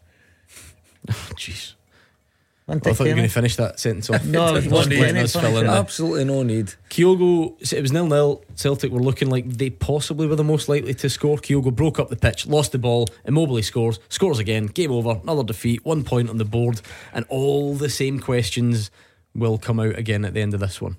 [1.37, 1.75] Jeez.
[2.69, 4.25] Oh, I thought you were going to finish that sentence off.
[4.25, 5.77] No, I was Just wondering letting if us I fill in should- there.
[5.77, 6.75] Absolutely no need.
[6.91, 8.45] Kyogo, it was nil nil.
[8.55, 11.39] Celtic were looking like they possibly were the most likely to score.
[11.39, 15.43] Kyogo broke up the pitch, lost the ball, Immobile scores, scores again, game over, another
[15.43, 16.81] defeat, one point on the board,
[17.13, 18.91] and all the same questions
[19.35, 20.97] will come out again at the end of this one.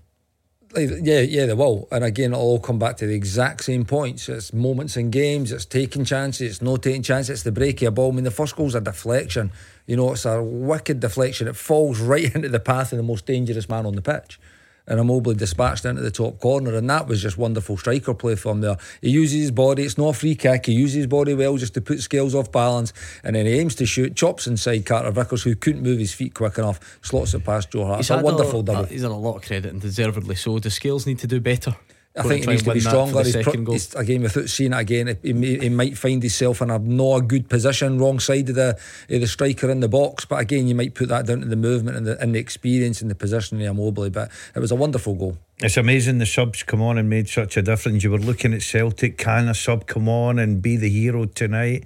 [0.76, 1.88] Yeah, yeah, they will.
[1.92, 4.28] And again, it'll all come back to the exact same points.
[4.28, 7.90] It's moments in games, it's taking chances, it's not taking chances, it's the break of
[7.90, 8.12] a ball.
[8.12, 9.52] I mean, the first goal's a deflection.
[9.86, 11.48] You know, it's a wicked deflection.
[11.48, 14.40] It falls right into the path of the most dangerous man on the pitch.
[14.86, 18.60] And Immobile dispatched into the top corner, and that was just wonderful striker play from
[18.60, 18.76] there.
[19.02, 21.74] He uses his body, it's not a free kick, he uses his body well just
[21.76, 22.92] to put Scales off balance,
[23.24, 26.34] and then he aims to shoot, chops inside Carter Vickers, who couldn't move his feet
[26.34, 28.02] quick enough, slots it past Joe Hart.
[28.02, 28.84] It's a wonderful a, double.
[28.84, 30.60] He's had a lot of credit and deservedly so.
[30.60, 31.78] The Scales need to do better.
[32.16, 33.72] I think he needs to be and win that for stronger.
[33.72, 35.18] He's, pro- he's again without seeing it again.
[35.24, 38.56] He, may, he might find himself in a not a good position, wrong side of
[38.56, 38.78] the
[39.10, 40.26] of the striker in the box.
[40.26, 43.02] But again, you might put that down to the movement and the, and the experience
[43.02, 44.12] and the positioning of Mobley.
[44.12, 45.38] But it was a wonderful goal.
[45.60, 48.04] It's amazing the subs come on and made such a difference.
[48.04, 51.86] You were looking at Celtic, can a sub come on and be the hero tonight?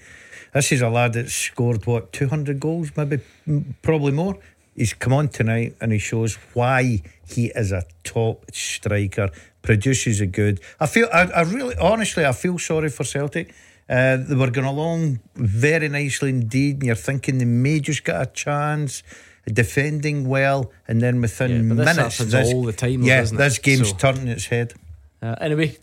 [0.54, 3.20] This is a lad that's scored what 200 goals, maybe
[3.82, 4.38] probably more.
[4.76, 9.30] He's come on tonight and he shows why he is a top striker,
[9.68, 10.62] produces a good.
[10.80, 13.54] I feel, I, I really, honestly, I feel sorry for Celtic.
[13.90, 18.16] Uh, they were going along very nicely indeed, and you're thinking they may just get
[18.22, 19.04] a chance.
[19.46, 23.24] Defending well, and then within Yeah, but this minutes, happens all the time, though, yeah,
[23.24, 23.32] it?
[23.32, 24.74] this game's So- turning its head.
[25.22, 25.78] Uh, anyway,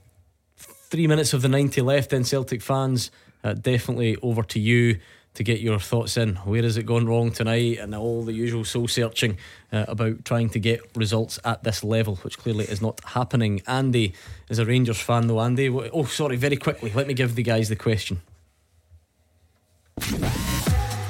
[0.90, 3.10] three minutes of the 90 left, then Celtic fans,
[3.42, 4.98] uh, definitely over to you
[5.34, 6.36] to get your thoughts in.
[6.36, 7.78] Where has it gone wrong tonight?
[7.78, 9.38] And all the usual soul searching
[9.72, 13.60] uh, about trying to get results at this level, which clearly is not happening.
[13.66, 14.14] Andy
[14.48, 15.40] is a Rangers fan, though.
[15.40, 18.20] Andy, oh, sorry, very quickly, let me give the guys the question.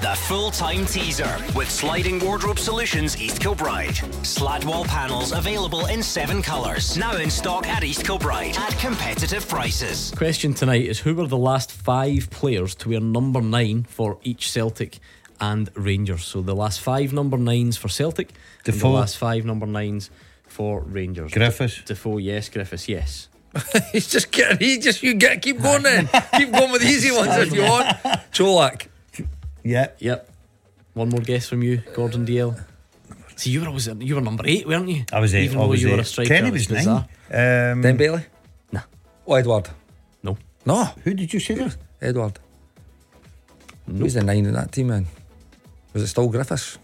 [0.05, 3.97] The full time teaser with Sliding Wardrobe Solutions East Kilbride.
[4.23, 6.99] Slat wall panels available in seven colours.
[6.99, 10.11] Now in stock at East Kilbride at competitive prices.
[10.15, 14.51] Question tonight is who were the last five players to wear number nine for each
[14.51, 14.99] Celtic
[15.41, 16.27] and Rangers?
[16.27, 18.29] So the last five number nines for Celtic
[18.67, 20.11] and the last five number nines
[20.47, 21.33] for Rangers.
[21.33, 21.81] Griffiths.
[21.83, 22.51] Defoe, yes.
[22.51, 23.31] Griffiths, yes.
[23.93, 24.59] He's just getting.
[24.59, 26.11] He just you get keep going then.
[26.37, 27.87] keep going with the easy ones if you want.
[28.31, 28.89] Čolak.
[29.65, 29.89] Yeah.
[29.99, 30.31] Yep.
[30.95, 32.63] One more guess from you, Gordon Dalziel.
[33.37, 35.05] See, you were always you were number eight, weren't you?
[35.13, 35.45] I was eight.
[35.45, 36.07] Even I though was you were a eight.
[36.07, 36.29] striker.
[36.29, 37.09] Kenny it's was bizarre.
[37.31, 37.73] nine.
[37.73, 38.25] Um, Then Bailey.
[38.71, 38.83] Nah.
[39.27, 39.69] Oh, Edward.
[40.23, 40.37] No.
[40.65, 40.85] No.
[41.03, 41.73] Who did you say there?
[42.01, 42.39] Edward.
[43.89, 45.07] Who's the nine in that team, man?
[45.93, 46.79] Was it still Griffiths?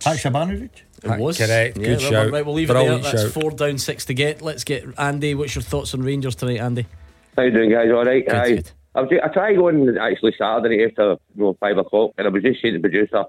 [0.00, 0.70] Haksabanovic?
[1.04, 1.38] It Ah, was.
[1.38, 1.76] correct.
[1.78, 2.30] Yeah, Good right, shout.
[2.32, 3.12] Right, we'll leave Brilliant it there.
[3.12, 3.42] That's shout.
[3.42, 4.42] four down, six to get.
[4.42, 5.34] Let's get Andy.
[5.34, 6.86] What's your thoughts on Rangers tonight, Andy?
[7.36, 7.90] How you doing, guys?
[7.90, 8.24] All right.
[8.24, 8.54] Good, Aye.
[8.54, 8.70] good.
[8.94, 12.42] I, was, I tried going actually Saturday after you know five o'clock, and I was
[12.42, 13.24] just saying to the producer,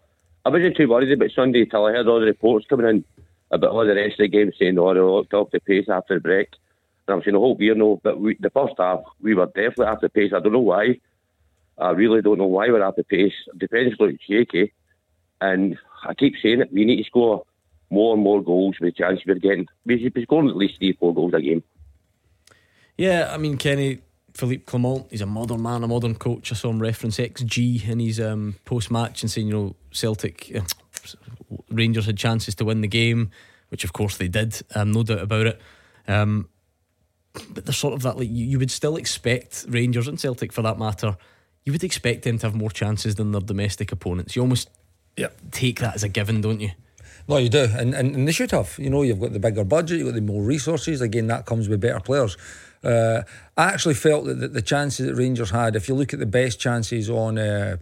[0.46, 3.06] I wasn't too worried about Sunday till I heard all the reports coming in
[3.52, 6.16] about all the rest of the game saying oh they locked off the pace after
[6.16, 6.50] the break.
[7.08, 10.10] And I'm saying, hope we're no, but we, the first half we were definitely after
[10.10, 10.32] pace.
[10.36, 11.00] I don't know why.
[11.78, 13.34] I really don't know why we're after pace.
[13.58, 14.74] Defence looked shaky,
[15.40, 16.74] and I keep saying it.
[16.74, 17.46] We need to score
[17.90, 19.68] more and more goals with the chance we're getting.
[19.86, 21.64] We should be scoring at least three, four goals a game.
[22.98, 24.02] Yeah, I mean Kenny
[24.34, 26.52] Philippe Clement, he's a modern man, a modern coach.
[26.52, 30.52] I saw him reference XG in his um, post match and saying, you know, Celtic,
[30.56, 30.62] uh,
[31.70, 33.32] Rangers had chances to win the game,
[33.70, 35.62] which of course they did, um, no doubt about it.
[36.08, 36.50] Um,
[37.50, 40.62] but there's sort of that, like, you, you would still expect Rangers and Celtic for
[40.64, 41.16] that matter,
[41.64, 44.36] you would expect them to have more chances than their domestic opponents.
[44.36, 44.70] You almost
[45.52, 46.72] take that as a given, don't you?
[47.28, 48.78] No, you do, and, and and they should have.
[48.78, 51.00] You know, you've got the bigger budget, you've got the more resources.
[51.00, 52.36] Again, that comes with better players.
[52.84, 53.24] Uh,
[53.56, 56.60] I actually felt that the, chances that Rangers had, if you look at the best
[56.60, 57.78] chances on uh,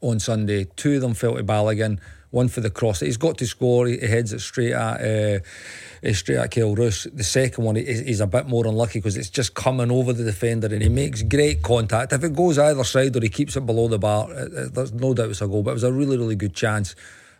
[0.00, 1.98] on Sunday, two of them fell to Balogun,
[2.30, 3.00] one for the cross.
[3.00, 3.86] He's got to score.
[3.86, 7.06] He heads it straight at uh, straight at Kelle Roos.
[7.12, 10.66] The second one is, a bit more unlucky because it's just coming over the defender
[10.66, 12.12] and he makes great contact.
[12.12, 14.92] If it goes either side or he keeps it below the bar, uh, uh, there's
[14.92, 15.62] no doubt it's a goal.
[15.62, 16.94] But it was a really, really good chance.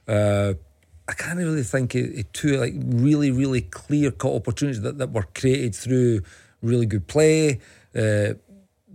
[0.08, 0.54] Uh,
[1.08, 5.26] I can't really think of two like really, really clear cut opportunities that, that were
[5.34, 6.22] created through
[6.66, 7.60] really good play.
[7.94, 8.34] Uh,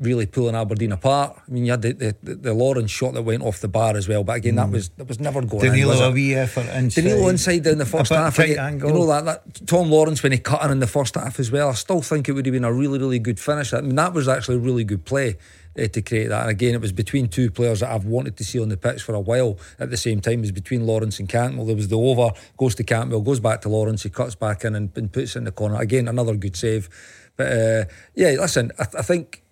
[0.01, 1.37] really pulling Aberdeen apart.
[1.47, 4.07] I mean, you had the, the, the, Lawrence shot that went off the bar as
[4.07, 5.71] well, but again, that was that was never going in.
[5.71, 7.03] Danilo was a wee effort inside.
[7.03, 8.35] Danilo inside down the first half.
[8.35, 8.89] tight You- angle.
[8.89, 11.51] You know that, that Tom Lawrence when he cut in in the first half as
[11.51, 11.69] well.
[11.69, 13.73] I still think it would have been a really really good finish.
[13.73, 15.37] I mean that was actually a really good play.
[15.77, 16.41] uh, to create that.
[16.41, 19.01] And again, it was between two players that I've wanted to see on the pitch
[19.01, 19.57] for a while.
[19.79, 21.65] At the same time, it was between Lawrence and Cantwell.
[21.65, 24.75] There was the over, goes to Cantwell, goes back to Lawrence, he cuts back in
[24.75, 25.79] and, and puts it in the corner.
[25.79, 26.89] Again, another good save.
[27.37, 27.85] But uh,
[28.15, 29.43] yeah, listen, I, I think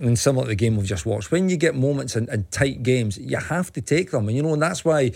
[0.00, 2.82] and similar to the game we've just watched, when you get moments in, in, tight
[2.82, 5.12] games, you have to take them, and you know, and that's why.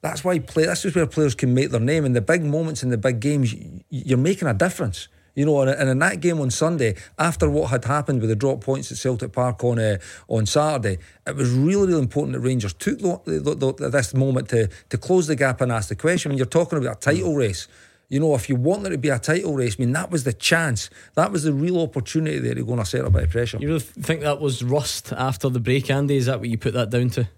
[0.00, 0.66] That's why play.
[0.66, 2.04] That's just where players can make their name.
[2.04, 3.54] In the big moments in the big games,
[3.88, 5.08] you're making a difference.
[5.34, 8.60] You know, and in that game on Sunday, after what had happened with the drop
[8.60, 9.96] points at Celtic Park on uh,
[10.28, 14.48] on Saturday, it was really, really important that Rangers took the, the, the, this moment
[14.50, 16.30] to to close the gap and ask the question.
[16.30, 17.66] When you're talking about a title race,
[18.14, 20.22] you know, if you want there to be a title race, I mean, that was
[20.22, 20.88] the chance.
[21.16, 23.58] That was the real opportunity there to go and set a bit of pressure.
[23.58, 26.16] You really think that was rust after the break, Andy?
[26.16, 27.28] Is that what you put that down to?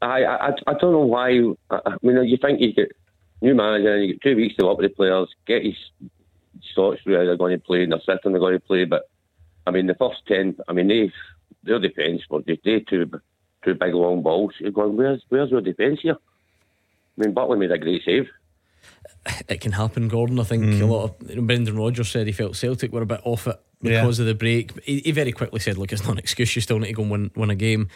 [0.00, 1.32] I I, I don't know why.
[1.70, 2.90] I mean, you think you get
[3.42, 5.76] new manager and you get two weeks to work with the players, get his
[6.74, 8.86] thoughts through how they're going to play and their system they're going to play.
[8.86, 9.10] But
[9.66, 11.12] I mean, the first ten, I mean, they
[11.64, 13.10] their defence were they, they two
[13.62, 14.54] two big long balls.
[14.58, 16.16] You're going, where's where's your defence here?
[16.16, 18.30] I mean, Butland made a great save
[19.48, 20.40] it can happen, Gordon.
[20.40, 20.80] I think mm.
[20.80, 23.46] a lot of you know, Brendan Rodgers said he felt Celtic were a bit off
[23.46, 24.22] it because yeah.
[24.22, 24.72] of the break.
[24.84, 26.54] He, he, very quickly said, "Look, it's not an excuse.
[26.56, 27.88] You still need to go and win, win a game."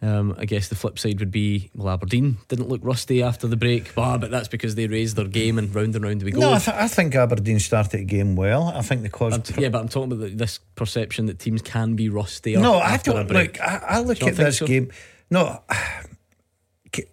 [0.00, 3.56] Um, I guess the flip side would be well, Aberdeen didn't look rusty after the
[3.56, 6.38] break, but, but that's because they raised their game and round and round we go.
[6.38, 8.68] No, I, th- I think Aberdeen started the game well.
[8.68, 9.46] I think the caused.
[9.46, 12.56] T- yeah, but I'm talking about the, this perception that teams can be rusty.
[12.56, 13.28] No, I don't.
[13.28, 14.66] Look, I, I look at this so?
[14.66, 14.92] game.
[15.30, 15.62] No,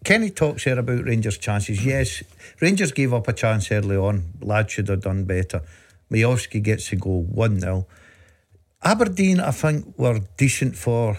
[0.03, 1.85] Kenny talks here about Rangers' chances.
[1.85, 2.23] Yes,
[2.61, 4.23] Rangers gave up a chance early on.
[4.41, 5.61] Lad should have done better.
[6.11, 7.87] Miovski gets to go 1 0.
[8.83, 11.17] Aberdeen, I think, were decent for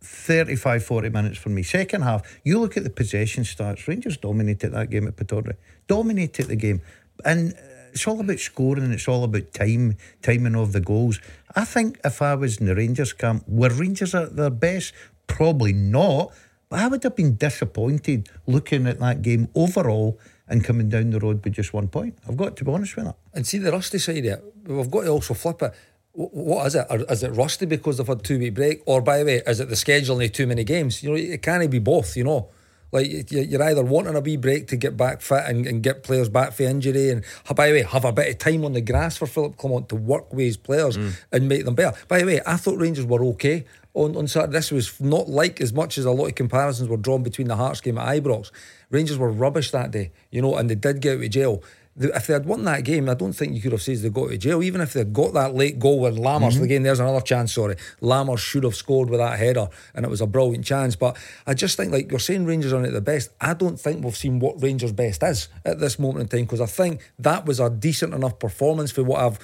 [0.00, 1.62] 35 40 minutes for me.
[1.62, 3.86] Second half, you look at the possession stats.
[3.86, 5.56] Rangers dominated that game at Pittodrie,
[5.86, 6.80] dominated the game.
[7.24, 7.56] And uh,
[7.92, 11.20] it's all about scoring and it's all about time, timing of the goals.
[11.54, 14.94] I think if I was in the Rangers camp, were Rangers at their best?
[15.26, 16.32] Probably not.
[16.70, 20.18] But I would have been disappointed looking at that game overall
[20.48, 22.16] and coming down the road with just one point.
[22.28, 23.16] I've got to be honest with that.
[23.34, 25.74] And see the rusty side of it, we've got to also flip it.
[26.12, 26.86] What is it?
[26.90, 29.68] Is it rusty because they've had two week break, or by the way, is it
[29.68, 31.02] the scheduling too many games?
[31.02, 32.16] You know, it can't be both.
[32.16, 32.48] You know,
[32.90, 36.28] like you're either wanting a wee break to get back fit and, and get players
[36.28, 37.24] back for injury, and
[37.54, 39.94] by the way, have a bit of time on the grass for Philippe Clement to
[39.94, 41.12] work with his players mm.
[41.30, 41.96] and make them better.
[42.08, 43.64] By the way, I thought Rangers were okay
[43.94, 44.52] on, on Saturday.
[44.52, 47.56] This was not like as much as a lot of comparisons were drawn between the
[47.56, 48.50] Hearts game at Ibrox.
[48.90, 51.62] Rangers were rubbish that day, you know, and they did get out of jail.
[51.98, 54.28] If they had won that game, I don't think you could have said they got
[54.28, 54.62] to jail.
[54.62, 56.62] Even if they had got that late goal with Lammers, mm-hmm.
[56.62, 57.76] again, there's another chance, sorry.
[58.00, 60.96] Lammers should have scored with that header, and it was a brilliant chance.
[60.96, 63.30] But I just think, like you're saying, Rangers aren't at the best.
[63.40, 66.60] I don't think we've seen what Rangers' best is at this moment in time, because
[66.60, 69.38] I think that was a decent enough performance for what I've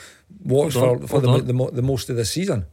[0.44, 2.64] watched for, for the, the, the most of the season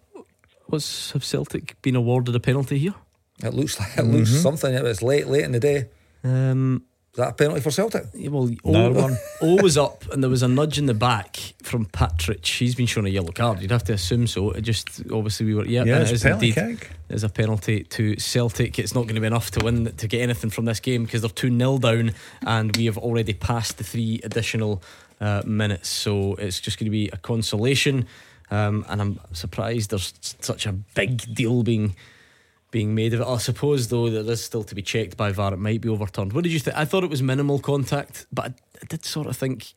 [0.73, 2.95] was have Celtic been awarded a penalty here?
[3.41, 4.17] It looks like it mm-hmm.
[4.17, 4.73] looks something.
[4.73, 5.89] It was late, late in the day.
[6.23, 6.83] Um,
[7.13, 8.05] is that a penalty for Celtic?
[8.15, 11.85] Yeah, well, o, o was up, and there was a nudge in the back from
[11.85, 12.43] Patrick.
[12.43, 13.61] He's been shown a yellow card.
[13.61, 14.49] You'd have to assume so.
[14.49, 15.83] It just obviously we were yeah.
[15.83, 16.55] Yeah, it's indeed.
[16.55, 16.89] Kick.
[17.07, 18.79] There's a penalty to Celtic.
[18.79, 21.21] It's not going to be enough to win to get anything from this game because
[21.21, 22.13] they're two 0 down,
[22.47, 24.81] and we have already passed the three additional
[25.21, 25.89] uh, minutes.
[25.89, 28.07] So it's just going to be a consolation.
[28.53, 31.95] Um, and I'm surprised there's such a big deal being
[32.69, 33.27] being made of it.
[33.27, 35.53] I suppose though that is still to be checked by VAR.
[35.53, 36.33] It might be overturned.
[36.33, 36.77] What did you think?
[36.77, 39.73] I thought it was minimal contact, but I, I did sort of think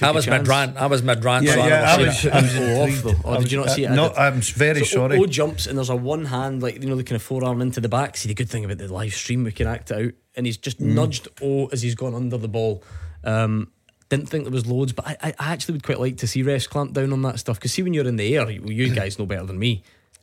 [0.00, 0.76] I was mid rant.
[0.76, 1.44] I was mid rant.
[1.44, 3.28] Yeah, so yeah, I, was, I was off though.
[3.28, 3.90] Or did you not see it?
[3.90, 5.18] No, I'm very so sorry.
[5.18, 7.60] O, o jumps and there's a one hand like you know the kind of forearm
[7.60, 8.16] into the back.
[8.16, 10.56] See the good thing about the live stream we can act it out, and he's
[10.56, 10.94] just mm.
[10.94, 12.84] nudged O as he's gone under the ball.
[13.24, 13.72] Um,
[14.10, 16.68] didn't think there was loads, but I, I actually would quite like to see refs
[16.68, 19.18] clamp down on that stuff because see when you're in the air, you, you guys
[19.18, 19.82] know better than me.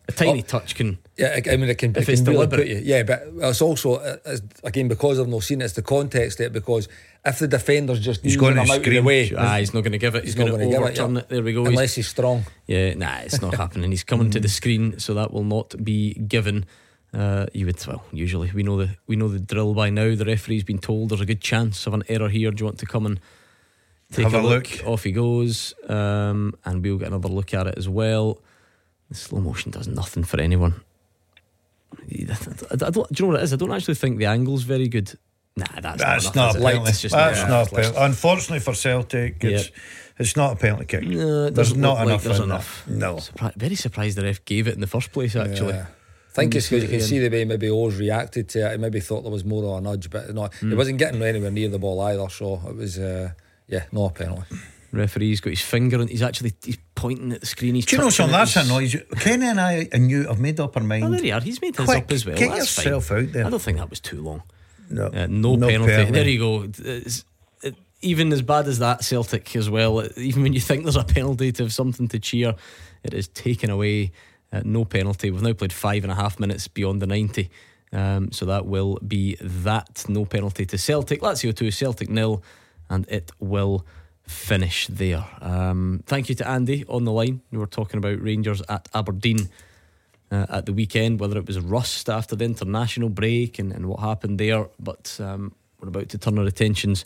[0.09, 0.97] A tiny oh, touch can.
[1.17, 1.95] Yeah, I mean, it can.
[1.95, 2.79] If it can really put you.
[2.81, 6.53] Yeah, but it's also uh, again because I've not seen it, it's the context it
[6.53, 6.87] because
[7.25, 9.91] if the defender's just he's going to out of the way, ah, he's not going
[9.91, 10.23] to give it.
[10.23, 11.19] He's, he's going to overturn it, yeah.
[11.19, 11.65] it, There we go.
[11.65, 12.45] Unless he's, he's strong.
[12.67, 13.91] Yeah, nah, it's not happening.
[13.91, 16.65] He's coming to the screen, so that will not be given.
[17.13, 20.15] Uh, you would well usually we know the we know the drill by now.
[20.15, 22.51] The referee's been told there's a good chance of an error here.
[22.51, 23.19] Do you want to come and
[24.11, 24.77] Take Have a, a look.
[24.77, 24.87] look.
[24.87, 28.39] Off he goes, um, and we'll get another look at it as well.
[29.09, 30.81] The slow motion does nothing for anyone.
[31.91, 33.53] I don't, do you know what it is?
[33.53, 35.17] I don't actually think the angle's very good.
[35.55, 36.91] Nah, that's, that's not, not a penalty.
[36.91, 37.97] Just, that's yeah, not a penalty.
[37.97, 39.75] Unfortunately for Celtic, it's yep.
[40.19, 41.03] it's not a penalty kick.
[41.03, 42.07] No, there's not enough.
[42.07, 42.83] Like there's enough.
[42.85, 42.97] There.
[42.97, 45.35] No, Surpri- very surprised the ref gave it in the first place.
[45.35, 45.87] Actually, yeah.
[46.29, 48.71] I think it's because you can see the way maybe Oh's reacted to it.
[48.73, 50.69] He maybe thought there was more of a nudge, but no, mm.
[50.69, 52.29] he wasn't getting anywhere near the ball either.
[52.29, 52.99] So it was.
[52.99, 53.31] Uh,
[53.67, 54.55] yeah, no penalty.
[54.91, 57.75] Referee's got his finger and he's actually he's pointing at the screen.
[57.75, 58.31] He's Do you know something?
[58.31, 59.01] That's he's- annoys you.
[59.19, 61.03] Kenny and I and you have made up our mind.
[61.03, 61.41] Oh, there you are.
[61.41, 62.37] He's made his Quick, up as well.
[62.37, 63.25] Get That's yourself fine.
[63.27, 63.45] out there.
[63.45, 64.43] I don't think that was too long.
[64.89, 65.91] No, Uh, no, no penalty.
[65.91, 66.11] penalty.
[66.13, 66.63] There you go.
[66.63, 67.25] It's-
[67.63, 69.99] it- even as bad as that, Celtic as well.
[69.99, 72.55] uh, Even when you think there's a penalty to have something to cheer,
[73.03, 74.11] it is taken away.
[74.53, 75.29] Uh, no penalty.
[75.29, 77.49] We've now played five and a half minutes beyond the 90.
[77.91, 80.05] Um, so that will be that.
[80.07, 81.19] No penalty to Celtic.
[81.21, 82.41] Lazio 2, Celtic nil.
[82.89, 83.85] And it will
[84.27, 85.25] finish there.
[85.41, 87.41] Um, thank you to Andy on the line.
[87.51, 89.49] We were talking about Rangers at Aberdeen
[90.31, 93.99] uh, at the weekend, whether it was rust after the international break and, and what
[93.99, 94.67] happened there.
[94.79, 97.05] But um, we're about to turn our attentions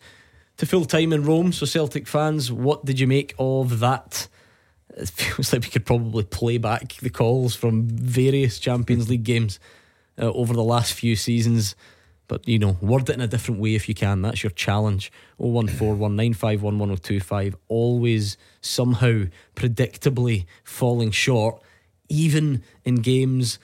[0.58, 1.52] to full time in Rome.
[1.52, 4.28] So, Celtic fans, what did you make of that?
[4.98, 9.60] It feels like we could probably play back the calls from various Champions League games
[10.22, 11.76] uh, over the last few seasons.
[12.32, 14.22] But you know, word it in a different way if you can.
[14.22, 15.12] That's your challenge.
[15.42, 17.56] 01419511025.
[17.68, 21.62] Always somehow predictably falling short,
[22.08, 23.60] even in games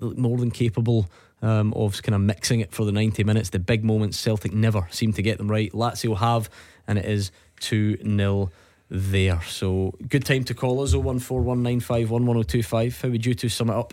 [0.00, 1.10] more than capable
[1.42, 3.50] um, of kind of mixing it for the 90 minutes.
[3.50, 5.70] The big moments, Celtic never seem to get them right.
[5.72, 6.48] Lazio have,
[6.88, 7.30] and it is
[7.60, 8.50] 2 0
[8.88, 9.42] there.
[9.42, 13.02] So good time to call us 01419511025.
[13.02, 13.92] How would you two sum it up?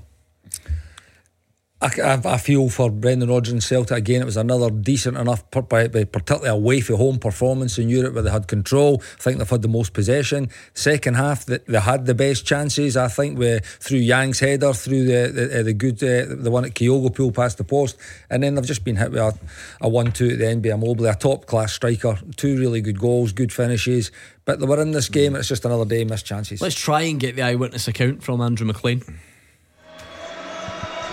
[1.83, 4.21] I, I, feel for Brendan Rodgers and Celtic again.
[4.21, 8.47] It was another decent enough, particularly away from home performance in Europe where they had
[8.47, 9.01] control.
[9.19, 10.49] I think they've had the most possession.
[10.73, 12.95] Second half, they, they had the best chances.
[12.95, 16.63] I think with, through Yang's header, through the the, uh, the good uh, the one
[16.63, 17.97] at Kyogo pulled past the post,
[18.29, 19.37] and then they've just been hit with a,
[19.81, 22.17] a one-two at the by Immobile, a top-class striker.
[22.37, 24.11] Two really good goals, good finishes.
[24.45, 25.35] But they were in this game.
[25.35, 26.61] It's just another day missed chances.
[26.61, 29.03] Let's try and get the eyewitness account from Andrew McLean.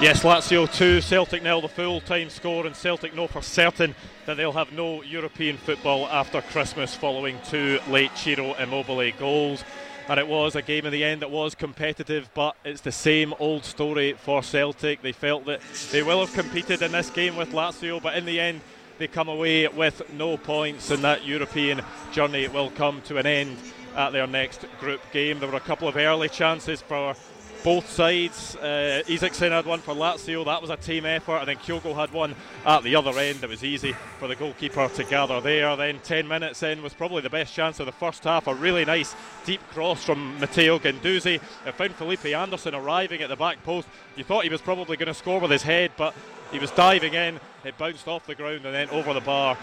[0.00, 3.94] Yes, Lazio 2, Celtic nil, the full time score, and Celtic know for certain
[4.24, 9.62] that they'll have no European football after Christmas following two late Ciro Immobile goals.
[10.08, 13.34] And it was a game in the end that was competitive, but it's the same
[13.38, 15.02] old story for Celtic.
[15.02, 15.60] They felt that
[15.92, 18.62] they will have competed in this game with Lazio, but in the end,
[18.96, 23.58] they come away with no points, and that European journey will come to an end
[23.94, 25.40] at their next group game.
[25.40, 27.14] There were a couple of early chances for
[27.62, 28.56] both sides.
[28.56, 32.34] Uh, had one for Lazio, that was a team effort, and then Kyogo had one
[32.64, 33.42] at the other end.
[33.42, 35.76] It was easy for the goalkeeper to gather there.
[35.76, 38.46] Then 10 minutes in was probably the best chance of the first half.
[38.46, 39.14] A really nice
[39.44, 41.40] deep cross from Matteo Guendouzi.
[41.66, 43.88] It found Felipe Anderson arriving at the back post.
[44.16, 46.14] You thought he was probably going to score with his head, but
[46.52, 47.40] he was diving in.
[47.64, 49.56] It bounced off the ground and then over the bar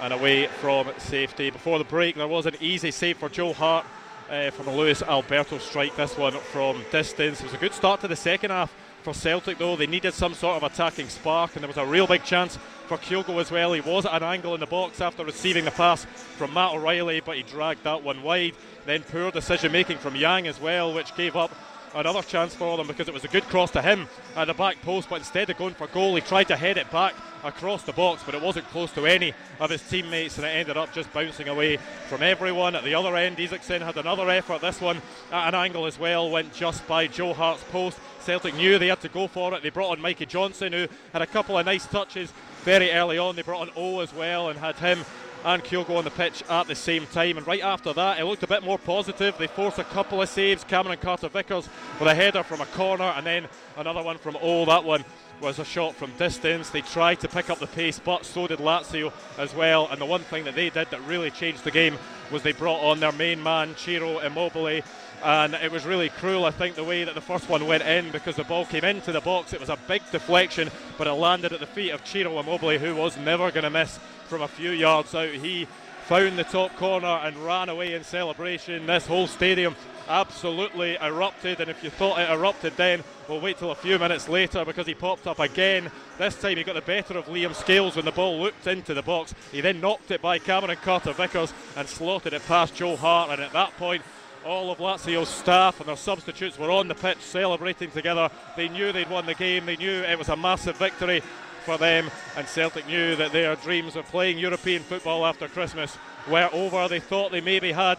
[0.00, 1.50] and away from safety.
[1.50, 3.84] Before the break, there was an easy save for Joe Hart
[4.30, 5.96] uh, from a Luis Alberto strike.
[5.96, 7.40] This one from distance.
[7.40, 9.76] It was a good start to the second half for Celtic, though.
[9.76, 12.98] They needed some sort of attacking spark, and there was a real big chance for
[12.98, 13.72] Kyogo as well.
[13.72, 16.04] He was at an angle in the box after receiving the pass
[16.36, 18.54] from Matt O'Riley, but he dragged that one wide.
[18.86, 21.50] Then poor decision making from Yang as well, which gave up
[21.94, 24.80] another chance for them because it was a good cross to him at the back
[24.82, 27.92] post, but instead of going for goal, he tried to head it back across the
[27.92, 31.12] box, but it wasn't close to any of his teammates, and it ended up just
[31.12, 31.76] bouncing away
[32.08, 32.74] from everyone.
[32.74, 34.60] At the other end, Isaksen had another effort.
[34.60, 35.00] This one
[35.30, 37.98] at an angle as well went just by Joe Hart's post.
[38.20, 39.62] Celtic knew they had to go for it.
[39.62, 42.32] They brought on Mikey Johnston, who had a couple of nice touches
[42.64, 43.36] very early on.
[43.36, 45.04] They brought on O as well and had him
[45.44, 47.38] and Kyogo on the pitch at the same time.
[47.38, 49.36] And right after that, it looked a bit more positive.
[49.38, 50.64] They forced a couple of saves.
[50.64, 53.46] Cameron Carter Vickers with a header from a corner, and then
[53.76, 54.64] another one from O.
[54.64, 55.04] That one
[55.40, 56.70] was a shot from distance.
[56.70, 59.88] They tried to pick up the pace, but so did Lazio as well.
[59.90, 61.96] And the one thing that they did that really changed the game
[62.30, 64.82] was they brought on their main man, Ciro Immobile.
[65.22, 68.10] And it was really cruel, I think, the way that the first one went in
[68.10, 69.52] because the ball came into the box.
[69.52, 72.94] It was a big deflection, but it landed at the feet of Ciro Immobile, who
[72.94, 75.30] was never going to miss from a few yards out.
[75.30, 75.66] He
[76.04, 78.86] found the top corner and ran away in celebration.
[78.86, 79.76] This whole stadium
[80.08, 84.26] absolutely erupted, and if you thought it erupted then, we'll wait till a few minutes
[84.26, 85.90] later because he popped up again.
[86.16, 89.02] This time he got the better of Liam Scales when the ball looked into the
[89.02, 89.34] box.
[89.52, 93.42] He then knocked it by Cameron Carter Vickers and slotted it past Joe Hart, and
[93.42, 94.02] at that point,
[94.44, 98.30] all of Lazio's staff and their substitutes were on the pitch celebrating together.
[98.56, 101.22] They knew they'd won the game, they knew it was a massive victory
[101.64, 105.96] for them, and Celtic knew that their dreams of playing European football after Christmas
[106.28, 106.88] were over.
[106.88, 107.98] They thought they maybe had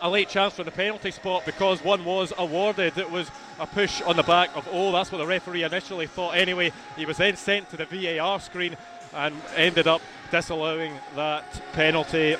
[0.00, 2.98] a late chance from the penalty spot because one was awarded.
[2.98, 6.36] It was a push on the back of oh, that's what the referee initially thought
[6.36, 6.72] anyway.
[6.96, 8.76] He was then sent to the VAR screen
[9.14, 12.36] and ended up disallowing that penalty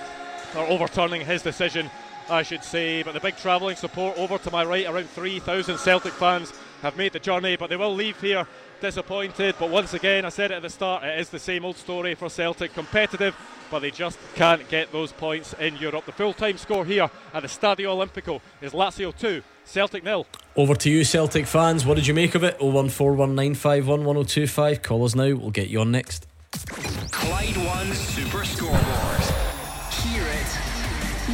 [0.57, 1.91] or overturning his decision
[2.29, 3.03] I should say.
[3.03, 6.53] But the big travelling support over to my right, around 3,000 Celtic fans
[6.83, 8.47] have made the journey, but they will leave here
[8.81, 9.55] disappointed.
[9.59, 12.15] But once again, I said it at the start, it is the same old story
[12.15, 12.75] for Celtic.
[12.75, 13.35] Competitive,
[13.71, 16.05] but they just can't get those points in Europe.
[16.05, 20.27] The full time score here at the Stadio Olimpico is Lazio 2, Celtic nil.
[20.57, 21.87] Over to you, Celtic fans.
[21.87, 22.59] What did you make of it?
[22.59, 24.83] 01419511025.
[24.83, 25.35] Call us now.
[25.35, 26.27] We'll get you on next.
[27.11, 29.23] Clyde One Super Scoreboard.
[29.91, 30.59] Hear it,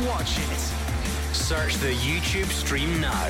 [0.07, 0.80] watch it.
[1.51, 3.27] Search the YouTube stream now.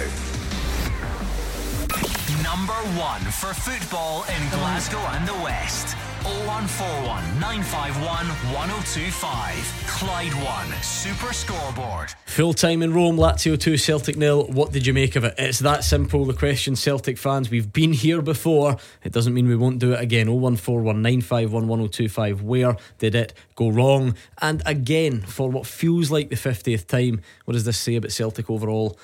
[2.42, 5.96] Number one for football in Glasgow and the West.
[6.24, 9.84] 0141 951 1025.
[9.86, 12.12] Clyde One Super Scoreboard.
[12.26, 14.44] Full time in Rome, Lazio 2, Celtic nil.
[14.44, 15.34] What did you make of it?
[15.38, 16.24] It's that simple.
[16.24, 18.76] The question, Celtic fans, we've been here before.
[19.02, 20.26] It doesn't mean we won't do it again.
[20.28, 22.42] 0141 951 1025.
[22.42, 24.14] Where did it go wrong?
[24.42, 28.50] And again, for what feels like the 50th time, what does this say about Celtic
[28.50, 28.98] overall?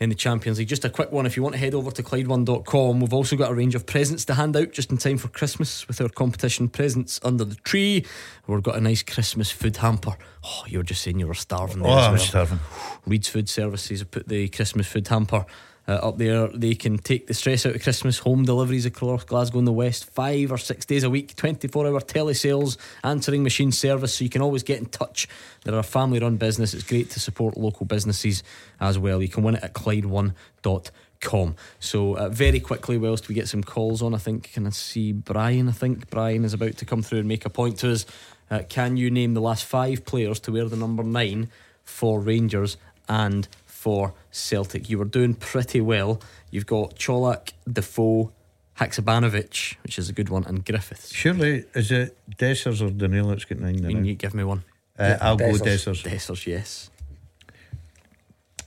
[0.00, 0.68] In the Champions League.
[0.68, 3.50] Just a quick one if you want to head over to Clyde1.com, we've also got
[3.50, 6.68] a range of presents to hand out just in time for Christmas with our competition
[6.68, 8.06] Presents Under the Tree.
[8.46, 10.16] We've got a nice Christmas food hamper.
[10.42, 11.92] Oh, you were just saying you were starving there.
[11.92, 12.60] Oh, as I'm starving.
[13.06, 15.44] Reed's Food Services have put the Christmas food hamper
[15.90, 16.46] uh, up there.
[16.46, 18.18] They can take the stress out of Christmas.
[18.20, 22.00] Home deliveries across Glasgow and the West, five or six days a week, 24 hour
[22.00, 25.26] telesales, answering machine service, so you can always get in touch.
[25.64, 26.74] They're a family run business.
[26.74, 28.44] It's great to support local businesses
[28.78, 29.20] as well.
[29.20, 31.56] You can win it at Clyde1.com.
[31.80, 35.10] So, uh, very quickly, whilst we get some calls on, I think, can I see
[35.10, 35.68] Brian?
[35.68, 38.06] I think Brian is about to come through and make a point to us.
[38.48, 41.50] Uh, can you name the last five players to wear the number nine
[41.84, 42.76] for Rangers
[43.08, 43.48] and
[43.80, 44.90] for Celtic?
[44.90, 46.20] You were doing pretty well.
[46.50, 48.30] You've got Čolak, Defoe,
[48.78, 51.12] Haksabanovic, which is a good one, and Griffiths.
[51.12, 53.76] Surely, is it Dessers or Danilo that's got nine?
[53.78, 54.00] Can now?
[54.00, 54.64] you give me one?
[54.98, 56.02] Uh, I'll go Dessers.
[56.02, 56.10] Dessers.
[56.12, 56.90] Dessers, yes.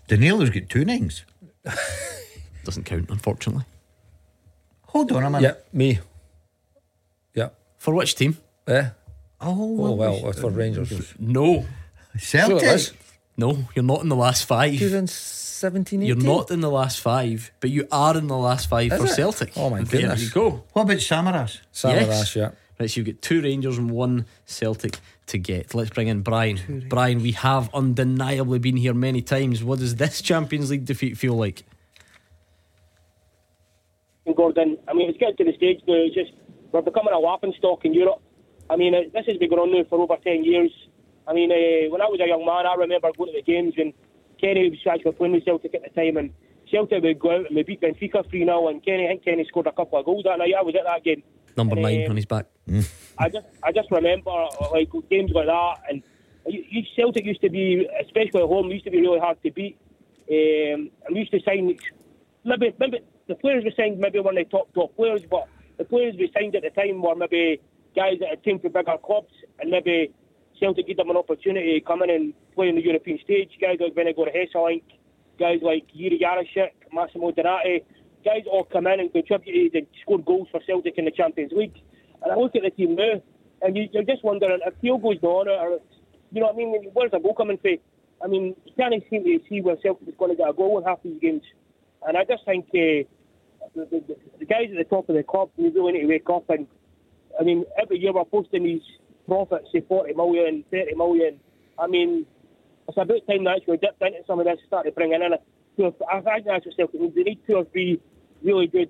[0.08, 1.24] Danilo's got two nines.
[2.64, 3.66] Doesn't count, unfortunately.
[4.88, 5.64] Hold on a minute.
[5.74, 6.00] Yeah, me.
[7.36, 7.50] Yeah.
[7.78, 8.38] For which team?
[8.68, 8.92] Yeah.
[9.40, 11.14] Oh, Oh, well, it's for Rangers.
[11.20, 11.66] No.
[12.18, 12.92] Celtic.
[13.40, 13.58] Sure it is.
[13.60, 14.72] No, you're not in the last five.
[14.78, 19.00] 2017, You're not in the last five, but you are in the last five Is
[19.00, 19.10] for it?
[19.16, 19.52] Celtic.
[19.56, 20.24] Oh, my There goodness.
[20.24, 20.64] you go.
[20.74, 21.60] What about Samaras?
[21.74, 22.36] Samaras, Yes.
[22.36, 22.52] yeah.
[22.80, 25.74] Right, so you've got two Rangers and one Celtic to get.
[25.76, 26.86] Let's bring in Brian.
[26.90, 29.64] Brian, we have undeniably been here many times.
[29.64, 31.64] What does this Champions League defeat feel like?
[34.36, 34.78] Gordon.
[34.88, 35.94] I mean, it's getting to the stage now.
[35.96, 36.32] It's just
[36.72, 38.22] we're becoming a laughing stock in Europe.
[38.70, 40.72] I mean, this has been going on now for over ten years.
[41.28, 43.74] I mean, uh, when I was a young man, I remember going to the games
[43.78, 43.94] when
[44.40, 46.32] Kenny was actually playing with Celtic at the time, and
[46.70, 49.46] Celtic would go out and we beat Benfica three 0 and Kenny, I think Kenny
[49.48, 50.54] scored a couple of goals that night.
[50.58, 51.24] I was at that game.
[51.56, 52.48] Number And, nine uh, on his back.
[53.18, 56.04] I just I just remember uh, like games like that, and
[56.48, 59.52] you, you, Celtic used to be, especially at home, used to be really hard to
[59.52, 59.78] beat.
[60.30, 61.78] Um, and we used to sign
[62.44, 65.48] maybe maybe the players we signed maybe weren't the top top players, but
[65.78, 67.62] the players we signed at the time were maybe
[67.96, 70.12] guys that had came from bigger clubs, and maybe
[70.60, 73.52] Celtic give them an opportunity to come in and play on the European stage.
[73.60, 74.84] Guys like Vennegoor Hesselink,
[75.40, 77.84] guys like Jiří Jarošík, Massimo Donati,
[78.24, 81.78] guys all come in and contributed and scored goals for Celtic in the Champions League.
[82.22, 83.22] And I look at the team now,
[83.62, 85.80] and you, you're just wondering if Theo goes down, or
[86.32, 86.90] you know what I mean?
[86.94, 87.78] Where's the goal coming from?
[88.24, 90.78] I mean, you can't seem to see where Celtic is going to get a goal
[90.80, 91.44] in half these games.
[92.08, 93.04] And I just think uh,
[93.76, 96.30] the, the, the guys at the top of the club, we really need to wake
[96.30, 96.50] up.
[96.50, 96.68] And
[97.40, 98.82] I mean, every year we're posting these
[99.28, 101.40] profits, say 40 million, 30 million.
[101.80, 102.26] I mean,
[102.88, 105.38] it's about time that actually dipped into some of this and started bringing in a
[105.78, 107.16] two or, I think that's what Celtic.
[107.16, 108.00] They need two or three
[108.44, 108.90] really good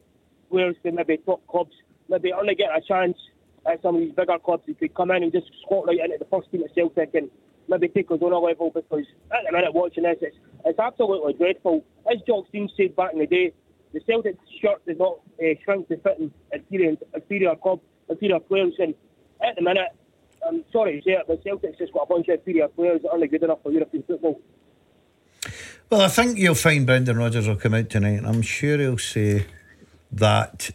[0.49, 1.73] players from maybe top clubs.
[2.09, 3.17] Maybe only get a chance
[3.65, 6.17] at some of these bigger clubs who could come in and just squat right into
[6.19, 7.29] the first team at Celtic and
[7.69, 10.35] maybe take us on a level because at the minute watching this, it's,
[10.65, 11.85] it's absolutely dreadful.
[12.11, 13.53] As Jock Stein said back in the day,
[13.93, 17.79] the Celtic shirt does not uh, shrink to fit in inferior, inferior club,
[18.09, 18.73] inferior players.
[18.79, 18.95] And
[19.41, 19.89] at the minute,
[20.47, 23.11] I'm sorry to say it, but Celtic's just got a bunch of inferior players that
[23.11, 24.39] aren't good enough for European football.
[25.89, 28.97] Well, I think you'll find Brendan Rodgers will come out tonight, and I'm sure he'll
[28.97, 29.45] say
[30.11, 30.71] that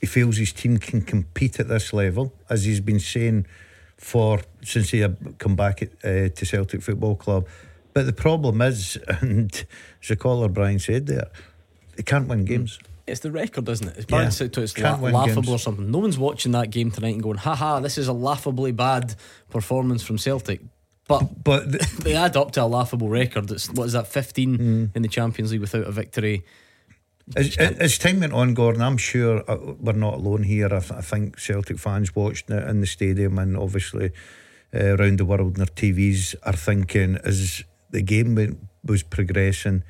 [0.00, 3.46] he feels his team can compete at this level, as he's been saying
[3.96, 5.06] for since he
[5.38, 7.46] come back at, uh, to Celtic Football Club.
[7.94, 9.52] But the problem is, and
[10.02, 11.30] as the caller Brian said there,
[11.96, 12.78] they can't win games.
[13.06, 13.96] It's the record, isn't it?
[13.98, 14.28] It's Yeah.
[14.28, 15.48] Brian to it's la- laughable games.
[15.48, 15.90] or something.
[15.90, 19.14] No one's watching that game tonight and going, haha, this is a laughably bad
[19.48, 20.60] performance from Celtic.
[21.08, 21.70] But but
[22.02, 23.50] they add up to a laughable record.
[23.52, 24.96] It's what is that, 15 Mm.
[24.96, 26.44] in the Champions League without a victory.
[27.36, 30.66] As, as time went on, Gordon, I'm sure uh, we're not alone here.
[30.66, 34.12] I, th- I think Celtic fans watched it in the stadium and obviously
[34.74, 39.82] uh, around the world on their TVs are thinking, as the game went, was progressing.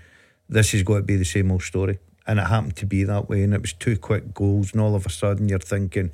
[0.49, 1.99] This has got to be the same old story.
[2.27, 3.43] And it happened to be that way.
[3.43, 4.73] And it was two quick goals.
[4.73, 6.11] And all of a sudden, you're thinking,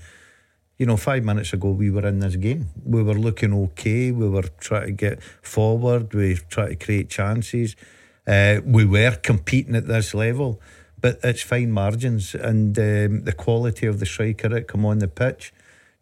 [0.78, 2.68] you know, five minutes ago, we were in this game.
[2.84, 4.10] We were looking okay.
[4.10, 6.12] We were trying to get forward.
[6.14, 7.76] We tried to create chances.
[8.26, 10.60] Uh, we were competing at this level.
[11.00, 12.34] But it's fine margins.
[12.34, 15.52] And um, the quality of the striker that come on the pitch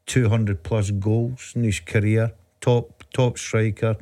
[0.06, 3.96] 200 plus goals in his career, top top striker,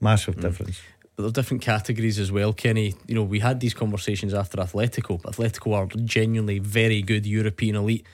[0.00, 0.80] massive difference.
[1.14, 2.94] But there's different categories as well, Kenny.
[3.06, 5.20] You know, we had these conversations after Atletico.
[5.22, 8.06] Atletico are genuinely very good European elite.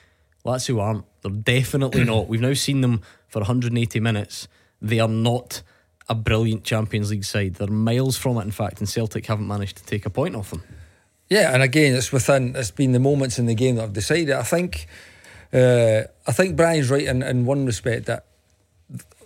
[0.45, 1.05] Lazio aren't.
[1.23, 2.29] They're definitely not.
[2.29, 4.49] We've now seen them for 180 minutes.
[4.81, 5.63] They are not
[6.09, 7.55] a brilliant Champions League side.
[7.55, 10.51] They're miles from it, in fact, and Celtic haven't managed to take a point off
[10.51, 10.63] them.
[11.29, 12.57] Yeah, and again, it's within.
[12.57, 14.31] It's been the moments in the game that have decided.
[14.31, 14.87] I think,
[15.53, 18.25] uh, I think Brian's right in, in one respect that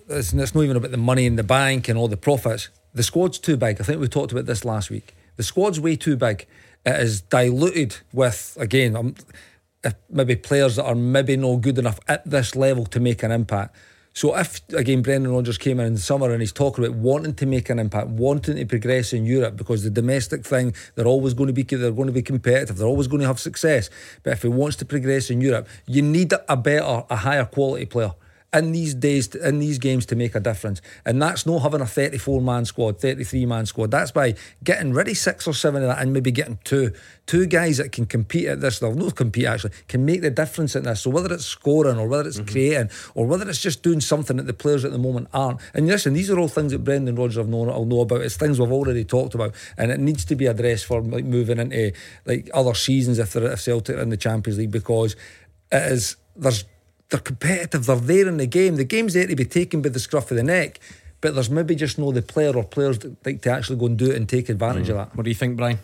[0.09, 2.71] it's, it's not even about the money in the bank and all the profits.
[2.95, 3.81] The squad's too big.
[3.81, 5.15] I think we talked about this last week.
[5.37, 6.47] The squad's way too big.
[6.85, 9.15] It is diluted with again, um,
[10.11, 13.77] maybe players that are maybe not good enough at this level to make an impact.
[14.15, 17.35] So if again Brendan Rodgers came in in the summer and he's talking about wanting
[17.35, 21.33] to make an impact, wanting to progress in Europe because the domestic thing they're always
[21.33, 23.89] going to be they're going to be competitive, they're always going to have success.
[24.23, 27.87] But if he wants to progress in Europe, you need a better, a higher quality
[27.87, 28.13] player
[28.53, 30.83] in these days, in these games to make a difference.
[31.05, 33.91] And that's not having a 34 man squad, 33 man squad.
[33.91, 36.93] That's by getting rid of six or seven of that and maybe getting two.
[37.27, 40.77] Two guys that can compete at this level, not compete actually, can make the difference
[40.77, 41.01] in this.
[41.01, 42.53] So whether it's scoring or whether it's mm-hmm.
[42.53, 45.61] creating or whether it's just doing something that the players at the moment aren't.
[45.73, 48.21] And listen, these are all things that Brendan Rodgers have known, will know about.
[48.21, 49.55] It's things we've already talked about.
[49.79, 51.93] And it needs to be addressed for like moving into
[52.27, 55.17] like other seasons if they're if Celtic in the Champions League because
[55.71, 56.65] it is there's
[57.13, 58.75] they're competitive, they're there in the game.
[58.75, 60.81] The game's there to be taken by the scruff of the neck,
[61.21, 63.97] but there's maybe just no the player or players that like to actually go and
[63.97, 64.91] do it and take advantage mm.
[64.91, 65.17] of that.
[65.17, 65.79] What do you think, Brian?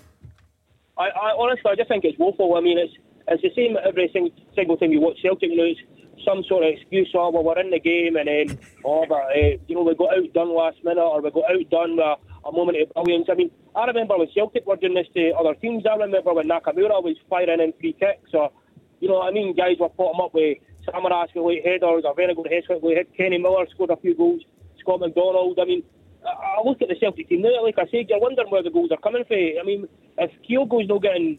[0.99, 2.57] I, I honestly, I just think it's woeful.
[2.57, 2.95] I mean, it's
[3.29, 5.81] it's the same every single, single time you watch Celtic lose.
[6.25, 9.57] Some sort of excuse, oh, well, we're in the game, and then, oh, but, uh,
[9.69, 12.93] you know, we got outdone last minute, or we got outdone with a moment of
[12.93, 13.29] brilliance.
[13.31, 15.85] I mean, I remember when Celtic were doing this to other teams.
[15.87, 18.51] I remember when Nakamura was firing in free kicks, or,
[18.99, 20.59] you know what I mean, guys were putting up with
[20.93, 23.17] Samaras with late headers, a very good head with hit.
[23.17, 24.43] Kenny Miller scored a few goals.
[24.81, 25.59] Scott McDonald.
[25.61, 25.83] I mean,
[26.25, 27.63] I look at the Celtic team now.
[27.63, 29.37] Like I said, you're wondering where the goals are coming from.
[29.61, 29.87] I mean,
[30.19, 31.39] if Kyogo's not getting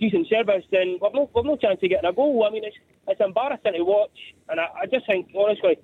[0.00, 2.44] decent service, then we've no, we've no chance of getting a goal.
[2.46, 5.78] I mean, it's it's embarrassing to watch, and I, I just think honestly.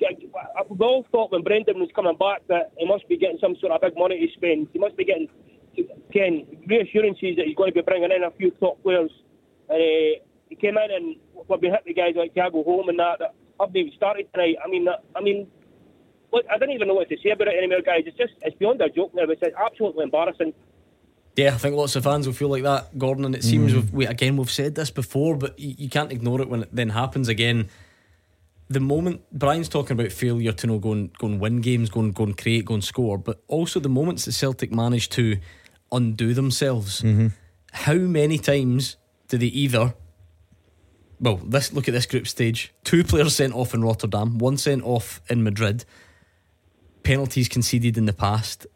[0.00, 3.70] We all thought when Brendan was coming back that he must be getting some sort
[3.72, 4.66] of big money to spend.
[4.72, 5.28] He must be getting,
[6.10, 9.12] again, reassurances that he's going to be bringing in a few top players.
[9.70, 10.18] Uh,
[10.54, 11.16] he came in and
[11.48, 14.56] we've been hitting the guys like Thiago Holm and that that haven't even started tonight.
[14.64, 15.46] I mean, I mean,
[16.32, 18.02] look, I don't even know what to say about it anymore, guys.
[18.06, 19.24] It's just it's beyond a joke now.
[19.24, 20.52] It's absolutely embarrassing.
[21.36, 23.24] Yeah, I think lots of fans will feel like that, Gordon.
[23.24, 23.76] And it seems mm.
[23.76, 26.68] we've, we, again we've said this before, but you, you, can't ignore it when it
[26.72, 27.68] then happens again.
[28.68, 32.00] The moment Brian's talking about failure to know go and go and win games, go
[32.00, 35.38] and go and create, go and score, but also the moments that Celtic manage to
[35.90, 37.02] undo themselves.
[37.02, 37.28] Mm-hmm.
[37.72, 38.96] How many times
[39.28, 39.94] do they either
[41.24, 42.72] well, this look at this group stage.
[42.84, 45.84] Two players sent off in Rotterdam, one sent off in Madrid.
[47.02, 48.66] Penalties conceded in the past,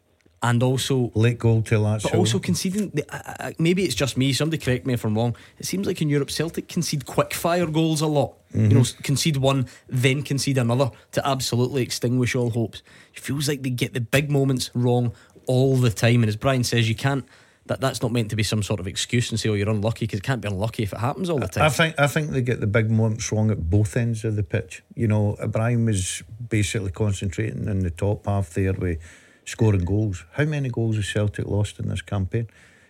[0.41, 2.03] and also late goal to last.
[2.03, 2.91] But also conceding.
[3.09, 4.33] Uh, maybe it's just me.
[4.33, 5.35] Somebody correct me if I'm wrong.
[5.59, 8.35] It seems like in Europe, Celtic concede quick fire goals a lot.
[8.49, 8.71] Mm-hmm.
[8.71, 12.81] You know, concede one, then concede another to absolutely extinguish all hopes.
[13.13, 15.13] It feels like they get the big moments wrong
[15.45, 16.23] all the time.
[16.23, 17.25] And as Brian says, you can't
[17.69, 20.05] that that's not meant to be some sort of excuse and say, "Oh, you're unlucky,"
[20.05, 21.63] because it can't be unlucky if it happens all the time.
[21.63, 24.43] I think I think they get the big moments wrong at both ends of the
[24.43, 24.83] pitch.
[24.95, 28.99] You know, Ibrahim was basically concentrating in the top half there with
[29.45, 30.25] scoring goals.
[30.33, 32.47] How many goals has Celtic lost in this campaign?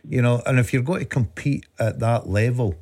[0.07, 2.75] You know, and if you're going to compete at that level,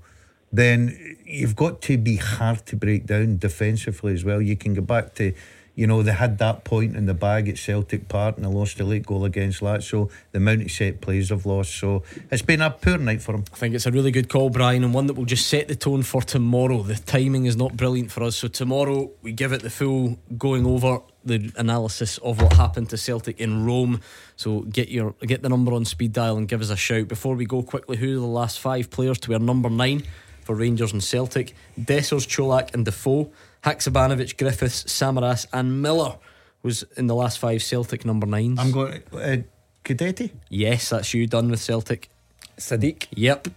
[0.52, 4.40] then you've got to be hard to break down defensively as well.
[4.40, 5.34] You can go back to
[5.78, 8.80] you know, they had that point in the bag at Celtic Park and they lost
[8.80, 10.10] a late goal against Lazio.
[10.32, 11.76] The amount of set plays they've lost.
[11.76, 12.02] So
[12.32, 13.44] it's been a poor night for them.
[13.54, 15.76] I think it's a really good call, Brian, and one that will just set the
[15.76, 16.82] tone for tomorrow.
[16.82, 18.38] The timing is not brilliant for us.
[18.38, 22.98] So tomorrow we give it the full going over the analysis of what happened to
[22.98, 24.02] Celtic in Rome.
[24.36, 27.08] So get your get the number on speed dial and give us a shout.
[27.08, 30.02] Before we go quickly, who are the last five players to wear number nine
[30.42, 31.54] for Rangers and Celtic?
[31.80, 33.30] Dessers, Čolak, and Defoe.
[33.64, 36.16] Haksabanovic, Griffiths, Samaras, and Miller
[36.64, 38.60] was in the last five Celtic number nines.
[38.60, 39.04] I'm going.
[39.14, 39.38] Uh,
[39.84, 40.32] Guidetti?
[40.50, 42.10] Yes, that's you done with Celtic.
[42.58, 43.08] Sadiq?
[43.12, 43.48] Yep.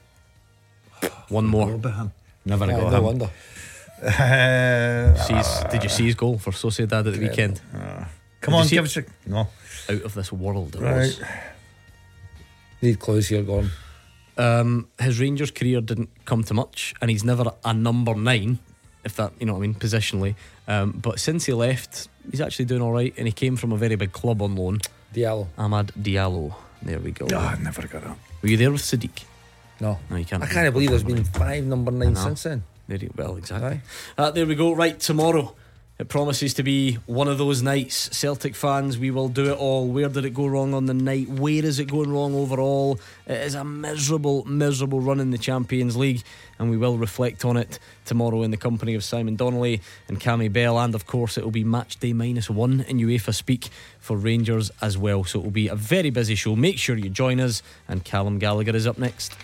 [1.28, 1.80] One more.
[2.44, 3.04] Never yeah, got no him.
[3.04, 3.30] wonder.
[4.00, 7.60] Sees, did you see his goal for Sociedad at the weekend?
[7.74, 8.04] Uh,
[8.40, 9.04] come on, give us a.
[9.26, 9.48] No.
[9.88, 10.96] Out of this world, it right.
[10.96, 11.20] was.
[12.80, 13.70] Need clues here, Gordon.
[14.38, 18.58] Um, his Rangers career didn't come to much, and he's never a number nine,
[19.04, 20.34] if that you know what I mean, positionally.
[20.68, 23.76] Um, but since he left, he's actually doing all right, and he came from a
[23.76, 24.80] very big club on loan.
[25.14, 25.48] Diallo.
[25.58, 26.54] Amad Diallo.
[26.82, 27.26] There we go.
[27.32, 28.16] Oh, I never got that.
[28.42, 29.24] Were you there with Sadiq?
[29.80, 29.98] No.
[30.08, 30.42] No, you can't.
[30.42, 32.62] I can't believe there's been five number nine since then.
[32.88, 33.80] Very well, exactly.
[34.18, 34.72] Uh, there we go.
[34.72, 35.54] Right, tomorrow.
[36.00, 38.16] It promises to be one of those nights.
[38.16, 39.86] Celtic fans, we will do it all.
[39.86, 41.28] Where did it go wrong on the night?
[41.28, 42.98] Where is it going wrong overall?
[43.26, 46.22] It is a miserable, miserable run in the Champions League,
[46.58, 50.50] and we will reflect on it tomorrow in the company of Simon Donnelly and Cammy
[50.50, 50.78] Bell.
[50.78, 53.68] And of course, it will be match day minus one in UEFA Speak
[53.98, 55.24] for Rangers as well.
[55.24, 56.56] So it will be a very busy show.
[56.56, 59.36] Make sure you join us, and Callum Gallagher is up next.